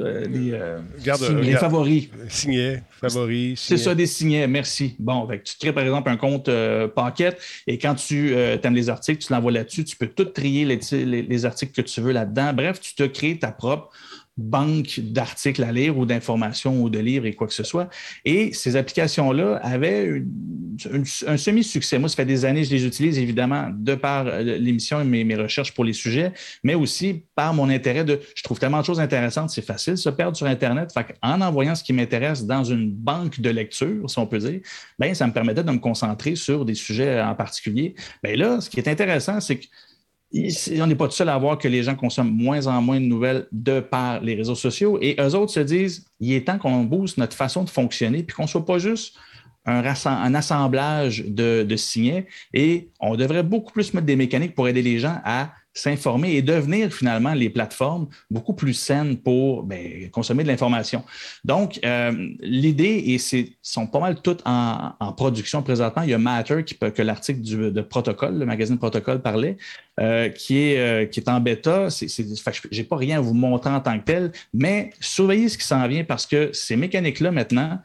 [0.52, 2.10] euh, Regarde, signes, les favoris.
[2.28, 3.54] Signet, favori.
[3.56, 4.98] C'est ça, des signets, merci.
[5.00, 8.90] Bon, fait tu crées par exemple un compte euh, Pocket et quand tu aimes les
[8.90, 12.12] articles, tu l'envoies là-dessus, tu peux tout trier les, les- les articles que tu veux
[12.12, 12.52] là-dedans.
[12.54, 13.90] Bref, tu te crées ta propre
[14.38, 17.90] banque d'articles à lire ou d'informations ou de livres et quoi que ce soit.
[18.24, 20.22] Et ces applications-là avaient
[21.26, 21.98] un semi-succès.
[21.98, 25.04] Moi, ça fait des années que je les utilise, évidemment, de par euh, l'émission et
[25.04, 26.32] mes, mes recherches pour les sujets,
[26.64, 28.20] mais aussi par mon intérêt de...
[28.36, 30.94] Je trouve tellement de choses intéressantes, c'est facile de se perdre sur Internet.
[31.22, 34.60] En envoyant ce qui m'intéresse dans une banque de lecture, si on peut dire,
[35.00, 37.96] ben, ça me permettait de me concentrer sur des sujets en particulier.
[38.24, 39.66] Ben là, ce qui est intéressant, c'est que
[40.34, 43.06] on n'est pas tout seul à voir que les gens consomment moins en moins de
[43.06, 45.00] nouvelles de par les réseaux sociaux.
[45.02, 48.36] Et eux autres se disent, il est temps qu'on booste notre façon de fonctionner, puis
[48.36, 49.16] qu'on ne soit pas juste
[49.66, 52.28] un, assemblage de signets.
[52.54, 56.42] Et on devrait beaucoup plus mettre des mécaniques pour aider les gens à s'informer et
[56.42, 61.04] devenir finalement les plateformes beaucoup plus saines pour ben, consommer de l'information.
[61.46, 66.04] Donc, euh, l'idée, et c'est sont pas mal toutes en, production présentement.
[66.04, 69.58] Il y a Matter qui que l'article de Protocole, le magazine Protocole parlait,
[70.00, 71.90] euh, qui, est, euh, qui est en bêta.
[71.90, 72.26] C'est, c'est,
[72.72, 75.66] je n'ai pas rien à vous montrer en tant que tel, mais surveillez ce qui
[75.66, 77.80] s'en vient parce que ces mécaniques-là, maintenant,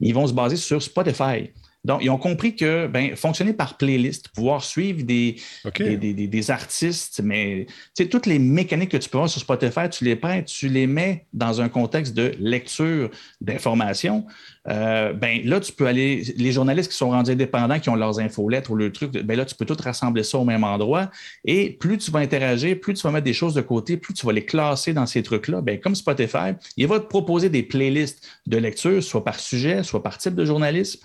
[0.00, 1.50] ils vont se baser sur Spotify.
[1.84, 5.36] Donc, ils ont compris que ben, fonctionner par playlist, pouvoir suivre des,
[5.84, 7.66] des, des- des- des artistes, mais
[8.10, 11.26] toutes les mécaniques que tu peux avoir sur Spotify, tu les prends, tu les mets
[11.32, 13.10] dans un contexte de lecture
[13.40, 14.26] d'informations.
[14.68, 18.20] Euh, ben, là, tu peux aller, les journalistes qui sont rendus indépendants, qui ont leurs
[18.20, 21.10] infolettres ou le truc, ben là, tu peux tout rassembler ça au même endroit.
[21.44, 24.24] Et plus tu vas interagir, plus tu vas mettre des choses de côté, plus tu
[24.24, 25.60] vas les classer dans ces trucs-là.
[25.60, 30.02] Ben, comme Spotify, il va te proposer des playlists de lecture, soit par sujet, soit
[30.02, 31.00] par type de journalisme.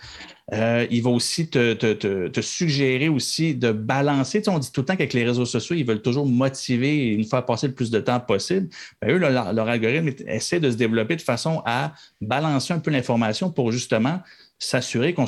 [0.53, 4.39] Euh, il va aussi te, suggérer aussi de balancer.
[4.39, 7.11] Tu sais, on dit tout le temps qu'avec les réseaux sociaux, ils veulent toujours motiver
[7.11, 8.69] et nous faire passer le plus de temps possible.
[9.01, 13.46] Ben, eux, leur, algorithme essaie de se développer de façon à balancer un peu l'information
[13.49, 14.21] pour justement
[14.59, 15.25] s'assurer qu'on,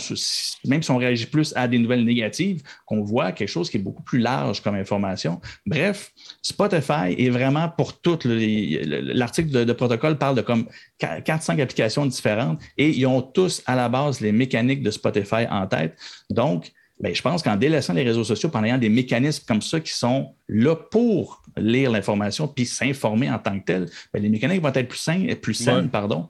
[0.66, 3.80] même si on réagit plus à des nouvelles négatives, qu'on voit quelque chose qui est
[3.80, 5.40] beaucoup plus large comme information.
[5.66, 8.26] Bref, Spotify est vraiment pour toutes.
[8.26, 10.68] L'article de, de protocole parle de comme
[11.00, 15.68] 4-5 applications différentes et ils ont tous à la base les mécaniques de Spotify en
[15.68, 15.96] tête.
[16.32, 19.80] Donc, ben, je pense qu'en délaissant les réseaux sociaux, en ayant des mécanismes comme ça
[19.80, 24.62] qui sont là pour lire l'information puis s'informer en tant que tel, ben, les mécaniques
[24.62, 25.88] vont être plus saines, plus saines Ouais.
[25.88, 26.28] pardon.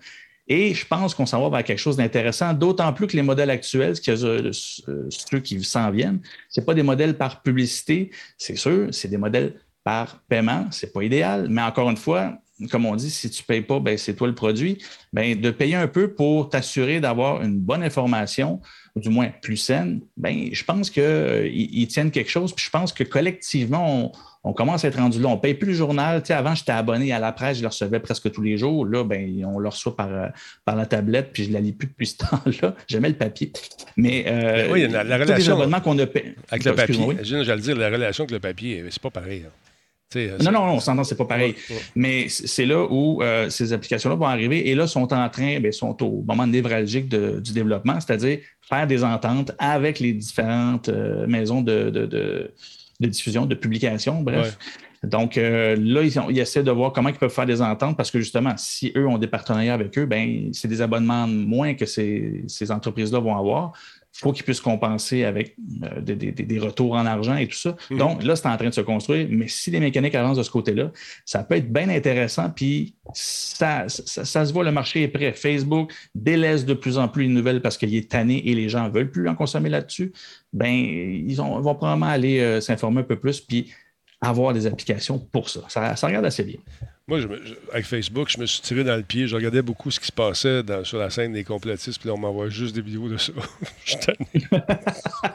[0.52, 3.52] Et je pense qu'on s'en va vers quelque chose d'intéressant, d'autant plus que les modèles
[3.52, 6.20] actuels, ce euh, ceux qui s'en viennent,
[6.50, 9.54] ce pas des modèles par publicité, c'est sûr, c'est des modèles
[9.84, 10.66] par paiement.
[10.72, 12.40] C'est pas idéal, mais encore une fois,
[12.72, 14.78] comme on dit, si tu ne payes pas, ben, c'est toi le produit,
[15.14, 18.60] ben, de payer un peu pour t'assurer d'avoir une bonne information,
[18.96, 22.54] ou du moins plus saine, ben, je pense qu'ils ils tiennent quelque chose.
[22.54, 24.12] Puis je pense que collectivement,
[24.44, 25.28] on, commence à être rendu là.
[25.30, 26.22] On ne paye plus le journal.
[26.22, 28.86] Tu sais, avant, j'étais abonné à la presse, je le recevais presque tous les jours.
[28.86, 30.10] Là, ben, on le reçoit par,
[30.66, 32.76] par la tablette, puis je ne la lis plus depuis ce temps-là.
[32.88, 33.52] J'aimais le papier.
[33.98, 36.36] Mais euh, oui, la, la relation qu'on a payé.
[36.50, 39.44] Avec le papier, j'allais dire, la relation avec le papier, c'est pas pareil.
[39.48, 39.52] Hein.
[40.16, 41.56] Euh, non, non, on s'entend, c'est pas pareil.
[41.96, 45.72] Mais c'est là où euh, ces applications-là vont arriver et là, sont en train, bien,
[45.72, 51.62] sont au moment névralgique du développement, c'est-à-dire faire des ententes avec les différentes euh, maisons
[51.62, 52.52] de, de,
[53.00, 54.58] diffusion, de publication, bref.
[55.02, 58.56] Donc là, ils, essaient de voir comment ils peuvent faire des ententes parce que justement,
[58.58, 62.70] si eux ont des partenariats avec eux, ben c'est des abonnements moins que ces, ces
[62.70, 63.72] entreprises-là vont avoir
[64.20, 67.78] il faut qu'ils puissent compenser avec euh, des, retours en argent et tout ça.
[67.90, 67.98] Mhm.
[67.98, 70.52] Donc là, c'est en train de se construire, mais si les mécaniques avancent de ce
[70.52, 70.92] côté-là,
[71.24, 75.32] ça peut être bien intéressant, puis ça, ça, se voit, le marché est prêt.
[75.32, 78.84] Facebook délaisse de plus en plus les nouvelles parce qu'il est tanné et les gens
[78.84, 80.12] ne veulent plus en consommer là-dessus.
[80.52, 83.72] Ben, ils, vont probablement aller euh, s'informer un peu plus, puis
[84.20, 85.62] avoir des applications pour ça.
[85.70, 86.58] Ça, regarde assez bien.
[87.10, 87.22] Moi,
[87.74, 89.28] avec Facebook, je me suis tiré dans le pied.
[89.28, 92.20] Je regardais beaucoup ce qui se passait sur la scène des complotistes, puis là, on
[92.20, 93.34] m'envoie juste des vidéos de ça.
[93.84, 94.18] je suis tanné.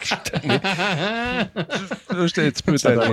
[0.01, 0.61] je suis tanné.
[2.27, 3.09] J'étais un petit peu tanné.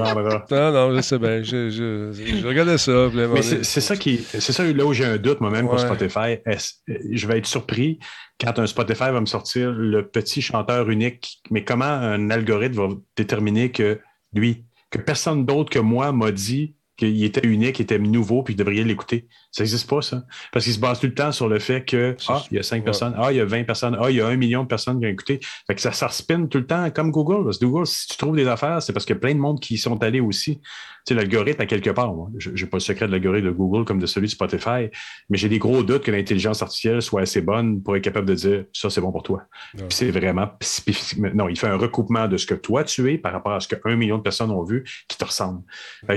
[0.51, 1.41] Non, non, je sais bien.
[1.41, 3.09] Je, je, regardais ça.
[3.11, 4.19] Mais c'est ça qui.
[4.19, 6.37] C'est ça là où j'ai un doute moi-même pour Spotify.
[6.45, 7.97] Je vais être surpris
[8.39, 11.41] quand un Spotify va me sortir le petit chanteur unique.
[11.49, 13.99] Mais comment un algorithme va déterminer que
[14.33, 16.75] lui, que personne d'autre que moi m'a dit
[17.07, 19.27] qu'il était unique, qu'il était nouveau, puis que devriez l'écouter.
[19.51, 20.23] Ça n'existe pas, ça.
[20.51, 22.63] Parce qu'il se base tout le temps sur le fait que, ah, il y a
[22.63, 24.67] 5 personnes, ah, il y a 20 personnes, ah, il y a un million de
[24.67, 25.39] personnes qui ont écouté.
[25.67, 27.51] Fait que ça, ça spin tout le temps comme Google.
[27.61, 29.75] Google, si tu trouves des affaires, c'est parce qu'il y a plein de monde qui
[29.75, 30.61] y sont allés aussi
[31.07, 33.99] sais, l'algorithme, à quelque part, je n'ai pas le secret de l'algorithme de Google comme
[33.99, 34.89] de celui de Spotify,
[35.29, 38.35] mais j'ai des gros doutes que l'intelligence artificielle soit assez bonne pour être capable de
[38.35, 39.43] dire ça, c'est bon pour toi.
[39.75, 41.19] Puis c'est vraiment spécifique.
[41.33, 43.67] Non, il fait un recoupement de ce que toi, tu es par rapport à ce
[43.67, 45.61] qu'un million de personnes ont vu qui te ressemble.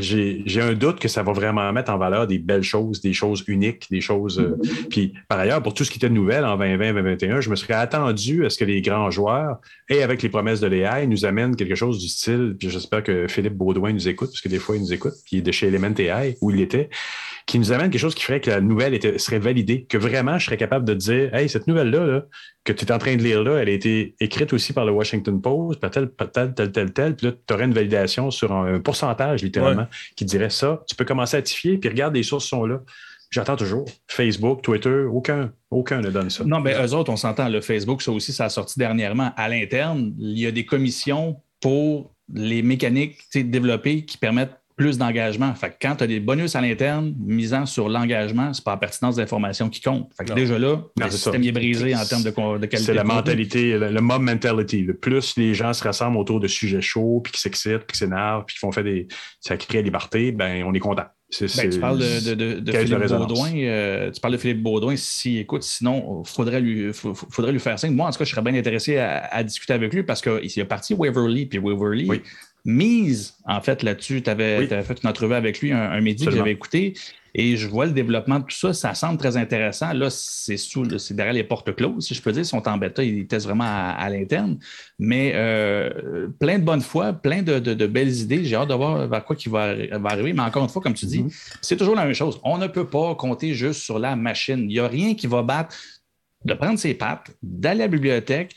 [0.01, 3.45] J'ai un doute que ça va vraiment mettre en valeur des belles choses, des choses
[3.47, 4.39] uniques, des choses.
[4.39, 4.57] Euh,
[4.91, 7.57] puis par ailleurs, pour tout ce qui était de nouvelles en 2020, 2021, je me
[7.57, 9.59] serais attendu à ce que les grands joueurs,
[9.89, 13.27] et avec les promesses de l'AI, nous amènent quelque chose du style, puis j'espère que
[13.29, 15.69] Philippe Baudouin nous écoute, parce que des fois, il nous écoute, qui est de chez
[15.69, 16.89] Element AI, où il était,
[17.47, 20.39] qui nous amène quelque chose qui ferait que la nouvelle était, serait validée, que vraiment
[20.39, 22.23] je serais capable de dire Hey, cette nouvelle-là,
[22.65, 24.93] que tu es en train de lire là, elle a été écrite aussi par le
[24.93, 28.53] Washington Post, par tel, tel, tel, tel, tel, puis là, tu aurais une validation sur
[28.53, 29.87] un, pourcentage, littéralement,
[30.17, 30.83] qui dirait ça.
[30.89, 32.81] Tu peux commencer à tifier, puis regarde, les sources sont là.
[33.31, 33.85] J'attends toujours.
[34.07, 36.45] Facebook, Twitter, aucun, aucun ne donne ça.
[36.45, 37.49] Non, mais eux autres, on s'entend.
[37.49, 39.33] Le Facebook, ça aussi, ça a sorti dernièrement.
[39.37, 45.55] À l'interne, il y a des commissions pour les mécaniques développées qui permettent plus d'engagement.
[45.55, 48.77] Fait que quand tu as des bonus à l'interne misant sur l'engagement, c'est pas la
[48.79, 50.11] pertinence d'information qui compte.
[50.17, 52.77] Fait que déjà là, le système est brisé en termes de, de qualité.
[52.79, 54.83] C'est la mentalité, le, mob mentality.
[54.83, 57.99] Le plus les gens se rassemblent autour de sujets chauds, puis qui s'excitent, puis qui
[57.99, 59.07] s'énervent, puis qui font faire des.
[59.41, 61.07] ça crée la liberté, ben on est content.
[61.41, 63.53] Ben, tu parles de, de, de Philippe Baudouin.
[63.57, 64.95] Euh, tu parles de Philippe Baudouin.
[64.97, 67.93] Si, écoute, sinon, il faudrait lui, faudrait lui faire signe.
[67.93, 70.65] Moi, en tout cas, je serais bien intéressé à, discuter avec lui parce qu'il est
[70.65, 72.23] parti Waverly, puis Waverly,
[72.65, 74.23] mise en fait là-dessus.
[74.23, 76.95] Tu avais, fait une entrevue avec lui, un, midi que j'avais écouté,
[77.37, 78.73] et je vois le développement de tout ça.
[78.73, 79.93] Ça semble très intéressant.
[79.93, 82.43] Là, c'est sous, c'est derrière les portes closes, si je peux dire.
[82.43, 84.59] Ils sont en bêta, ils testent vraiment à, l'interne.
[84.99, 88.45] Mais euh, plein de bonnes foi, plein de, belles idées.
[88.45, 89.75] J'ai hâte de voir vers quoi qui va,
[90.05, 90.33] arriver.
[90.33, 91.59] Mais encore une fois, comme tu dis, mm-hmm.
[91.61, 92.41] c'est toujours la même chose.
[92.45, 94.61] On ne peut pas compter juste sur la machine.
[94.61, 95.75] Il n'y a rien qui va battre
[96.45, 98.55] de prendre ses pattes, d'aller à la bibliothèque,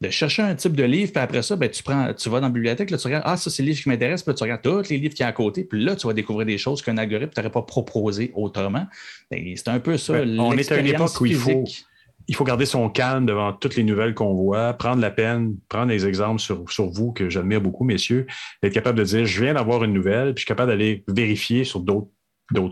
[0.00, 2.46] de chercher un type de livre, puis après ça, ben, tu, prends, tu vas dans
[2.46, 4.62] la bibliothèque, là, tu regardes, ah, ça, c'est le livre qui m'intéresse, puis tu regardes
[4.62, 6.80] tous les livres qui y a à côté, puis là, tu vas découvrir des choses
[6.80, 8.86] qu'un algorithme t'aurait pas proposé autrement.
[9.30, 10.14] Ben, c'est un peu ça.
[10.14, 11.64] Ben, on est à une époque où il faut,
[12.28, 15.88] il faut garder son calme devant toutes les nouvelles qu'on voit, prendre la peine, prendre
[15.88, 18.26] des exemples sur, sur vous, que j'admire beaucoup, messieurs,
[18.62, 21.64] être capable de dire, je viens d'avoir une nouvelle, puis je suis capable d'aller vérifier
[21.64, 22.08] sur d'autres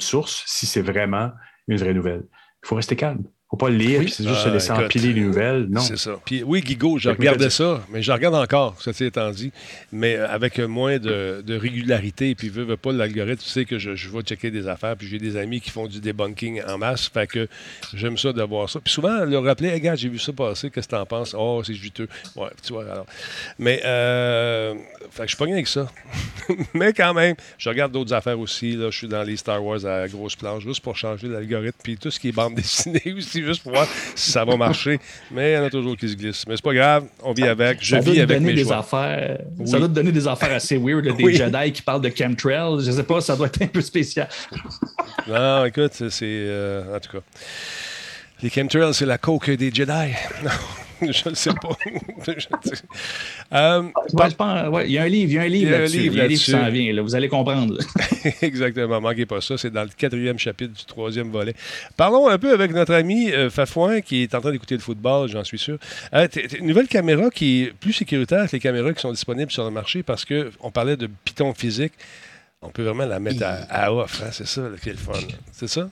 [0.01, 1.33] sources si c'est vraiment
[1.67, 2.23] une vraie nouvelle.
[2.65, 5.69] Il faut rester calme faut pas le lire, c'est juste se laisser empiler les nouvelles.
[5.71, 5.81] Non.
[5.81, 6.21] C'est ça.
[6.27, 9.53] Puis oui, Guigo, je regardais ça, mais je regarde encore, ceci étant dit,
[9.91, 12.35] mais avec moins de, régularité.
[12.35, 15.09] Puis, veux, veux pas, l'algorithme, tu sais que je, je, vais checker des affaires, puis
[15.09, 17.09] j'ai des amis qui font du debunking en masse.
[17.09, 17.49] Fait que
[17.95, 18.81] j'aime ça de voir ça.
[18.81, 21.35] Puis souvent, leur rappeler, hey, regarde, j'ai vu ça passer, qu'est-ce que t'en penses?
[21.37, 22.09] Oh, c'est juteux.
[22.37, 23.07] Ouais, tu vois, alors.
[23.59, 24.75] Mais, euh,
[25.11, 25.91] fait que je suis pas rien avec ça.
[26.75, 28.73] mais quand même, je regarde d'autres affaires aussi.
[28.73, 28.91] Là.
[28.91, 31.79] Je suis dans les Star Wars à grosse planche, juste pour changer l'algorithme.
[31.83, 34.99] Puis tout ce qui est bande dessinée aussi, juste pour voir si ça va marcher.
[35.31, 36.45] Mais il y en a toujours qui se glissent.
[36.47, 37.79] Mais c'est pas grave, on vit avec.
[37.81, 38.79] Je Ça vis avec mes des choix.
[38.79, 39.39] affaires.
[39.59, 39.69] Oui.
[39.69, 41.35] Ça doit te donner des affaires assez weird, des Oui.
[41.35, 42.85] Jedi qui parlent de chemtrails.
[42.85, 44.29] Je sais pas, ça doit être un peu spécial.
[45.29, 46.25] Non, écoute, c'est.
[46.25, 47.23] euh, en tout cas.
[48.43, 50.13] Les chemtrails, c'est la coke des Jedi.
[50.45, 50.51] Non,
[51.13, 51.77] je ne sais pas.
[53.53, 55.75] Euh, Ouais, ouais, il y a un livre, il y a un livre Il y
[55.75, 55.97] a un là-dessus.
[55.99, 57.79] Il y a un livre qui s'en vient, là, vous allez comprendre.
[58.43, 59.57] Exactement, manquez pas ça.
[59.59, 61.55] C'est dans le quatrième chapitre du troisième volet.
[61.97, 65.29] Parlons un peu avec notre ami euh, Fafouin qui est en train d'écouter le football,
[65.29, 65.79] j'en suis sûr.
[66.15, 69.65] Euh, une nouvelle caméra qui est plus sécuritaire que les caméras qui sont disponibles sur
[69.65, 71.93] le marché parce qu'on parlait de piton physique.
[72.61, 74.99] On peut vraiment la mettre à, à off, hein, c'est ça là, qui est le
[74.99, 75.13] fun.
[75.53, 75.89] C'est ça?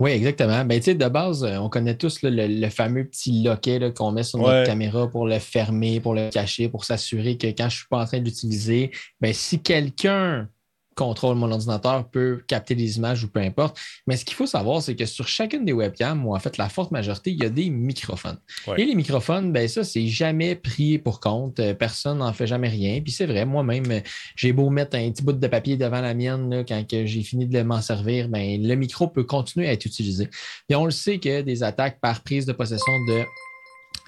[0.00, 0.64] Oui, exactement.
[0.64, 4.22] Ben, de base, euh, on connaît tous là, le, le fameux petit loquet qu'on met
[4.22, 4.46] sur Ouais.
[4.46, 7.86] notre caméra pour le fermer, pour le cacher, pour s'assurer que quand je ne suis
[7.88, 10.48] pas en train d'utiliser, ben, si quelqu'un
[10.94, 13.78] contrôle mon ordinateur, peut capter des images ou peu importe.
[14.06, 16.68] Mais ce qu'il faut savoir, c'est que sur chacune des webcams, ou en fait la
[16.68, 18.38] forte majorité, il y a des microphones.
[18.66, 18.80] Ouais.
[18.80, 21.60] Et les microphones, ben ça, c'est jamais pris pour compte.
[21.60, 23.00] Euh, Personne n'en fait jamais rien.
[23.00, 24.00] Puis c'est vrai, moi-même, euh,
[24.36, 27.46] j'ai beau mettre un petit bout de papier devant la mienne là, quand j'ai fini
[27.46, 30.28] de m'en servir, ben, le micro peut continuer à être utilisé.
[30.68, 33.24] Et on le sait que des attaques par prise de possession de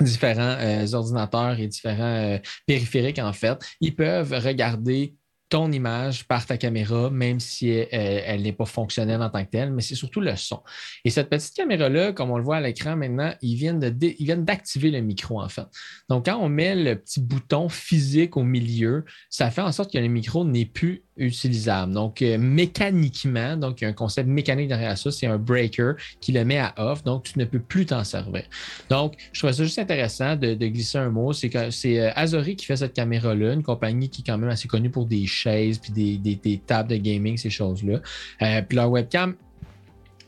[0.01, 5.15] différents euh, ordinateurs et différents euh, périphériques, en fait, ils peuvent regarder
[5.55, 9.73] ton image par ta caméra, même si elle n'est pas fonctionnelle en tant que telle,
[9.73, 10.61] mais c'est surtout le son.
[11.05, 14.35] Et cette petite caméra-là, comme on le voit à l'écran maintenant, ils viennent de ils
[14.45, 15.67] d'activer le micro, en fait.
[16.09, 19.99] Donc, quand on met le petit bouton physique au milieu, ça fait en sorte que
[19.99, 21.93] le micro n'est plus utilisable.
[21.93, 25.93] Donc, euh, mécaniquement, donc il y a un concept mécanique derrière ça, c'est un breaker
[26.21, 28.43] qui le met à off, donc tu ne peux plus t'en servir.
[28.91, 31.33] Donc, je trouvais ça juste intéressant de, glisser un mot.
[31.33, 34.67] C'est c'est euh, Azori qui fait cette caméra-là, une compagnie qui est quand même assez
[34.67, 38.01] connue pour des chaises puis des, des- des tables de gaming, ces choses-là.
[38.43, 39.35] Euh, puis leur webcam,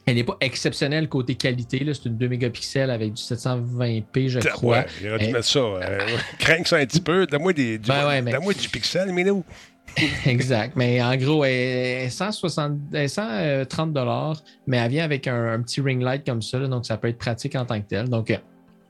[0.09, 1.85] elle n'est pas exceptionnelle côté qualité.
[1.93, 4.79] C'est une 2 mégapixels avec du 720p, je crois.
[4.79, 5.59] Ouais, il aurait dû Euh, mettre ça.
[5.59, 5.99] Euh,
[6.65, 7.27] ça un petit peu.
[7.27, 9.43] Donne-moi du, Ben ouais, mais- donne-moi du pixel, mais nous.
[10.27, 10.75] Exact.
[10.77, 11.53] Mais en gros, elle
[12.05, 16.25] est 160, elle est 130 dollars, mais elle vient avec un, un petit ring light
[16.25, 18.09] comme ça, là, donc ça peut être pratique en tant que tel.
[18.09, 18.37] Donc, euh,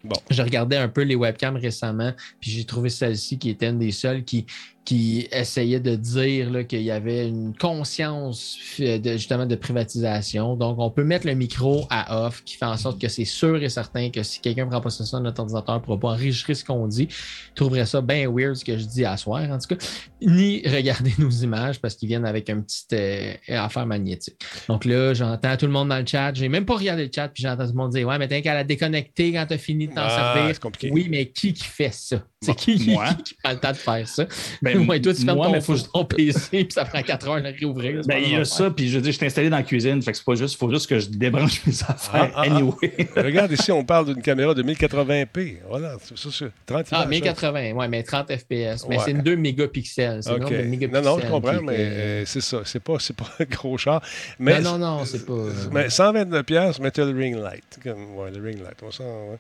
[0.05, 0.16] Bon.
[0.31, 3.90] je regardais un peu les webcams récemment, puis j'ai trouvé celle-ci qui était une des
[3.93, 4.47] seules qui,
[4.86, 10.54] qui essayait de dire qu'il y avait une conscience de, justement de privatisation.
[10.56, 13.62] Donc, on peut mettre le micro à off, qui fait en sorte que c'est sûr
[13.62, 16.64] et certain que si quelqu'un prend possession de notre ordinateur, ne pourra pas enregistrer ce
[16.64, 17.08] qu'on dit.
[17.10, 19.84] Il trouverait ça bien weird ce que je dis à soir, en tout cas.
[20.22, 24.36] Ni regarder nos images parce qu'ils viennent avec une petite euh, affaire magnétique.
[24.68, 26.32] Donc là, j'entends tout le monde dans le chat.
[26.34, 28.40] J'ai même pas regardé le chat, puis j'entends tout le monde dire Ouais, mais t'as
[28.40, 30.60] qu'à la déconnecter quand t'as fini de t'en Ah, servir.
[30.60, 30.90] compliqué.
[30.92, 32.22] Oui, mais qui qui fait ça?
[32.40, 33.12] C'est qui, qui- moi?
[33.14, 34.26] qui prend le temps de faire ça?
[34.62, 37.28] Ben, ouais, toi, tu fermes moi, ton, mais faut- ton PC, puis ça prend 4
[37.28, 38.03] heures de réouvrir.
[38.07, 40.01] Ben, il y a ça, puis je veux dire, je suis installé dans la cuisine,
[40.03, 41.97] fait que c'est pas juste, faut juste que je débranche mes affaires.
[42.15, 42.57] Ah, ah, ah.
[42.57, 43.09] anyway.
[43.16, 45.59] Regarde ici, on parle d'une caméra de 1080p.
[45.69, 48.86] Voilà, c'est ça, c'est 30 Ah, images, 1080, ouais, mais 30 FPS.
[48.89, 49.03] Mais Ouais.
[49.05, 50.23] c'est une 2 mégapixels.
[50.23, 52.61] C'est de Non, mégapixels non, je comprends, mais euh, c'est ça.
[52.65, 54.03] C'est pas, c'est pas un gros char.
[54.39, 55.32] Mais, non, non, non, c'est pas.
[55.73, 57.65] Mais 129 pièces, mettez le ring light.
[57.82, 58.77] Comme, ouais, le ring light.
[58.82, 59.36] On sent, ouais.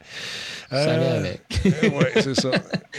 [0.70, 1.40] Ça vient Euh, avec.
[1.66, 2.50] euh, ouais, c'est ça.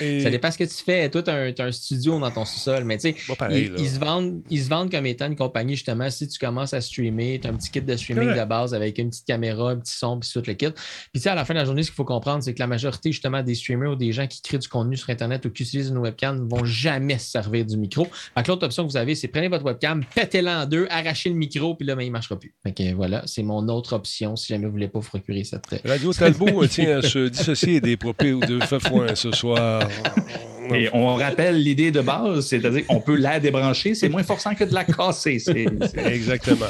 [0.01, 1.09] Et- Ça dépend ce que tu fais.
[1.09, 3.15] Toi, tu as, un studio dans ton sous-sol, mais tu sais,
[3.51, 6.81] ils, se vendent, ils se vendent comme étant une compagnie, justement, si tu commences à
[6.81, 8.41] streamer, tu as un petit kit de streaming Correct.
[8.41, 10.69] de base avec une petite caméra, un petit son, puis tout le kit.
[10.69, 12.59] Puis tu sais, à la fin de la journée, ce qu'il faut comprendre, c'est que
[12.59, 15.49] la majorité, justement, des streamers ou des gens qui créent du contenu sur Internet ou
[15.49, 18.07] qui utilisent une webcam ne vont jamais se servir du micro.
[18.47, 21.75] L'autre option que vous avez, c'est prenez votre webcam, pétez-la en deux, arrachez le micro,
[21.75, 22.53] puis là, ben, il ne marchera plus.
[22.95, 25.65] Voilà, c'est mon autre option si jamais vous ne voulez pas vous procurer cette.
[25.85, 29.87] Radio Talbot euh, tient à se dissocier des propos de Fafouin ce soir.
[30.75, 34.63] Et on rappelle l'idée de base, c'est-à-dire qu'on peut la débrancher, c'est moins forçant que
[34.63, 35.39] de la casser.
[35.39, 36.65] C'est c'est- Exactement.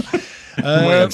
[0.63, 1.07] Euh.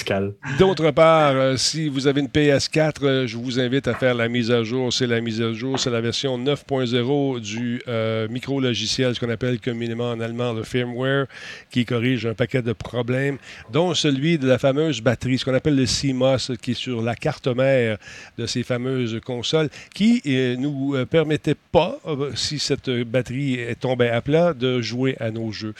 [0.58, 4.30] D'autre part, euh, si vous avez une PS4, euh, je vous invite à faire la
[4.30, 4.94] mise à jour.
[4.94, 7.82] C'est la mise à jour, c'est la version 9.0 du
[8.30, 11.26] micro-logiciel, ce qu'on appelle communément en allemand le firmware,
[11.70, 13.38] qui corrige un paquet de problèmes,
[13.72, 17.16] dont celui de la fameuse batterie, ce qu'on appelle le CMOS, qui est sur la
[17.16, 17.98] carte mère
[18.38, 22.00] de ces fameuses consoles, qui ne nous permettait pas,
[22.36, 25.74] si cette batterie est tombée à plat, de jouer à nos jeux.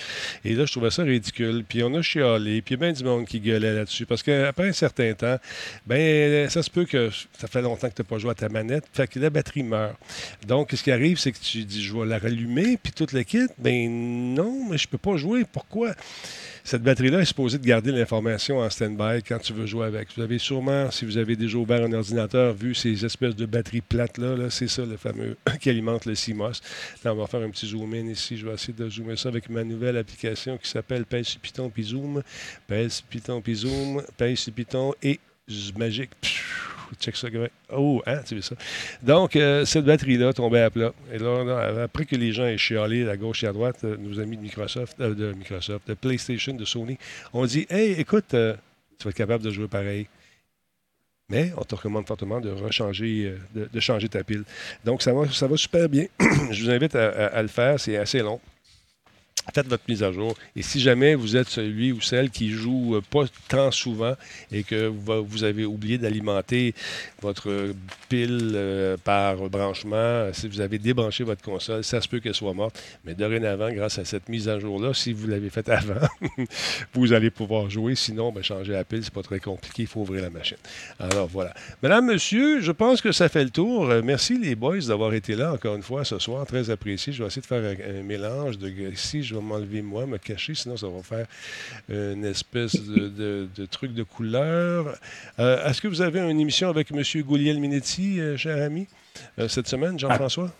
[0.44, 1.64] Et là, je trouvais ça ridicule.
[1.68, 3.53] Puis on a chialé, puis il y a bien du monde qui gueule
[4.08, 5.38] Parce qu'après un certain temps,
[5.86, 8.50] ben ça se peut que ça fait longtemps que tu n'as pas joué à ta
[8.50, 9.96] manette, fait que la batterie meurt.
[10.48, 13.48] Donc, ce qui arrive, c'est que tu dis, je vais la rallumer, puis toute kit.
[13.58, 13.90] Ben
[14.34, 15.46] non, mais je peux pas jouer.
[15.52, 15.94] Pourquoi?
[16.66, 20.08] Cette batterie-là est supposée de garder l'information en stand-by quand tu veux jouer avec.
[20.16, 23.82] Vous avez sûrement, si vous avez déjà ouvert un ordinateur, vu ces espèces de batteries
[23.82, 24.38] plates-là.
[24.38, 26.62] -là, c'est ça le fameux qui alimente le CMOS.
[27.04, 28.38] Là, on va faire un petit zoom-in ici.
[28.38, 31.84] Je vais essayer de zoomer ça avec ma nouvelle application qui s'appelle Pèse Python puis
[31.84, 32.24] Zoom.
[33.10, 33.56] Python puis
[34.56, 35.20] Python et
[35.78, 36.12] magique.
[37.00, 37.28] Check ça,
[37.72, 38.56] Oh, hein, tu veux ça.
[39.02, 40.94] Donc, euh, cette batterie-là tombait à plat.
[41.12, 44.20] Et là, après que les gens aient chialé à gauche et à droite, euh, nos
[44.20, 46.98] amis de Microsoft, euh, de Microsoft, de PlayStation, de Sony,
[47.34, 50.08] ont dit Hey, écoute, tu vas être capable de jouer pareil.
[51.30, 54.44] Mais on te recommande fortement de rechanger, de, changer ta pile.
[54.84, 56.06] Donc, ça va, ça va super bien.
[56.52, 57.80] Je vous invite à le faire.
[57.80, 58.40] C'est assez long
[59.54, 60.36] faites votre mise à jour.
[60.56, 64.16] Et si jamais vous êtes celui ou celle qui joue euh, pas tant souvent
[64.52, 66.74] et que vous avez oublié d'alimenter
[67.22, 67.74] votre
[68.10, 72.54] pile euh, par branchement, si vous avez débranché votre console, ça se peut qu'elle soit
[72.54, 72.82] morte.
[73.06, 76.08] Mais dorénavant, grâce à cette mise à jour-là, si vous l'avez faite avant,
[76.94, 77.96] vous allez pouvoir jouer.
[77.96, 79.84] Sinon, ben, changer la pile, c'est pas très compliqué.
[79.84, 80.58] Il faut ouvrir la machine.
[81.00, 81.54] Alors voilà.
[81.82, 83.90] Madame, monsieur, je pense que ça fait le tour.
[83.90, 86.46] Euh, merci les boys d'avoir été là encore une fois ce soir.
[86.46, 87.14] Très apprécié.
[87.14, 89.24] Je vais essayer de faire un, mélange de ici.
[89.24, 91.28] Je vais m'enlever moi, me cacher, sinon ça va faire
[91.90, 94.98] une espèce de, truc de couleur.
[95.40, 97.02] Euh, est-ce que vous avez une émission avec M.
[97.24, 98.88] Gouliel Minetti, euh, cher ami,
[99.40, 100.52] euh, cette semaine, Jean-François?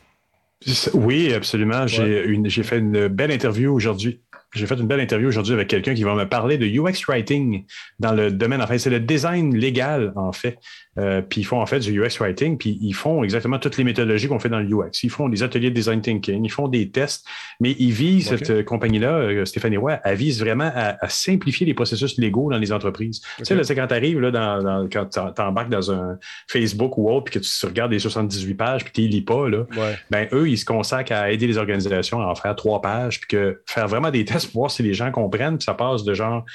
[0.94, 1.88] Oui, absolument.
[1.88, 4.22] J'ai fait une belle interview aujourd'hui
[4.54, 7.66] j'ai fait une belle interview aujourd'hui avec quelqu'un qui va me parler de UX writing
[8.00, 10.60] dans le domaine, en fait, c'est le design légal, en fait.
[11.00, 13.84] Euh, puis ils font en fait du UX writing, puis ils font exactement toutes les
[13.84, 15.04] méthodologies qu'on fait dans le UX.
[15.04, 17.26] Ils font des ateliers de design thinking, ils font des tests,
[17.60, 21.74] mais ils visent, cette euh, compagnie-là, euh, Stéphanie Roy, elle vise vraiment à, simplifier les
[21.74, 23.22] processus légaux dans les entreprises.
[23.38, 26.18] Tu sais, là, c'est quand tu arrives, là, dans, quand tu embarques dans un
[26.48, 29.66] Facebook ou autre, puis que tu regardes les 78 pages, puis tu lis pas, là,
[30.10, 33.30] ben, eux, ils se consacrent à aider les organisations à en faire trois pages, puis
[33.30, 36.14] que faire vraiment des tests pour voir si les gens comprennent, puis ça passe de
[36.14, 36.46] genre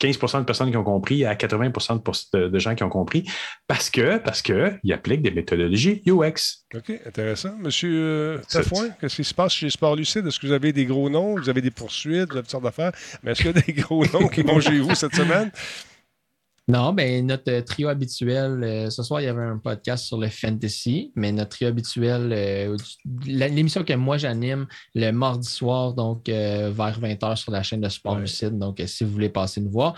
[0.00, 1.70] 15% de personnes qui ont compris à 80
[2.32, 3.24] de, de gens qui ont compris.
[3.66, 6.64] Parce parce que, parce qu'il applique des méthodologies UX.
[6.74, 7.56] OK, intéressant.
[7.58, 10.26] Monsieur euh, Tafouin, qu'est-ce qui se passe chez Sport Lucide?
[10.26, 11.36] Est-ce que vous avez des gros noms?
[11.36, 12.28] Vous avez des poursuites?
[12.30, 12.92] Vous avez toutes sortes d'affaires?
[13.22, 15.50] Mais est-ce qu'il y a des gros noms qui vont chez vous cette semaine?
[16.68, 20.18] Non, ben notre euh, trio habituel, euh, ce soir, il y avait un podcast sur
[20.18, 22.76] le fantasy, mais notre trio habituel,
[23.24, 28.18] l'émission que moi j'anime le mardi soir, donc vers 20h sur la chaîne de Sport
[28.18, 28.58] Lucide.
[28.58, 29.94] Donc, si vous voulez passer nous voir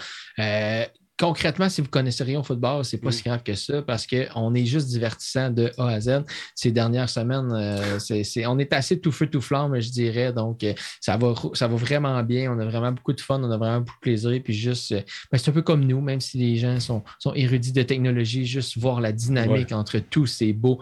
[1.18, 3.12] concrètement, si vous connaissez rien au football, c'est pas mm.
[3.12, 6.22] si grave que ça parce qu'on est juste divertissant de A à Z.
[6.54, 7.98] Ces dernières semaines, euh,
[8.46, 10.32] on est assez tout feu, tout flamme, je dirais.
[10.32, 12.52] Donc, euh, ça, va, ça va vraiment bien.
[12.52, 14.40] On a vraiment beaucoup de fun, on a vraiment beaucoup de plaisir.
[14.42, 15.00] Puis juste, euh,
[15.32, 18.46] ben, c'est un peu comme nous, même si les gens sont, sont érudits de technologie,
[18.46, 20.78] juste voir la dynamique entre tous ces beaux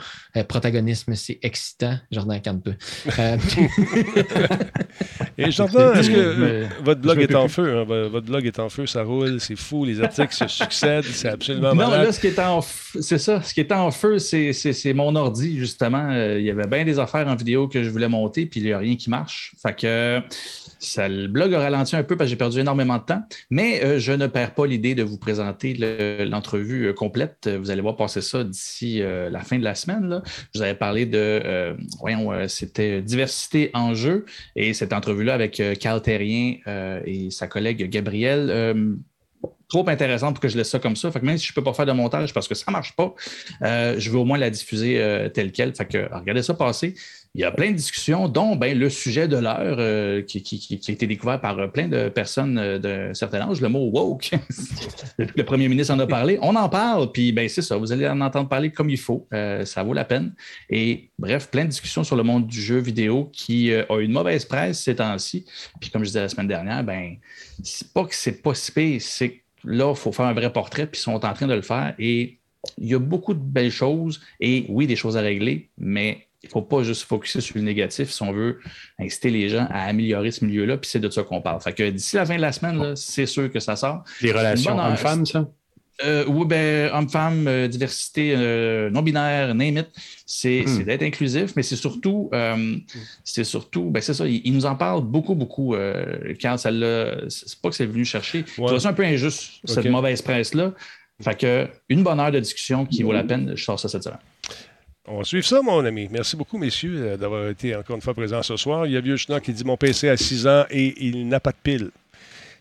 [0.48, 1.98] protagonismes, c'est excitant.
[2.10, 2.74] Jordan peu.
[5.38, 7.78] Et Jordan, est-ce que votre blog est en feu?
[7.78, 7.84] Hein?
[7.84, 11.74] Votre blog est en feu, ça roule, c'est fou, les articles se succèdent, c'est absolument
[11.74, 12.60] Non, là, ce qui est en
[13.00, 13.42] c'est ça.
[13.42, 16.08] Ce qui est en feu, c'est mon ordi, justement.
[16.10, 18.66] Euh, il y avait bien des affaires en vidéo que je voulais monter, puis il
[18.66, 19.54] n'y a rien qui marche.
[19.60, 20.22] Fait que
[20.78, 23.82] ça, le blog a ralenti un peu parce que j'ai perdu énormément de temps, mais
[23.82, 25.74] euh, je ne perds pas l'idée de vous présenter
[26.24, 27.48] l'entrevue euh, complète.
[27.48, 30.08] Vous allez voir passer ça d'ici la fin de la semaine.
[30.08, 30.22] Là.
[30.26, 34.24] Je vous avais parlé de, voyons, c'était diversité en jeu
[34.54, 36.56] et cette entrevue-là avec Carl Terrien
[37.04, 38.96] et sa collègue Gabrielle
[39.68, 41.10] trop intéressante pour que je laisse ça comme ça.
[41.10, 42.72] Fait que même si je ne peux pas faire de montage parce que ça ne
[42.72, 43.14] marche pas,
[43.62, 45.74] euh, je veux au moins la diffuser euh, telle qu'elle.
[45.74, 46.94] Fait que regardez ça passer.
[47.34, 50.38] Il y a plein de discussions, dont ben, le sujet de l'heure euh, qui,
[50.88, 54.30] a été découvert par plein de personnes d'un certain âge, le mot woke.
[55.18, 56.38] le premier ministre en a parlé.
[56.40, 59.28] On en parle, puis ben, c'est ça, vous allez en entendre parler comme il faut.
[59.64, 60.32] ça vaut la peine.
[60.70, 64.46] Et bref, plein de discussions sur le monde du jeu vidéo qui a une mauvaise
[64.46, 65.44] presse ces temps-ci.
[65.78, 67.16] Puis comme je disais la semaine dernière, ben,
[67.62, 70.98] c'est pas que c'est pas si c'est Là, il faut faire un vrai portrait, puis
[70.98, 71.94] ils sont en train de le faire.
[71.98, 72.38] Et
[72.78, 76.46] il y a beaucoup de belles choses et oui, des choses à régler, mais il
[76.46, 78.60] ne faut pas juste focuser sur le négatif si on veut
[78.98, 81.60] inciter les gens à améliorer ce milieu-là, puis c'est de ça qu'on parle.
[81.60, 84.04] Fait que d'ici la fin de la semaine, c'est sûr que ça sort.
[84.20, 85.48] Les relations hommes-femmes, ça?
[86.04, 89.88] Euh, oui, ben, homme-femme, euh, diversité euh, non-binaire, name it,
[90.26, 90.84] c'est hmm.
[90.84, 92.30] d'être inclusif, mais c'est surtout,
[93.24, 95.74] c'est surtout, ben, c'est ça, il, nous en parle beaucoup, beaucoup
[96.40, 98.44] quand ça l'a, c'est pas que c'est venu chercher.
[98.58, 98.78] Ouais.
[98.78, 100.72] C'est un peu injuste, cette mauvaise presse-là.
[101.22, 104.02] Fait que, une bonne heure de discussion qui vaut la peine, je sors ça cette
[104.02, 104.18] semaine.
[105.08, 106.08] On va suivre ça, mon ami.
[106.10, 108.86] Merci beaucoup, messieurs, d'avoir été encore une fois présents ce soir.
[108.86, 111.38] Il y a Vieux Schnock qui dit Mon PC a 6 ans et il n'a
[111.38, 111.90] pas de pile.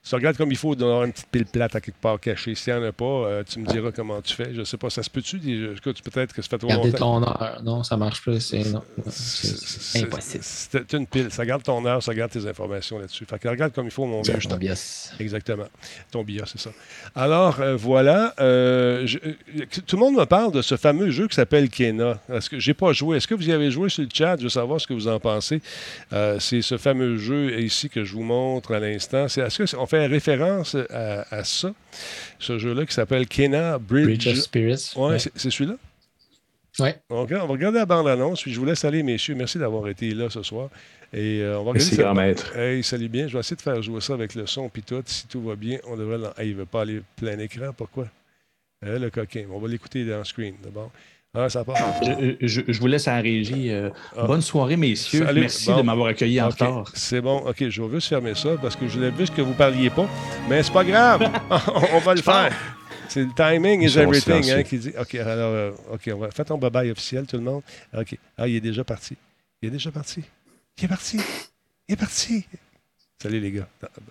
[0.05, 1.81] Si tu regardes comme il faut, il doit y avoir une petite pile plate à
[1.81, 2.53] quelque part cachée.
[2.53, 4.53] S'il n'y en a pas, euh, tu me diras comment tu fais.
[4.53, 5.39] Je sais pas, ça se peut-tu?
[5.39, 7.21] peut-être que ça fait trop Garder longtemps.
[7.21, 7.61] ton heure.
[7.63, 8.39] Non, ça marche pas.
[8.39, 8.63] C'est
[10.03, 10.43] impossible.
[10.43, 11.31] C'est une pile.
[11.31, 13.25] Ça garde ton heure, ça garde tes informations là-dessus.
[13.25, 14.39] Fait que regarde comme il faut, mon vieux.
[14.39, 14.57] je t'en-
[15.19, 15.65] Exactement.
[16.11, 16.69] Ton BIOS, c'est ça.
[17.15, 18.35] Alors, euh, voilà.
[18.39, 22.19] euh, je- euh, tout le monde me parle de ce fameux jeu qui s'appelle Kena.
[22.31, 23.17] Est-ce que j'ai pas joué?
[23.17, 24.37] Est-ce que vous y avez joué sur le chat?
[24.37, 25.61] Je veux savoir ce que vous en pensez.
[26.13, 29.25] Euh, c'est ce fameux jeu ici que je vous montre à l'instant.
[29.25, 31.73] Est-ce qu'on fait référence à, à ça?
[32.39, 34.05] Ce jeu-là qui s'appelle Kena Bridge.
[34.05, 34.91] Bridge of Spirits.
[34.95, 35.19] Ouais, Ouais.
[35.19, 35.75] c'est celui-là?
[36.79, 36.99] Ouais.
[37.09, 39.33] OK, on va regarder la bande-annonce, puis je vous laisse aller, messieurs.
[39.35, 40.69] Merci d'avoir été là ce soir.
[41.13, 42.21] Et euh, on va Merci, regarder grand ça.
[42.27, 42.57] maître.
[42.57, 43.27] Hey, salut bien.
[43.29, 45.01] Je vais essayer de faire jouer ça avec le son, puis tout.
[45.05, 46.17] Si tout va bien, on devrait...
[46.17, 47.71] l'en- Hey, il ne veut pas aller plein écran.
[47.75, 48.07] Pourquoi?
[48.83, 49.45] Euh, le coquin.
[49.51, 50.91] On va l'écouter dans le screen, d'abord.
[51.35, 51.75] Ah, ça part.
[52.03, 53.69] Je, je- je vous laisse à la régie.
[53.71, 54.23] Euh, Ah.
[54.25, 55.25] Bonne soirée, messieurs.
[55.25, 55.41] Salut.
[55.41, 55.77] Merci Bon.
[55.77, 56.91] de m'avoir accueilli en OK, retard.
[56.93, 57.37] C'est bon.
[57.39, 59.89] OK, je vais juste fermer ça parce que je voulais juste que vous ne parliez
[59.89, 60.07] pas.
[60.49, 61.29] Mais c'est pas grave.
[61.93, 62.53] on va le faire.
[63.09, 64.91] C'est le timing is everything hein, qui dit.
[64.99, 67.61] OK, alors, euh, OK, on va faire ton bye-bye officiel, tout le monde.
[67.95, 68.17] OK.
[68.37, 69.15] Ah, il est déjà parti.
[69.61, 70.21] Il est déjà parti.
[70.77, 71.19] Il est parti.
[71.87, 72.45] Il est parti.
[73.21, 73.67] Salut, les gars.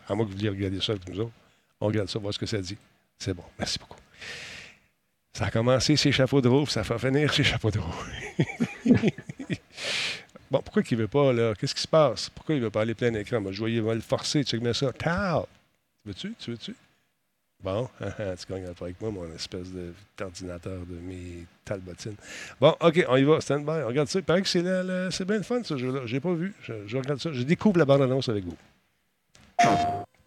[0.08, 1.32] À moins que vous vouliez regarder ça avec nous autres.
[1.80, 2.76] On regarde ça, voir ce que ça dit.
[3.18, 3.42] C'est bon.
[3.58, 3.98] Merci beaucoup.
[5.34, 8.04] Ça a commencé chez Chapeau de roue, ça va finir chez Chapeau de roue.
[10.50, 11.54] bon, pourquoi il ne veut pas, là?
[11.58, 12.30] Qu'est-ce qui se passe?
[12.30, 13.42] Pourquoi il ne veut pas aller plein écran?
[13.50, 14.44] Je voyais, il va le forcer.
[14.44, 14.92] Tu mets ça.
[14.92, 15.08] Tu
[16.06, 16.34] veux-tu?
[16.38, 16.76] Tu veux-tu?
[17.64, 22.14] Bon, tu gagnes pas avec moi, mon espèce de- d'ordinateur de mes talbotines.
[22.60, 23.40] Bon, OK, on y va.
[23.40, 23.82] Stand by.
[23.82, 24.20] On regarde ça.
[24.20, 26.02] Il paraît que c'est bien le fun, ce jeu-là.
[26.06, 26.54] Je n'ai pas vu.
[26.62, 27.32] Je, je regarde ça.
[27.32, 28.56] Je découvre la bande-annonce avec vous.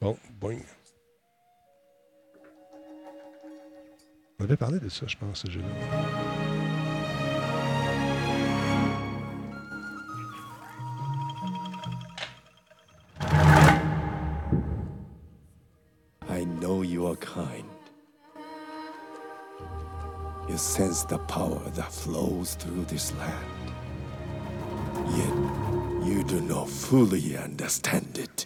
[0.02, 0.60] Bon, boing.
[4.40, 5.68] On avait parlé de ça, je pense, ce jeu-là.
[16.30, 17.66] I know you are kind.
[20.48, 23.74] You sense the power that flows through this land.
[25.18, 25.34] Yet
[26.08, 28.46] you do not fully understand it.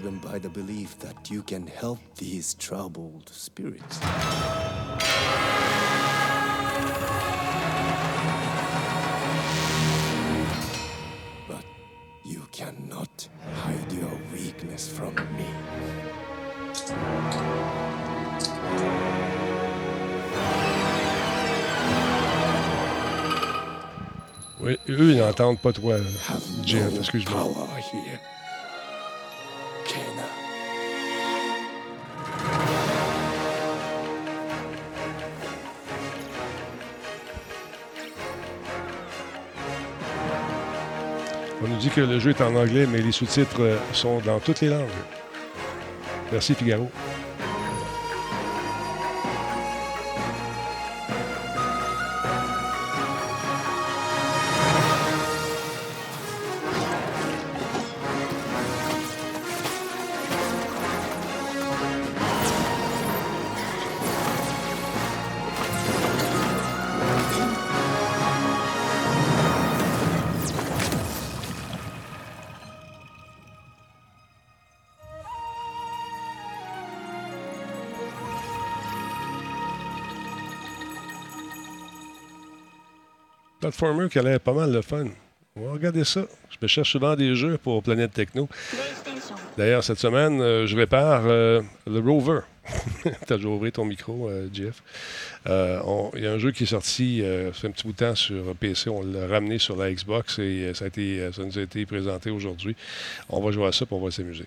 [0.00, 3.98] Driven by the belief that you can help these troubled spirits.
[11.46, 11.64] But
[12.24, 13.28] you cannot
[13.62, 15.44] hide your weakness from me.
[24.62, 25.98] Oui, eux, ils n'entendent pas toi,
[26.64, 26.96] Jeff.
[26.96, 27.50] Excuse-moi.
[41.62, 44.38] On nous dit que le jeu est en anglais, mais les sous-titres euh, sont dans
[44.38, 44.88] toutes les langues.
[46.32, 46.90] Merci, Figaro.
[83.60, 85.06] Platformer qui a l'air pas mal le fun.
[85.54, 86.24] On va regarder ça.
[86.48, 88.48] Je me cherche souvent des jeux pour Planète Techno.
[89.58, 92.40] D'ailleurs, cette semaine, euh, je répare euh, le Rover.
[93.02, 94.82] tu as déjà ouvert ton micro, euh, Jeff.
[95.48, 95.80] Euh,
[96.16, 97.96] Il y a un jeu qui est sorti, euh, ça fait un petit bout de
[97.98, 98.90] temps sur PC.
[98.90, 102.76] On l'a ramené sur la Xbox et euh, ça, euh, nous a été présenté aujourd'hui.
[103.28, 104.44] On va jouer à ça pour on va s'amuser.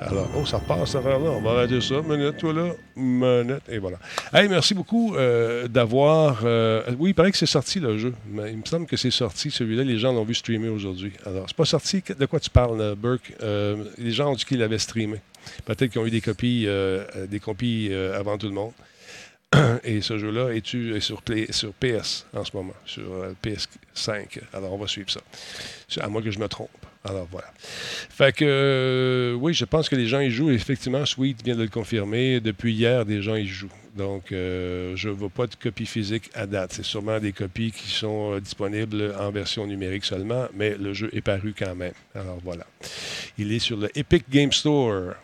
[0.00, 1.30] Alors, oh, ça passe, cette affaire-là.
[1.30, 2.00] On va arrêter ça.
[2.02, 2.72] Minute, toi là.
[2.96, 3.62] Minute.
[3.68, 3.98] Et voilà.
[4.32, 6.42] Hey, merci beaucoup euh, d'avoir.
[6.44, 8.14] euh, oui, il paraît que c'est sorti le jeu.
[8.28, 9.82] Mais il me semble que c'est sorti celui-là.
[9.82, 11.12] Les gens l'ont vu streamer aujourd'hui.
[11.26, 12.02] Alors, c'est pas sorti.
[12.18, 13.32] De quoi tu parles, euh, Burke?
[13.42, 15.20] Euh, Les gens ont dit qu'ils l'avaient streamé.
[15.64, 18.72] Peut-être qu'ils ont eu des copies, euh, euh, des copies euh, avant tout le monde.
[19.84, 24.40] Et ce jeu-là est, sur, PS en ce moment, sur euh, PS5.
[24.52, 25.20] Alors, on va suivre ça.
[26.00, 26.70] À moins que je me trompe.
[27.04, 27.52] Alors, voilà.
[27.58, 30.50] Fait que, euh, oui, je pense que les gens y jouent.
[30.50, 32.40] Effectivement, Sweet vient de le confirmer.
[32.40, 33.72] Depuis hier, des gens y jouent.
[33.96, 36.72] Donc, euh, je ne vois pas de copie physique à date.
[36.74, 41.22] C'est sûrement des copies qui sont disponibles en version numérique seulement, mais le jeu est
[41.22, 41.94] paru quand même.
[42.14, 42.66] Alors, voilà.
[43.36, 45.14] Il est sur le Epic Game Store.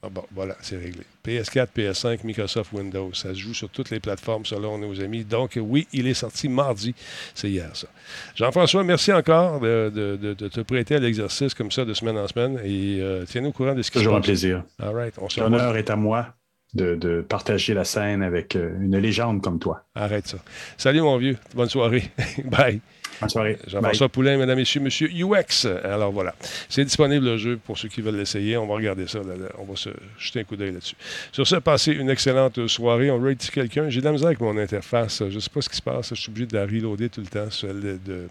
[0.00, 1.02] Ah bon, voilà, c'est réglé.
[1.28, 3.10] PS4, PS5, Microsoft Windows.
[3.12, 5.24] Ça se joue sur toutes les plateformes selon nos amis.
[5.24, 6.94] Donc, oui, il est sorti mardi.
[7.34, 7.88] C'est hier, ça.
[8.34, 12.16] Jean-François, merci encore de, de- de- de te prêter à l'exercice comme ça de semaine
[12.16, 12.58] en semaine.
[12.64, 14.26] Et euh, tiens-nous au courant de ce qui se Toujours un passe.
[14.26, 14.62] plaisir.
[14.80, 15.14] All right.
[15.18, 15.58] On se revoit.
[15.58, 16.34] L'honneur est à moi
[16.74, 19.84] de, de partager la scène avec euh, une légende comme toi.
[19.94, 20.38] Arrête ça.
[20.76, 21.36] Salut, mon vieux.
[21.54, 22.04] Bonne soirée.
[22.44, 22.80] Bye.
[23.20, 23.58] Bonne soirée.
[23.66, 25.66] Jean-François Poulain, mesdames, messieurs, monsieur UX.
[25.84, 26.34] Alors voilà.
[26.68, 28.56] C'est disponible le jeu pour ceux qui veulent l'essayer.
[28.56, 29.18] On va regarder ça.
[29.18, 29.48] là, là.
[29.58, 30.94] On va se jeter un coup d'œil là-dessus.
[31.32, 33.10] Sur ce, passez une excellente soirée.
[33.10, 33.88] On raid quelqu'un.
[33.88, 35.22] J'ai de la misère avec mon interface.
[35.28, 36.10] Je ne sais pas ce qui se passe.
[36.10, 38.28] Je suis obligé de la reloader tout le temps, celle de, de-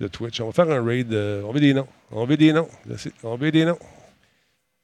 [0.00, 0.40] de Twitch.
[0.40, 1.12] On va faire un raid.
[1.12, 1.86] euh, on veut des noms.
[2.12, 2.68] On veut des noms.
[3.24, 3.78] On veut des noms.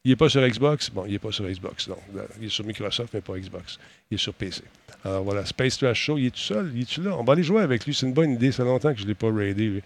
[0.07, 0.89] Il n'est pas sur Xbox?
[0.89, 1.89] Bon, il n'est pas sur Xbox.
[1.89, 1.97] Non.
[2.41, 3.77] Il est sur Microsoft, mais pas Xbox.
[4.09, 4.63] Il est sur PC.
[5.03, 7.17] Alors voilà, Space Trash Show, il est tout seul, il est-tu là?
[7.19, 9.03] On va aller jouer avec lui, c'est une bonne idée, ça fait longtemps que je
[9.03, 9.83] ne l'ai pas raidé.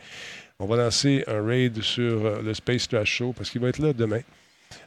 [0.59, 3.79] On va lancer un raid sur euh, le Space Trash Show parce qu'il va être
[3.79, 4.21] là demain.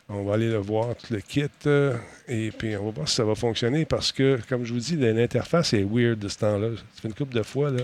[0.08, 1.98] On va aller le voir, tout le kit, euh,
[2.28, 4.98] et puis on va voir si ça va fonctionner parce que, comme je vous dis,
[4.98, 6.70] l'interface est weird de ce temps-là.
[6.78, 7.82] Ça fait une couple de fois, là.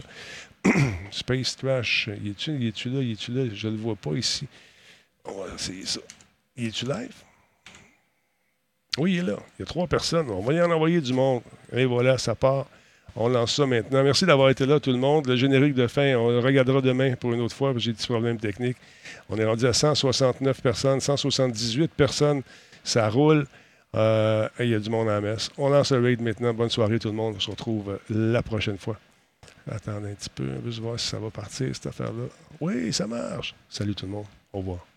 [1.09, 3.45] Space Trash, il est-tu est-tu là, il est-tu là?
[3.51, 4.47] Je ne le vois pas ici.
[5.25, 6.01] On va essayer ça.
[6.55, 7.23] Il est-tu live?
[8.99, 9.37] Oui, il est là.
[9.57, 10.29] Il y a trois personnes.
[10.29, 11.41] On va y en envoyer du monde.
[11.71, 12.65] Et voilà, ça part.
[13.15, 14.03] On lance ça maintenant.
[14.03, 15.27] Merci d'avoir été là, tout le monde.
[15.27, 18.37] Le générique de fin, on le regardera demain pour une autre fois, j'ai des problèmes
[18.37, 18.77] techniques.
[19.29, 22.43] On est rendu à 169 personnes, 178 personnes.
[22.83, 23.45] Ça roule.
[23.95, 25.49] Euh, et il y a du monde à la messe.
[25.57, 26.53] On lance le raid maintenant.
[26.53, 27.35] Bonne soirée, tout le monde.
[27.37, 28.97] On se retrouve la prochaine fois.
[29.69, 30.43] Attendez un petit peu.
[30.43, 32.25] On veut voir si ça va partir, cette affaire-là.
[32.59, 33.55] Oui, ça marche.
[33.69, 34.25] Salut tout le monde.
[34.53, 34.88] Au revoir.